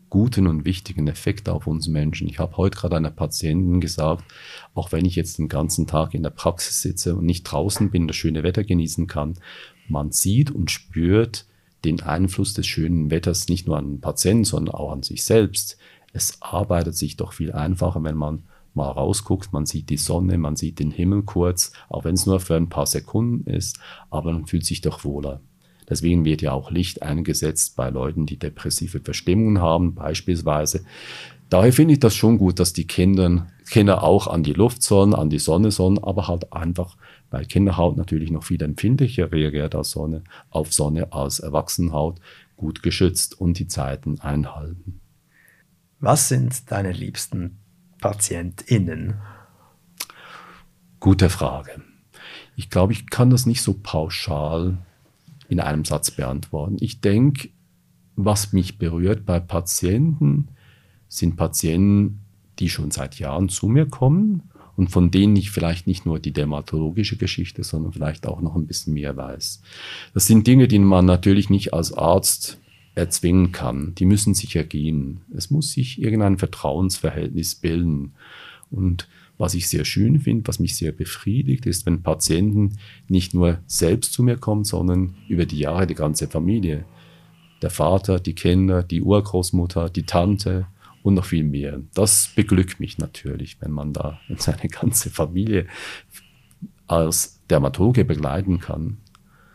guten 0.10 0.47
und 0.47 0.66
wichtigen 0.66 1.07
Effekt 1.07 1.47
auf 1.47 1.68
uns 1.68 1.88
Menschen. 1.88 2.28
Ich 2.28 2.39
habe 2.39 2.57
heute 2.57 2.80
gerade 2.80 2.97
einer 2.97 3.12
Patientin 3.12 3.80
gesagt, 3.80 4.24
auch 4.74 4.91
wenn 4.91 5.05
ich 5.05 5.16
jetzt 5.16 5.38
den 5.38 5.47
ganzen 5.47 5.86
Tag 5.86 6.16
in 6.16 6.24
der 6.24 6.32
Praxis 6.32 6.82
sitze 6.82 7.16
und 7.16 7.26
nicht 7.26 7.43
draußen 7.43 7.91
bin, 7.91 8.07
das 8.07 8.16
schöne 8.16 8.41
Wetter 8.41 8.64
genießen 8.64 9.05
kann, 9.05 9.36
man 9.88 10.12
sieht 10.12 10.49
und 10.49 10.72
spürt, 10.72 11.45
den 11.86 12.02
Einfluss 12.02 12.54
des 12.54 12.68
schönen 12.68 13.12
Wetters 13.12 13.48
nicht 13.48 13.68
nur 13.68 13.78
an 13.78 13.88
den 13.88 14.02
Patienten, 14.02 14.44
sondern 14.44 14.76
auch 14.76 14.92
an 14.92 15.04
sich 15.04 15.24
selbst. 15.24 15.78
Es 16.14 16.42
arbeitet 16.42 16.96
sich 16.96 17.18
doch 17.18 17.34
viel 17.34 17.52
einfacher, 17.52 18.04
wenn 18.04 18.18
man 18.18 18.44
mal 18.74 18.90
rausguckt, 18.90 19.52
man 19.52 19.66
sieht 19.66 19.90
die 19.90 19.98
Sonne, 19.98 20.38
man 20.38 20.56
sieht 20.56 20.80
den 20.80 20.92
Himmel 20.92 21.24
kurz, 21.24 21.72
auch 21.90 22.04
wenn 22.04 22.16
es 22.16 22.26
nur 22.26 22.40
für 22.40 22.56
ein 22.56 22.70
paar 22.70 22.86
Sekunden 22.86 23.50
ist, 23.50 23.80
aber 24.10 24.32
man 24.32 24.46
fühlt 24.46 24.66
sich 24.66 24.82
doch 24.82 25.04
wohler. 25.04 25.42
Deswegen 25.90 26.24
wird 26.24 26.42
ja 26.42 26.52
auch 26.52 26.70
Licht 26.70 27.02
eingesetzt 27.02 27.76
bei 27.76 27.90
Leuten, 27.90 28.26
die 28.26 28.38
depressive 28.38 29.00
Verstimmungen 29.00 29.60
haben, 29.60 29.96
beispielsweise. 29.96 30.86
Daher 31.50 31.74
finde 31.74 31.93
ich 31.93 32.00
das 32.00 32.16
schon 32.16 32.38
gut, 32.38 32.60
dass 32.60 32.74
die 32.74 32.86
Kinder, 32.86 33.47
Kinder 33.70 34.04
auch 34.04 34.28
an 34.28 34.43
die 34.43 34.54
Luft 34.54 34.84
sollen, 34.84 35.16
an 35.16 35.30
die 35.30 35.39
Sonne 35.39 35.72
sollen, 35.72 35.97
aber 35.97 36.28
halt 36.28 36.54
einfach 36.54 36.95
weil 37.32 37.45
Kinderhaut 37.45 37.97
natürlich 37.97 38.32
noch 38.32 38.43
viel 38.43 38.62
empfindlicher 38.62 39.32
reagiert 39.32 39.76
als 39.76 39.91
Sonne, 39.91 40.24
auf 40.50 40.74
Sonne 40.74 41.14
als 41.14 41.39
Erwachsenenhaut, 41.39 42.20
gut 42.58 42.84
geschützt 42.84 43.39
und 43.39 43.60
die 43.60 43.68
Zeiten 43.68 44.20
einhalten. 44.20 45.00
Was 46.00 46.30
sind 46.30 46.72
deine 46.72 46.91
liebsten 46.91 47.58
PatientInnen? 48.02 49.16
Gute 51.00 51.30
Frage. 51.30 51.82
Ich 52.56 52.70
glaube, 52.70 52.93
ich 52.93 53.10
kann 53.10 53.30
das 53.30 53.45
nicht 53.45 53.62
so 53.62 53.76
pauschal 53.82 54.78
in 55.47 55.60
einem 55.60 55.86
Satz 55.86 56.12
beantworten. 56.12 56.78
Ich 56.80 57.02
denke, 57.02 57.50
was 58.16 58.54
mich 58.54 58.78
berührt 58.78 59.26
bei 59.26 59.39
Patienten, 59.39 60.50
sind 61.10 61.36
Patienten, 61.36 62.22
die 62.60 62.70
schon 62.70 62.91
seit 62.91 63.20
Jahren 63.20 63.49
zu 63.49 63.68
mir 63.68 63.86
kommen 63.86 64.43
und 64.78 64.89
von 64.89 65.12
denen 65.12 65.36
ich 65.36 65.51
vielleicht 65.51 65.88
nicht 65.88 66.05
nur 66.05 66.20
die 66.20 66.32
dermatologische 66.32 67.18
Geschichte, 67.18 67.66
sondern 67.66 67.91
vielleicht 67.91 68.26
auch 68.26 68.39
noch 68.39 68.55
ein 68.55 68.68
bisschen 68.68 68.93
mehr 68.93 69.18
weiß. 69.18 69.62
Das 70.14 70.28
sind 70.28 70.47
Dinge, 70.47 70.70
die 70.70 70.80
man 70.80 71.05
natürlich 71.05 71.49
nicht 71.49 71.74
als 71.74 71.91
Arzt 71.91 72.60
erzwingen 72.95 73.51
kann. 73.51 73.93
Die 73.95 74.05
müssen 74.05 74.34
sich 74.34 74.55
ergehen. 74.55 75.22
Es 75.36 75.51
muss 75.51 75.72
sich 75.72 76.01
irgendein 76.01 76.38
Vertrauensverhältnis 76.38 77.55
bilden. 77.55 78.14
Und 78.72 79.07
was 79.38 79.53
ich 79.53 79.68
sehr 79.68 79.86
schön 79.86 80.20
finde, 80.20 80.47
was 80.47 80.60
mich 80.60 80.76
sehr 80.76 80.91
befriedigt, 80.91 81.66
ist, 81.66 81.86
wenn 81.86 82.03
Patienten 82.03 82.78
nicht 83.07 83.34
nur 83.34 83.60
selbst 83.68 84.14
zu 84.14 84.22
mir 84.22 84.38
kommen, 84.38 84.64
sondern 84.64 85.16
über 85.28 85.45
die 85.45 85.60
Jahre 85.60 85.88
die 85.88 85.95
ganze 85.95 86.28
Familie. 86.28 86.86
Der 87.62 87.70
Vater, 87.70 88.20
die 88.20 88.36
Kinder, 88.36 88.84
die 88.84 89.01
Urgroßmutter, 89.01 89.89
die 89.89 90.03
Tante, 90.03 90.68
und 91.04 91.14
noch 91.16 91.26
viel 91.26 91.43
mehr. 91.43 91.82
Das 91.93 92.32
beglückt 92.36 92.80
mich 92.80 92.97
natürlich, 92.97 93.62
wenn 93.62 93.72
man 93.72 93.93
da 93.93 94.20
seine 94.38 94.68
ganze 94.68 95.10
Familie 95.10 95.68
als 96.88 97.39
Dermatologe 97.50 98.06
begleiten 98.06 98.60
kann. 98.60 98.97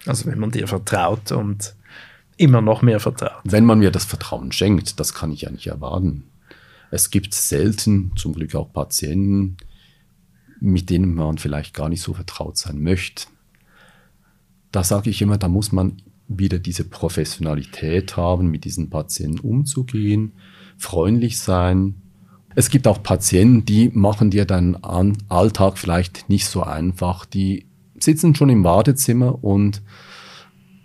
Also 0.06 0.26
wenn 0.26 0.38
man 0.38 0.50
dir 0.50 0.68
vertraut 0.68 1.32
und 1.32 1.74
immer 2.36 2.60
noch 2.60 2.82
mehr 2.82 3.00
vertraut. 3.00 3.40
Wenn 3.44 3.64
man 3.64 3.78
mir 3.78 3.90
das 3.90 4.04
Vertrauen 4.04 4.52
schenkt, 4.52 4.98
das 5.00 5.14
kann 5.14 5.32
ich 5.32 5.42
ja 5.42 5.50
nicht 5.50 5.66
erwarten. 5.66 6.24
Es 6.90 7.10
gibt 7.10 7.34
selten, 7.34 8.12
zum 8.16 8.34
Glück 8.34 8.54
auch 8.54 8.72
Patienten, 8.72 9.56
mit 10.60 10.90
denen 10.90 11.14
man 11.14 11.38
vielleicht 11.38 11.74
gar 11.74 11.88
nicht 11.88 12.02
so 12.02 12.14
vertraut 12.14 12.56
sein 12.56 12.82
möchte. 12.82 13.26
Da 14.72 14.84
sage 14.84 15.10
ich 15.10 15.22
immer, 15.22 15.38
da 15.38 15.48
muss 15.48 15.72
man 15.72 16.02
wieder 16.26 16.58
diese 16.58 16.84
Professionalität 16.84 18.16
haben, 18.16 18.50
mit 18.50 18.64
diesen 18.64 18.90
Patienten 18.90 19.40
umzugehen 19.40 20.32
freundlich 20.76 21.38
sein. 21.38 21.94
Es 22.54 22.70
gibt 22.70 22.86
auch 22.86 23.02
Patienten, 23.02 23.64
die 23.64 23.90
machen 23.92 24.30
dir 24.30 24.44
deinen 24.44 24.76
Alltag 24.84 25.78
vielleicht 25.78 26.28
nicht 26.28 26.46
so 26.46 26.62
einfach. 26.62 27.24
Die 27.24 27.66
sitzen 27.98 28.34
schon 28.34 28.48
im 28.48 28.64
Wartezimmer 28.64 29.42
und 29.42 29.82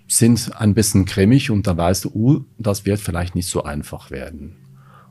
sind 0.07 0.59
ein 0.59 0.73
bisschen 0.73 1.05
cremig 1.05 1.51
und 1.51 1.67
da 1.67 1.77
weißt 1.77 2.05
du, 2.05 2.09
uh, 2.13 2.45
das 2.57 2.85
wird 2.85 2.99
vielleicht 2.99 3.35
nicht 3.35 3.47
so 3.47 3.63
einfach 3.63 4.09
werden. 4.09 4.55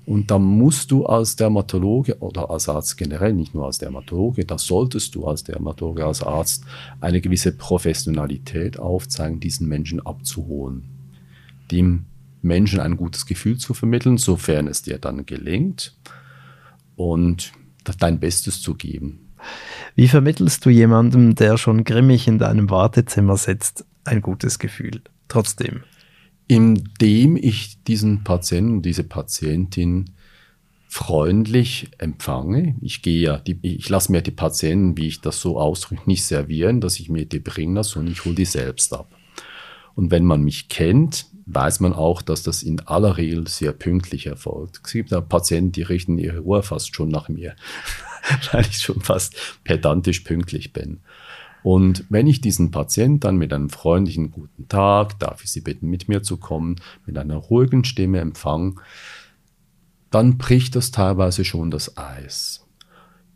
Und 0.08 0.30
da 0.30 0.38
musst 0.38 0.90
du 0.90 1.04
als 1.04 1.36
Dermatologe 1.36 2.18
oder 2.20 2.50
als 2.50 2.68
Arzt 2.68 2.96
generell, 2.96 3.34
nicht 3.34 3.54
nur 3.54 3.66
als 3.66 3.76
Dermatologe, 3.76 4.46
da 4.46 4.56
solltest 4.56 5.14
du 5.14 5.26
als 5.26 5.44
Dermatologe, 5.44 6.04
als 6.04 6.22
Arzt 6.22 6.64
eine 7.00 7.20
gewisse 7.20 7.52
Professionalität 7.52 8.78
aufzeigen, 8.78 9.38
diesen 9.38 9.68
Menschen 9.68 10.00
abzuholen, 10.00 10.84
dem 11.70 12.06
Menschen 12.48 12.80
ein 12.80 12.96
gutes 12.96 13.26
Gefühl 13.26 13.58
zu 13.58 13.74
vermitteln, 13.74 14.18
sofern 14.18 14.66
es 14.66 14.82
dir 14.82 14.98
dann 14.98 15.24
gelingt 15.24 15.96
und 16.96 17.52
dein 18.00 18.18
Bestes 18.18 18.60
zu 18.60 18.74
geben. 18.74 19.28
Wie 19.94 20.08
vermittelst 20.08 20.66
du 20.66 20.70
jemandem, 20.70 21.36
der 21.36 21.56
schon 21.56 21.84
grimmig 21.84 22.26
in 22.26 22.38
deinem 22.38 22.70
Wartezimmer 22.70 23.36
sitzt, 23.36 23.84
ein 24.04 24.20
gutes 24.20 24.58
Gefühl 24.58 25.02
trotzdem? 25.28 25.84
Indem 26.48 27.36
ich 27.36 27.82
diesen 27.84 28.24
Patienten, 28.24 28.82
diese 28.82 29.04
Patientin 29.04 30.10
freundlich 30.88 31.90
empfange. 31.98 32.76
Ich 32.80 33.02
gehe 33.02 33.20
ja, 33.20 33.38
die, 33.38 33.58
ich 33.62 33.88
lasse 33.90 34.10
mir 34.10 34.22
die 34.22 34.30
Patienten, 34.30 34.96
wie 34.96 35.06
ich 35.06 35.20
das 35.20 35.40
so 35.40 35.60
ausdrücke, 35.60 36.02
nicht 36.06 36.24
servieren, 36.24 36.80
dass 36.80 36.98
ich 36.98 37.10
mir 37.10 37.26
die 37.26 37.40
bringen 37.40 37.74
lasse, 37.74 37.92
sondern 37.92 38.12
ich 38.12 38.24
hole 38.24 38.34
die 38.34 38.46
selbst 38.46 38.94
ab. 38.94 39.14
Und 39.94 40.10
wenn 40.10 40.24
man 40.24 40.42
mich 40.42 40.68
kennt, 40.68 41.26
weiß 41.50 41.80
man 41.80 41.94
auch, 41.94 42.20
dass 42.20 42.42
das 42.42 42.62
in 42.62 42.80
aller 42.80 43.16
Regel 43.16 43.46
sehr 43.48 43.72
pünktlich 43.72 44.26
erfolgt. 44.26 44.80
Es 44.84 44.92
gibt 44.92 45.10
ja 45.10 45.20
Patienten, 45.20 45.72
die 45.72 45.82
richten 45.82 46.18
ihre 46.18 46.42
Uhr 46.42 46.62
fast 46.62 46.94
schon 46.94 47.08
nach 47.08 47.28
mir, 47.28 47.56
weil 48.52 48.66
ich 48.66 48.78
schon 48.78 49.00
fast 49.00 49.34
pedantisch 49.64 50.20
pünktlich 50.20 50.72
bin. 50.72 51.00
Und 51.62 52.04
wenn 52.08 52.26
ich 52.26 52.40
diesen 52.40 52.70
Patienten 52.70 53.20
dann 53.20 53.36
mit 53.36 53.52
einem 53.52 53.70
freundlichen 53.70 54.30
guten 54.30 54.68
Tag, 54.68 55.18
darf 55.18 55.42
ich 55.42 55.50
Sie 55.50 55.60
bitten, 55.60 55.88
mit 55.88 56.08
mir 56.08 56.22
zu 56.22 56.36
kommen, 56.36 56.76
mit 57.04 57.18
einer 57.18 57.36
ruhigen 57.36 57.84
Stimme 57.84 58.20
empfange, 58.20 58.76
dann 60.10 60.38
bricht 60.38 60.76
das 60.76 60.90
teilweise 60.90 61.44
schon 61.44 61.70
das 61.70 61.96
Eis. 61.96 62.64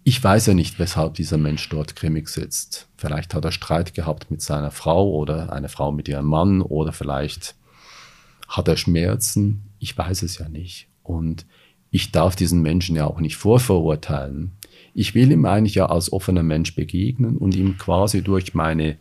Ich 0.05 0.23
weiß 0.23 0.47
ja 0.47 0.55
nicht, 0.55 0.79
weshalb 0.79 1.15
dieser 1.15 1.39
Mensch 1.39 1.69
dort 1.69 1.97
grimmig 1.97 2.29
sitzt. 2.29 2.89
Vielleicht 2.97 3.35
hat 3.35 3.45
er 3.45 3.53
Streit 3.53 3.95
gehabt 3.95 4.31
mit 4.31 4.43
seiner 4.43 4.71
Frau 4.71 5.11
oder 5.11 5.53
eine 5.53 5.69
Frau 5.69 5.93
mit 5.93 6.09
ihrem 6.09 6.27
Mann 6.27 6.61
oder 6.61 6.93
vielleicht 6.93 7.55
hat 8.53 8.69
er 8.69 8.77
Schmerzen? 8.77 9.63
Ich 9.79 9.97
weiß 9.97 10.23
es 10.23 10.39
ja 10.39 10.49
nicht. 10.49 10.89
Und 11.03 11.47
ich 11.91 12.13
darf 12.13 12.37
diesen 12.37 12.63
Menschen 12.63 12.97
ja 12.97 13.07
auch 13.07 13.21
nicht 13.21 13.37
vorverurteilen. 13.37 14.53
Ich 14.95 15.15
will 15.15 15.33
ihm 15.33 15.47
eigentlich 15.47 15.75
ja 15.75 15.87
als 15.87 16.13
offener 16.13 16.43
Mensch 16.43 16.75
begegnen 16.75 17.39
und 17.39 17.57
ihm 17.57 17.79
quasi 17.79 18.23
durch 18.23 18.55
meine 18.55 18.99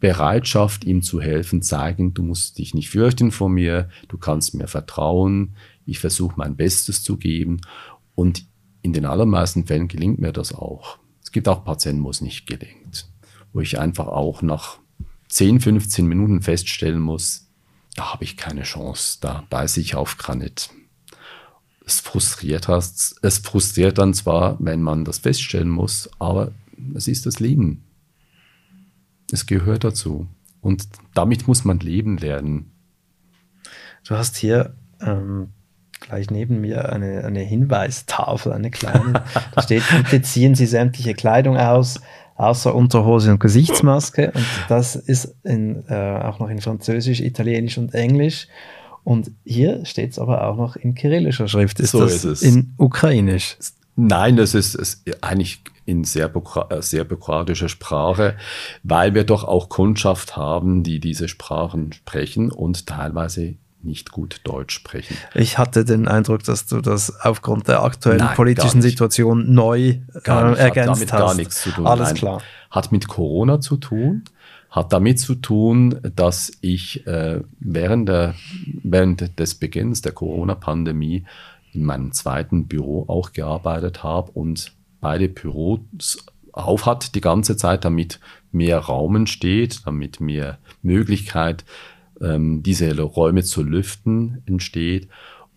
Bereitschaft, 0.00 0.84
ihm 0.84 1.02
zu 1.02 1.20
helfen, 1.20 1.62
zeigen, 1.62 2.14
du 2.14 2.22
musst 2.22 2.58
dich 2.58 2.74
nicht 2.74 2.90
fürchten 2.90 3.30
vor 3.30 3.50
mir, 3.50 3.90
du 4.08 4.16
kannst 4.16 4.54
mir 4.54 4.66
vertrauen, 4.66 5.56
ich 5.84 5.98
versuche 5.98 6.34
mein 6.36 6.56
Bestes 6.56 7.02
zu 7.02 7.18
geben 7.18 7.60
und 8.14 8.46
in 8.82 8.92
den 8.92 9.04
allermeisten 9.04 9.66
Fällen 9.66 9.88
gelingt 9.88 10.18
mir 10.18 10.32
das 10.32 10.54
auch. 10.54 10.98
Es 11.22 11.32
gibt 11.32 11.48
auch 11.48 11.64
Patienten, 11.64 12.04
wo 12.04 12.10
es 12.10 12.22
nicht 12.22 12.46
gelingt, 12.46 13.08
wo 13.52 13.60
ich 13.60 13.78
einfach 13.78 14.06
auch 14.06 14.42
nach 14.42 14.78
10, 15.28 15.60
15 15.60 16.06
Minuten 16.06 16.40
feststellen 16.40 17.00
muss, 17.00 17.45
da 17.96 18.12
habe 18.12 18.24
ich 18.24 18.36
keine 18.36 18.62
Chance, 18.62 19.18
da 19.20 19.44
beiße 19.50 19.80
ich 19.80 19.94
auf 19.94 20.18
Granit. 20.18 20.70
Es 21.84 22.00
frustriert, 22.00 22.68
hast, 22.68 23.18
es 23.22 23.38
frustriert 23.38 23.98
dann 23.98 24.12
zwar, 24.12 24.56
wenn 24.58 24.82
man 24.82 25.04
das 25.04 25.18
feststellen 25.18 25.70
muss, 25.70 26.10
aber 26.18 26.52
es 26.94 27.08
ist 27.08 27.26
das 27.26 27.40
Leben. 27.40 27.84
Es 29.32 29.46
gehört 29.46 29.84
dazu. 29.84 30.28
Und 30.60 30.88
damit 31.14 31.46
muss 31.46 31.64
man 31.64 31.78
leben 31.78 32.18
lernen. 32.18 32.72
Du 34.06 34.16
hast 34.16 34.36
hier 34.36 34.74
ähm, 35.00 35.52
gleich 36.00 36.30
neben 36.30 36.60
mir 36.60 36.92
eine, 36.92 37.24
eine 37.24 37.40
Hinweistafel, 37.40 38.52
eine 38.52 38.70
kleine. 38.70 39.24
da 39.54 39.62
steht, 39.62 39.84
bitte 39.88 40.22
ziehen 40.22 40.54
Sie 40.54 40.66
sämtliche 40.66 41.14
Kleidung 41.14 41.56
aus, 41.56 42.00
außer 42.36 42.74
Unterhose 42.74 43.30
und 43.32 43.40
Gesichtsmaske. 43.40 44.32
Und 44.34 44.46
das 44.68 44.96
ist 44.96 45.34
in, 45.42 45.84
äh, 45.88 46.20
auch 46.22 46.38
noch 46.38 46.48
in 46.48 46.60
Französisch, 46.60 47.20
Italienisch 47.20 47.78
und 47.78 47.94
Englisch. 47.94 48.48
Und 49.04 49.30
hier 49.44 49.84
steht 49.84 50.12
es 50.12 50.18
aber 50.18 50.48
auch 50.48 50.56
noch 50.56 50.76
in 50.76 50.94
kyrillischer 50.94 51.48
Schrift. 51.48 51.80
Ist 51.80 51.92
so 51.92 52.00
das 52.00 52.14
ist 52.16 52.24
es. 52.24 52.42
in 52.42 52.74
Ukrainisch? 52.76 53.56
Nein, 53.94 54.36
das 54.36 54.54
ist, 54.54 54.74
ist 54.74 55.04
eigentlich 55.22 55.62
in 55.86 56.04
sehr, 56.04 56.30
äh, 56.34 56.82
sehr 56.82 57.04
bürokratischer 57.04 57.68
Sprache, 57.68 58.36
weil 58.82 59.14
wir 59.14 59.24
doch 59.24 59.44
auch 59.44 59.68
Kundschaft 59.68 60.36
haben, 60.36 60.82
die 60.82 61.00
diese 61.00 61.28
Sprachen 61.28 61.92
sprechen 61.92 62.50
und 62.50 62.86
teilweise 62.86 63.54
nicht 63.86 64.10
gut 64.10 64.40
Deutsch 64.44 64.74
sprechen. 64.74 65.16
Ich 65.34 65.58
hatte 65.58 65.84
den 65.84 66.08
Eindruck, 66.08 66.42
dass 66.44 66.66
du 66.66 66.80
das 66.80 67.20
aufgrund 67.20 67.68
der 67.68 67.82
aktuellen 67.82 68.18
Nein, 68.18 68.36
politischen 68.36 68.82
Situation 68.82 69.52
neu 69.54 70.00
gar 70.24 70.56
äh, 70.56 70.60
ergänzt 70.60 70.78
hat 70.78 70.86
damit 70.88 71.12
hast. 71.12 71.20
gar 71.20 71.34
nichts 71.34 71.62
zu 71.62 71.70
tun. 71.70 71.86
Alles 71.86 72.08
Nein, 72.08 72.16
klar. 72.16 72.42
Hat 72.70 72.92
mit 72.92 73.08
Corona 73.08 73.60
zu 73.60 73.76
tun, 73.76 74.24
hat 74.70 74.92
damit 74.92 75.20
zu 75.20 75.36
tun, 75.36 76.00
dass 76.14 76.52
ich 76.60 77.06
äh, 77.06 77.40
während, 77.60 78.08
der, 78.08 78.34
während 78.82 79.38
des 79.38 79.54
Beginns 79.54 80.02
der 80.02 80.12
Corona-Pandemie 80.12 81.24
in 81.72 81.84
meinem 81.84 82.12
zweiten 82.12 82.66
Büro 82.66 83.04
auch 83.08 83.32
gearbeitet 83.32 84.02
habe 84.02 84.32
und 84.32 84.72
beide 85.00 85.28
Büros 85.28 86.18
auf 86.52 86.86
hat 86.86 87.14
die 87.14 87.20
ganze 87.20 87.56
Zeit, 87.56 87.84
damit 87.84 88.18
mehr 88.50 88.78
Raum 88.78 89.14
entsteht, 89.16 89.86
damit 89.86 90.20
mehr 90.20 90.58
Möglichkeit 90.82 91.64
ähm, 92.20 92.62
diese 92.62 92.98
Räume 93.00 93.42
zu 93.42 93.62
lüften 93.62 94.42
entsteht. 94.46 95.08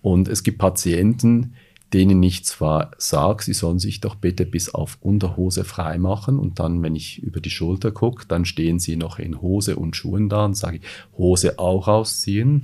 Und 0.01 0.27
es 0.27 0.43
gibt 0.43 0.57
Patienten, 0.57 1.55
denen 1.93 2.21
ich 2.21 2.45
zwar 2.45 2.91
sage, 2.97 3.43
sie 3.43 3.53
sollen 3.53 3.79
sich 3.79 3.99
doch 3.99 4.15
bitte 4.15 4.45
bis 4.45 4.69
auf 4.73 4.97
Unterhose 5.01 5.63
frei 5.63 5.97
machen 5.97 6.37
und 6.37 6.59
dann, 6.59 6.83
wenn 6.83 6.95
ich 6.95 7.23
über 7.23 7.41
die 7.41 7.49
Schulter 7.49 7.91
gucke, 7.91 8.27
dann 8.27 8.45
stehen 8.45 8.77
sie 8.77 8.95
noch 8.95 9.17
in 9.17 9.41
Hose 9.41 9.75
und 9.75 9.95
Schuhen 9.95 10.29
da 10.29 10.45
und 10.45 10.55
sage 10.55 10.77
ich, 10.77 10.83
Hose 11.17 11.57
auch 11.57 11.87
ausziehen 11.87 12.61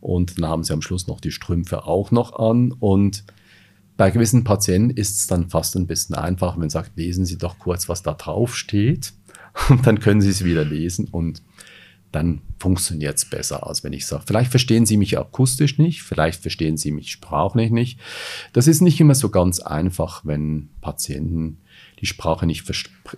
und 0.00 0.38
dann 0.38 0.48
haben 0.48 0.64
sie 0.64 0.72
am 0.72 0.82
Schluss 0.82 1.06
noch 1.06 1.20
die 1.20 1.30
Strümpfe 1.30 1.86
auch 1.86 2.10
noch 2.10 2.38
an. 2.38 2.72
Und 2.72 3.24
bei 3.96 4.10
gewissen 4.10 4.44
Patienten 4.44 4.90
ist 4.90 5.16
es 5.16 5.26
dann 5.26 5.50
fast 5.50 5.76
ein 5.76 5.86
bisschen 5.86 6.14
einfach, 6.14 6.54
wenn 6.54 6.60
man 6.60 6.70
sagt, 6.70 6.96
lesen 6.96 7.26
Sie 7.26 7.38
doch 7.38 7.58
kurz, 7.58 7.88
was 7.88 8.02
da 8.02 8.14
drauf 8.14 8.56
steht 8.56 9.12
und 9.68 9.86
dann 9.86 10.00
können 10.00 10.20
Sie 10.20 10.30
es 10.30 10.44
wieder 10.44 10.64
lesen. 10.64 11.08
Und 11.10 11.42
dann 12.12 12.42
funktioniert 12.58 13.16
es 13.16 13.24
besser, 13.24 13.66
als 13.66 13.84
wenn 13.84 13.92
ich 13.92 14.06
sage, 14.06 14.24
vielleicht 14.26 14.50
verstehen 14.50 14.84
Sie 14.84 14.96
mich 14.96 15.18
akustisch 15.18 15.78
nicht, 15.78 16.02
vielleicht 16.02 16.42
verstehen 16.42 16.76
Sie 16.76 16.90
mich 16.90 17.12
sprachlich 17.12 17.70
nicht. 17.70 18.00
Das 18.52 18.66
ist 18.66 18.80
nicht 18.80 19.00
immer 19.00 19.14
so 19.14 19.28
ganz 19.28 19.60
einfach, 19.60 20.24
wenn 20.24 20.70
Patienten 20.80 21.58
die 22.00 22.06
Sprache 22.06 22.46
nicht 22.46 22.68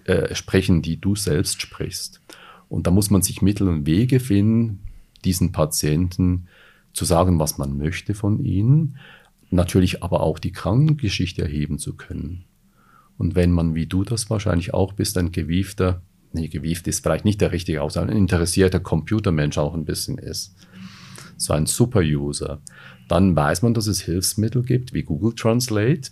äh, 0.05 0.35
sprechen, 0.35 0.83
die 0.83 1.01
du 1.01 1.17
selbst 1.17 1.61
sprichst. 1.63 2.21
Und 2.69 2.87
da 2.87 2.91
muss 2.91 3.11
man 3.11 3.23
sich 3.23 3.43
Mittel 3.43 3.69
und 3.69 3.87
Wege 3.87 4.21
finden, 4.21 4.81
diesen 5.25 5.53
Patienten 5.53 6.49
zu 6.93 7.05
sagen, 7.05 7.39
was 7.39 7.59
man 7.59 7.77
möchte 7.79 8.15
von 8.15 8.45
ihnen, 8.45 8.99
natürlich 9.51 10.03
aber 10.03 10.21
auch 10.21 10.39
die 10.39 10.53
Krankengeschichte 10.53 11.43
erheben 11.43 11.79
zu 11.79 11.95
können. 11.95 12.45
Und 13.19 13.35
wenn 13.35 13.53
man, 13.53 13.75
wie 13.75 13.87
du 13.87 14.05
das 14.05 14.31
wahrscheinlich 14.31 14.75
auch 14.75 14.93
bist, 14.95 15.17
ein 15.17 15.33
gewiefter 15.33 16.03
nee, 16.35 16.49
gewieft 16.49 16.87
ist 16.89 17.03
vielleicht 17.03 17.25
nicht 17.25 17.41
der 17.41 17.53
richtige 17.53 17.83
Ausdruck, 17.83 18.05
ein 18.05 18.17
interessierter 18.17 18.81
Computermensch 18.81 19.59
auch 19.59 19.75
ein 19.75 19.85
bisschen 19.85 20.19
ist, 20.19 20.55
so 21.37 21.53
ein 21.53 21.67
Super-User, 21.67 22.61
dann 23.09 23.37
weiß 23.37 23.63
man, 23.63 23.75
dass 23.75 23.87
es 23.87 24.01
Hilfsmittel 24.01 24.63
gibt 24.63 24.93
wie 24.93 25.03
Google 25.03 25.35
Translate. 25.35 26.11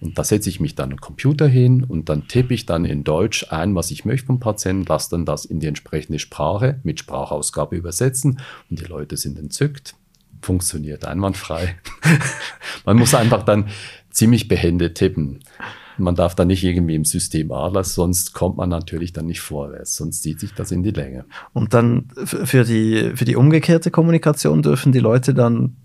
Und 0.00 0.18
da 0.18 0.24
setze 0.24 0.48
ich 0.48 0.58
mich 0.58 0.74
dann 0.74 0.90
am 0.90 1.00
Computer 1.00 1.46
hin 1.46 1.84
und 1.84 2.08
dann 2.08 2.26
tippe 2.26 2.52
ich 2.54 2.66
dann 2.66 2.84
in 2.84 3.04
Deutsch 3.04 3.46
ein, 3.50 3.76
was 3.76 3.92
ich 3.92 4.04
möchte 4.04 4.26
vom 4.26 4.40
Patienten, 4.40 4.84
lasse 4.84 5.10
dann 5.10 5.24
das 5.24 5.44
in 5.44 5.60
die 5.60 5.68
entsprechende 5.68 6.18
Sprache 6.18 6.80
mit 6.82 6.98
Sprachausgabe 6.98 7.76
übersetzen 7.76 8.40
und 8.68 8.80
die 8.80 8.84
Leute 8.84 9.16
sind 9.16 9.38
entzückt. 9.38 9.94
Funktioniert 10.40 11.04
einwandfrei. 11.04 11.76
man 12.84 12.96
muss 12.96 13.14
einfach 13.14 13.44
dann 13.44 13.68
ziemlich 14.10 14.48
behende 14.48 14.92
tippen. 14.92 15.38
Man 15.98 16.14
darf 16.14 16.34
da 16.34 16.44
nicht 16.44 16.64
irgendwie 16.64 16.94
im 16.94 17.04
System 17.04 17.52
A 17.52 17.84
sonst 17.84 18.32
kommt 18.32 18.56
man 18.56 18.68
natürlich 18.68 19.12
dann 19.12 19.26
nicht 19.26 19.40
vorwärts, 19.40 19.96
sonst 19.96 20.22
zieht 20.22 20.40
sich 20.40 20.52
das 20.54 20.70
in 20.70 20.82
die 20.82 20.90
Länge. 20.90 21.24
Und 21.52 21.74
dann 21.74 22.08
für 22.24 22.64
die, 22.64 23.12
für 23.14 23.24
die 23.24 23.36
umgekehrte 23.36 23.90
Kommunikation 23.90 24.62
dürfen 24.62 24.92
die 24.92 25.00
Leute 25.00 25.34
dann 25.34 25.76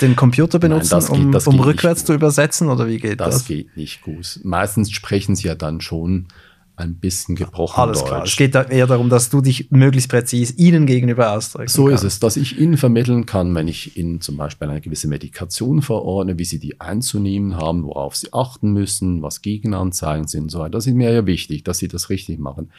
den 0.00 0.16
Computer 0.16 0.58
benutzen, 0.58 0.98
Nein, 0.98 1.32
geht, 1.32 1.46
um, 1.46 1.54
um 1.54 1.60
rückwärts 1.60 2.04
zu 2.04 2.14
übersetzen 2.14 2.68
oder 2.68 2.86
wie 2.86 2.98
geht 2.98 3.20
das? 3.20 3.34
Das 3.34 3.44
geht 3.46 3.76
nicht 3.76 4.02
gut. 4.02 4.40
Meistens 4.42 4.90
sprechen 4.90 5.36
sie 5.36 5.48
ja 5.48 5.54
dann 5.54 5.80
schon 5.80 6.28
ein 6.76 6.96
bisschen 6.96 7.36
gebrochen 7.36 7.80
Alles 7.80 8.00
Deutsch. 8.00 8.08
klar. 8.08 8.24
Es 8.24 8.36
geht 8.36 8.54
eher 8.54 8.86
darum, 8.86 9.08
dass 9.08 9.30
du 9.30 9.40
dich 9.40 9.70
möglichst 9.70 10.10
präzise 10.10 10.54
ihnen 10.56 10.86
gegenüber 10.86 11.32
ausdrückst. 11.32 11.74
So 11.74 11.86
kannst. 11.86 12.04
ist 12.04 12.14
es, 12.14 12.20
dass 12.20 12.36
ich 12.36 12.58
ihnen 12.58 12.76
vermitteln 12.76 13.24
kann, 13.24 13.54
wenn 13.54 13.66
ich 13.66 13.96
ihnen 13.96 14.20
zum 14.20 14.36
Beispiel 14.36 14.68
eine 14.68 14.80
gewisse 14.80 15.08
Medikation 15.08 15.80
verordne, 15.80 16.38
wie 16.38 16.44
sie 16.44 16.58
die 16.58 16.80
einzunehmen 16.80 17.56
haben, 17.56 17.84
worauf 17.84 18.14
sie 18.14 18.32
achten 18.32 18.72
müssen, 18.72 19.22
was 19.22 19.40
Gegenanzeigen 19.40 20.28
sind 20.28 20.44
und 20.44 20.50
so 20.50 20.58
weiter. 20.58 20.72
Das 20.72 20.86
ist 20.86 20.94
mir 20.94 21.10
ja 21.10 21.24
wichtig, 21.24 21.64
dass 21.64 21.78
sie 21.78 21.88
das 21.88 22.10
richtig 22.10 22.38
machen. 22.38 22.70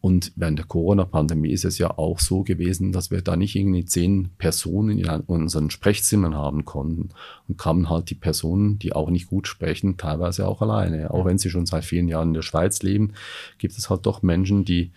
Und 0.00 0.32
während 0.36 0.60
der 0.60 0.66
Corona-Pandemie 0.66 1.50
ist 1.50 1.64
es 1.64 1.78
ja 1.78 1.98
auch 1.98 2.20
so 2.20 2.44
gewesen, 2.44 2.92
dass 2.92 3.10
wir 3.10 3.20
da 3.20 3.36
nicht 3.36 3.56
irgendwie 3.56 3.84
zehn 3.84 4.30
Personen 4.38 4.96
in 4.96 5.08
unseren 5.08 5.70
Sprechzimmern 5.70 6.36
haben 6.36 6.64
konnten 6.64 7.08
und 7.48 7.58
kamen 7.58 7.90
halt 7.90 8.08
die 8.10 8.14
Personen, 8.14 8.78
die 8.78 8.92
auch 8.92 9.10
nicht 9.10 9.26
gut 9.26 9.48
sprechen, 9.48 9.96
teilweise 9.96 10.46
auch 10.46 10.62
alleine. 10.62 11.12
Auch 11.12 11.24
wenn 11.24 11.38
sie 11.38 11.50
schon 11.50 11.66
seit 11.66 11.84
vielen 11.84 12.06
Jahren 12.06 12.28
in 12.28 12.34
der 12.34 12.42
Schweiz 12.42 12.80
leben, 12.82 13.14
gibt 13.58 13.76
es 13.76 13.90
halt 13.90 14.06
doch 14.06 14.22
Menschen, 14.22 14.64
die 14.64 14.92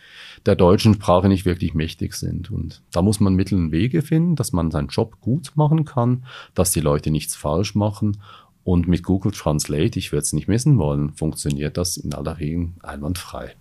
der 0.46 0.56
deutschen 0.56 0.94
Sprache 0.94 1.30
nicht 1.30 1.46
wirklich 1.46 1.74
mächtig 1.74 2.14
sind. 2.14 2.52
Und 2.52 2.84
da 2.92 3.02
muss 3.02 3.20
man 3.20 3.34
Mittel 3.34 3.58
und 3.58 3.72
Wege 3.72 4.04
finden, 4.04 4.36
dass 4.36 4.54
man 4.54 4.70
seinen 4.70 4.90
Job 4.90 5.20
gut 5.20 5.52
machen 5.56 5.84
kann, 5.84 6.26
dass 6.54 6.72
die 6.72 6.80
Leute 6.80 7.10
nichts 7.10 7.36
falsch 7.36 7.74
machen 7.74 8.18
und 8.64 8.88
mit 8.88 9.04
Google 9.04 9.32
Translate, 9.32 9.98
ich 9.98 10.12
würde 10.12 10.22
es 10.22 10.34
nicht 10.34 10.48
missen 10.48 10.78
wollen, 10.78 11.14
funktioniert 11.14 11.78
das 11.78 11.98
in 11.98 12.14
aller 12.14 12.38
Regel 12.38 12.70
einwandfrei. 12.84 13.56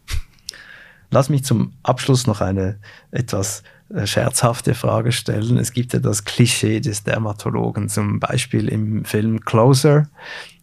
Lass 1.11 1.28
mich 1.28 1.44
zum 1.44 1.72
Abschluss 1.82 2.26
noch 2.26 2.40
eine 2.40 2.78
etwas 3.11 3.62
äh, 3.92 4.06
scherzhafte 4.06 4.74
Frage 4.74 5.12
stellen. 5.12 5.56
Es 5.56 5.72
gibt 5.72 5.92
ja 5.92 5.98
das 5.98 6.24
Klischee 6.24 6.80
des 6.80 7.02
Dermatologen, 7.02 7.88
zum 7.88 8.20
Beispiel 8.20 8.68
im 8.68 9.04
Film 9.04 9.40
Closer 9.40 10.08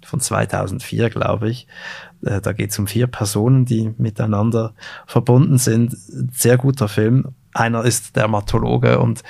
von 0.05 0.21
2004, 0.21 1.09
glaube 1.09 1.49
ich. 1.49 1.67
Äh, 2.25 2.39
da 2.39 2.53
geht 2.53 2.71
es 2.71 2.79
um 2.79 2.87
vier 2.87 3.07
Personen, 3.07 3.65
die 3.65 3.93
miteinander 3.97 4.73
verbunden 5.05 5.57
sind. 5.57 5.95
Sehr 6.31 6.57
guter 6.57 6.87
Film. 6.87 7.33
Einer 7.53 7.83
ist 7.83 8.15
Dermatologe 8.15 8.99
und 8.99 9.23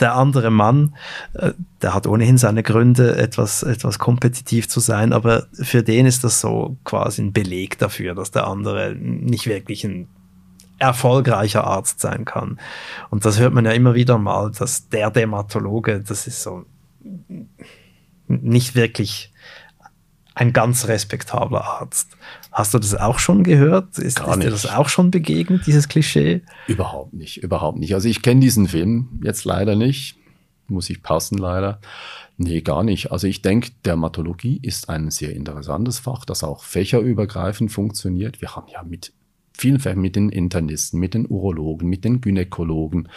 der 0.00 0.14
andere 0.14 0.50
Mann, 0.50 0.94
äh, 1.34 1.52
der 1.82 1.94
hat 1.94 2.06
ohnehin 2.06 2.38
seine 2.38 2.62
Gründe, 2.62 3.16
etwas, 3.16 3.62
etwas 3.62 3.98
kompetitiv 3.98 4.68
zu 4.68 4.80
sein, 4.80 5.12
aber 5.12 5.46
für 5.52 5.82
den 5.82 6.06
ist 6.06 6.24
das 6.24 6.40
so 6.40 6.76
quasi 6.84 7.22
ein 7.22 7.32
Beleg 7.32 7.78
dafür, 7.78 8.14
dass 8.14 8.30
der 8.30 8.46
andere 8.46 8.94
nicht 8.94 9.46
wirklich 9.46 9.84
ein 9.84 10.08
erfolgreicher 10.78 11.64
Arzt 11.64 12.00
sein 12.00 12.24
kann. 12.24 12.58
Und 13.10 13.24
das 13.24 13.38
hört 13.38 13.54
man 13.54 13.64
ja 13.64 13.72
immer 13.72 13.94
wieder 13.94 14.18
mal, 14.18 14.50
dass 14.50 14.88
der 14.88 15.10
Dermatologe, 15.10 16.00
das 16.00 16.26
ist 16.26 16.42
so 16.42 16.64
nicht 18.28 18.74
wirklich 18.74 19.32
ein 20.34 20.52
ganz 20.52 20.86
respektabler 20.86 21.64
Arzt. 21.64 22.16
Hast 22.52 22.74
du 22.74 22.78
das 22.78 22.94
auch 22.94 23.18
schon 23.18 23.42
gehört? 23.42 23.98
Ist, 23.98 24.20
ist 24.20 24.42
dir 24.42 24.50
das 24.50 24.66
auch 24.66 24.88
schon 24.88 25.10
begegnet, 25.10 25.66
dieses 25.66 25.88
Klischee? 25.88 26.42
Überhaupt 26.66 27.14
nicht, 27.14 27.42
überhaupt 27.42 27.78
nicht. 27.78 27.94
Also 27.94 28.08
ich 28.08 28.20
kenne 28.20 28.40
diesen 28.40 28.68
Film 28.68 29.20
jetzt 29.24 29.44
leider 29.44 29.76
nicht. 29.76 30.16
Muss 30.68 30.90
ich 30.90 31.02
passen 31.02 31.38
leider. 31.38 31.80
Nee, 32.36 32.60
gar 32.60 32.82
nicht. 32.82 33.12
Also 33.12 33.26
ich 33.26 33.40
denke, 33.40 33.70
Dermatologie 33.84 34.58
ist 34.60 34.90
ein 34.90 35.10
sehr 35.10 35.32
interessantes 35.32 36.00
Fach, 36.00 36.24
das 36.24 36.44
auch 36.44 36.64
fächerübergreifend 36.64 37.72
funktioniert. 37.72 38.42
Wir 38.42 38.56
haben 38.56 38.68
ja 38.68 38.82
mit 38.82 39.12
Fällen 39.56 40.00
mit 40.00 40.16
den 40.16 40.28
Internisten, 40.28 41.00
mit 41.00 41.14
den 41.14 41.26
Urologen, 41.26 41.88
mit 41.88 42.04
den 42.04 42.20
Gynäkologen, 42.20 43.08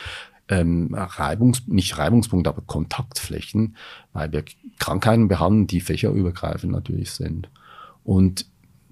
ähm, 0.49 0.93
Reibungs, 0.93 1.67
nicht 1.67 1.97
Reibungspunkte, 1.97 2.49
aber 2.49 2.61
Kontaktflächen, 2.61 3.75
weil 4.13 4.31
wir 4.31 4.43
Krankheiten 4.79 5.27
behandeln, 5.27 5.67
die 5.67 5.81
fächerübergreifend 5.81 6.71
natürlich 6.71 7.11
sind. 7.11 7.49
Und 8.03 8.47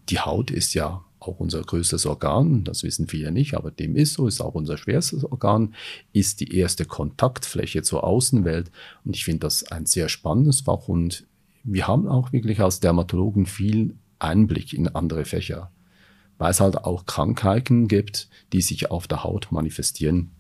die 0.09 0.19
Haut 0.19 0.51
ist 0.51 0.73
ja 0.73 1.03
auch 1.19 1.39
unser 1.39 1.61
größtes 1.61 2.05
Organ, 2.05 2.63
das 2.63 2.83
wissen 2.83 3.07
viele 3.07 3.31
nicht, 3.31 3.55
aber 3.55 3.71
dem 3.71 3.95
ist 3.95 4.13
so, 4.13 4.27
ist 4.27 4.39
auch 4.39 4.53
unser 4.53 4.77
schwerstes 4.77 5.25
Organ, 5.25 5.73
ist 6.13 6.39
die 6.39 6.55
erste 6.55 6.85
Kontaktfläche 6.85 7.81
zur 7.81 8.03
Außenwelt. 8.03 8.71
Und 9.03 9.15
ich 9.15 9.25
finde 9.25 9.39
das 9.39 9.63
ein 9.71 9.85
sehr 9.85 10.09
spannendes 10.09 10.61
Fach 10.61 10.87
und 10.87 11.25
wir 11.63 11.87
haben 11.87 12.07
auch 12.07 12.31
wirklich 12.31 12.61
als 12.61 12.79
Dermatologen 12.79 13.45
viel 13.45 13.95
Einblick 14.19 14.73
in 14.73 14.87
andere 14.87 15.25
Fächer 15.25 15.71
weil 16.37 16.51
es 16.51 16.59
halt 16.59 16.77
auch 16.77 17.05
Krankheiten 17.05 17.87
gibt, 17.87 18.29
die 18.53 18.61
sich 18.61 18.91
auf 18.91 19.07
der 19.07 19.23
Haut 19.23 19.47
manifestieren 19.51 20.31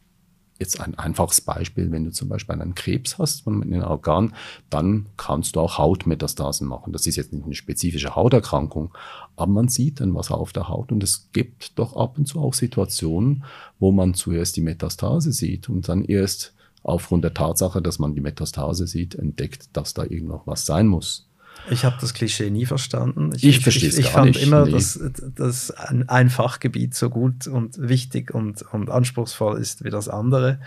jetzt 0.59 0.79
ein 0.79 0.97
einfaches 0.97 1.41
Beispiel, 1.41 1.91
wenn 1.91 2.05
du 2.05 2.11
zum 2.11 2.29
Beispiel 2.29 2.55
einen 2.55 2.75
Krebs 2.75 3.17
hast 3.17 3.43
von 3.43 3.61
einem 3.61 3.83
Organ, 3.83 4.33
dann 4.69 5.07
kannst 5.17 5.55
du 5.55 5.59
auch 5.59 5.77
Hautmetastasen 5.77 6.67
machen. 6.67 6.93
Das 6.93 7.05
ist 7.07 7.15
jetzt 7.15 7.33
nicht 7.33 7.45
eine 7.45 7.55
spezifische 7.55 8.15
Hauterkrankung, 8.15 8.93
aber 9.35 9.51
man 9.51 9.67
sieht 9.67 9.99
dann 9.99 10.15
was 10.15 10.31
auf 10.31 10.53
der 10.53 10.67
Haut 10.67 10.91
und 10.91 11.03
es 11.03 11.29
gibt 11.31 11.77
doch 11.77 11.95
ab 11.95 12.17
und 12.17 12.27
zu 12.27 12.39
auch 12.39 12.53
Situationen, 12.53 13.43
wo 13.79 13.91
man 13.91 14.13
zuerst 14.13 14.55
die 14.55 14.61
Metastase 14.61 15.31
sieht 15.31 15.69
und 15.69 15.87
dann 15.87 16.03
erst 16.03 16.53
aufgrund 16.83 17.23
der 17.23 17.33
Tatsache, 17.33 17.81
dass 17.81 17.99
man 17.99 18.15
die 18.15 18.21
Metastase 18.21 18.87
sieht, 18.87 19.15
entdeckt, 19.15 19.69
dass 19.73 19.93
da 19.93 20.03
irgendwo 20.03 20.41
was 20.45 20.65
sein 20.65 20.87
muss. 20.87 21.26
Ich 21.69 21.85
habe 21.85 21.97
das 21.99 22.13
Klischee 22.13 22.49
nie 22.49 22.65
verstanden. 22.65 23.31
Ich, 23.35 23.43
ich 23.43 23.59
verstehe 23.59 23.89
es 23.89 23.97
Ich, 23.97 24.05
ich 24.05 24.11
fand 24.11 24.27
nicht, 24.27 24.43
immer, 24.43 24.65
nee. 24.65 24.71
dass, 24.71 24.99
dass 25.35 25.71
ein, 25.71 26.07
ein, 26.09 26.29
Fachgebiet 26.29 26.95
so 26.95 27.09
gut 27.09 27.47
und 27.47 27.77
wichtig 27.77 28.33
und, 28.33 28.61
und 28.73 28.89
anspruchsvoll 28.89 29.59
ist 29.59 29.83
wie 29.83 29.89
das 29.89 30.07
andere. 30.07 30.59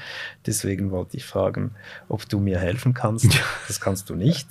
Deswegen 0.46 0.90
wollte 0.90 1.16
ich 1.16 1.24
fragen, 1.24 1.72
ob 2.09 2.28
du 2.28 2.40
mir 2.40 2.59
helfen 2.59 2.94
kannst. 2.94 3.28
Das 3.68 3.80
kannst 3.80 4.11
du 4.11 4.16
nicht. 4.16 4.48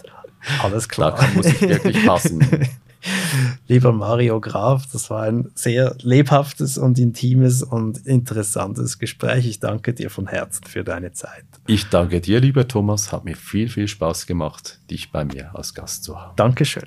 Alles 0.63 0.87
klar. 0.87 1.15
Da 1.15 1.27
muss 1.35 1.45
ich 1.45 1.61
wirklich 1.61 2.05
passen. 2.05 2.39
Lieber 3.67 3.91
Mario 3.91 4.39
Graf, 4.41 4.85
das 4.91 5.09
war 5.09 5.23
ein 5.23 5.51
sehr 5.55 5.95
lebhaftes 6.01 6.77
und 6.77 6.99
intimes 6.99 7.63
und 7.63 8.05
interessantes 8.05 8.99
Gespräch. 8.99 9.47
Ich 9.47 9.59
danke 9.59 9.93
dir 9.93 10.09
von 10.09 10.27
Herzen 10.27 10.65
für 10.65 10.83
deine 10.83 11.11
Zeit. 11.11 11.45
Ich 11.67 11.89
danke 11.89 12.21
dir, 12.21 12.39
lieber 12.39 12.67
Thomas. 12.67 13.11
Hat 13.11 13.25
mir 13.25 13.35
viel, 13.35 13.69
viel 13.69 13.87
Spaß 13.87 14.27
gemacht, 14.27 14.79
dich 14.89 15.11
bei 15.11 15.25
mir 15.25 15.55
als 15.55 15.73
Gast 15.73 16.03
zu 16.03 16.19
haben. 16.19 16.35
Dankeschön. 16.35 16.85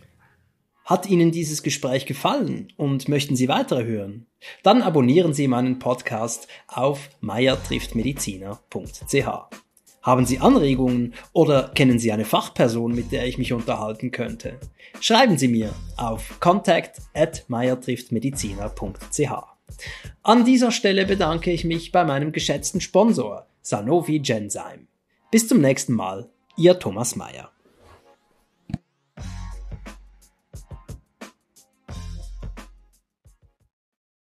Hat 0.85 1.09
Ihnen 1.09 1.31
dieses 1.31 1.63
Gespräch 1.63 2.07
gefallen 2.07 2.73
und 2.77 3.09
möchten 3.09 3.37
Sie 3.37 3.47
weitere 3.49 3.85
hören? 3.85 4.27
Dann 4.65 4.83
abonnieren 4.83 5.33
Sie 5.33 5.47
meinen 5.47 5.79
Podcast 5.79 6.49
auf 6.67 7.09
meiertrifftmediziner.ch. 7.21 9.29
Haben 10.03 10.27
Sie 10.27 10.41
Anregungen 10.41 11.15
oder 11.33 11.71
kennen 11.75 12.01
Sie 12.01 12.11
eine 12.11 12.25
Fachperson, 12.25 12.93
mit 12.93 13.13
der 13.13 13.27
ich 13.27 13.39
mich 13.39 13.53
unterhalten 13.53 14.11
könnte? 14.11 14.59
Schreiben 15.01 15.39
Sie 15.39 15.47
mir 15.47 15.71
auf 15.97 16.41
contact 16.41 17.01
at 17.15 17.45
An 20.23 20.45
dieser 20.45 20.73
Stelle 20.73 21.07
bedanke 21.07 21.53
ich 21.53 21.65
mich 21.65 21.93
bei 21.93 22.05
meinem 22.05 22.33
geschätzten 22.33 22.81
Sponsor 22.81 23.47
Sanofi 23.63 24.19
Genzyme. 24.19 24.89
Bis 25.31 25.47
zum 25.47 25.61
nächsten 25.61 25.93
Mal, 25.93 26.29
Ihr 26.57 26.81
Thomas 26.81 27.15
Meyer. 27.15 27.52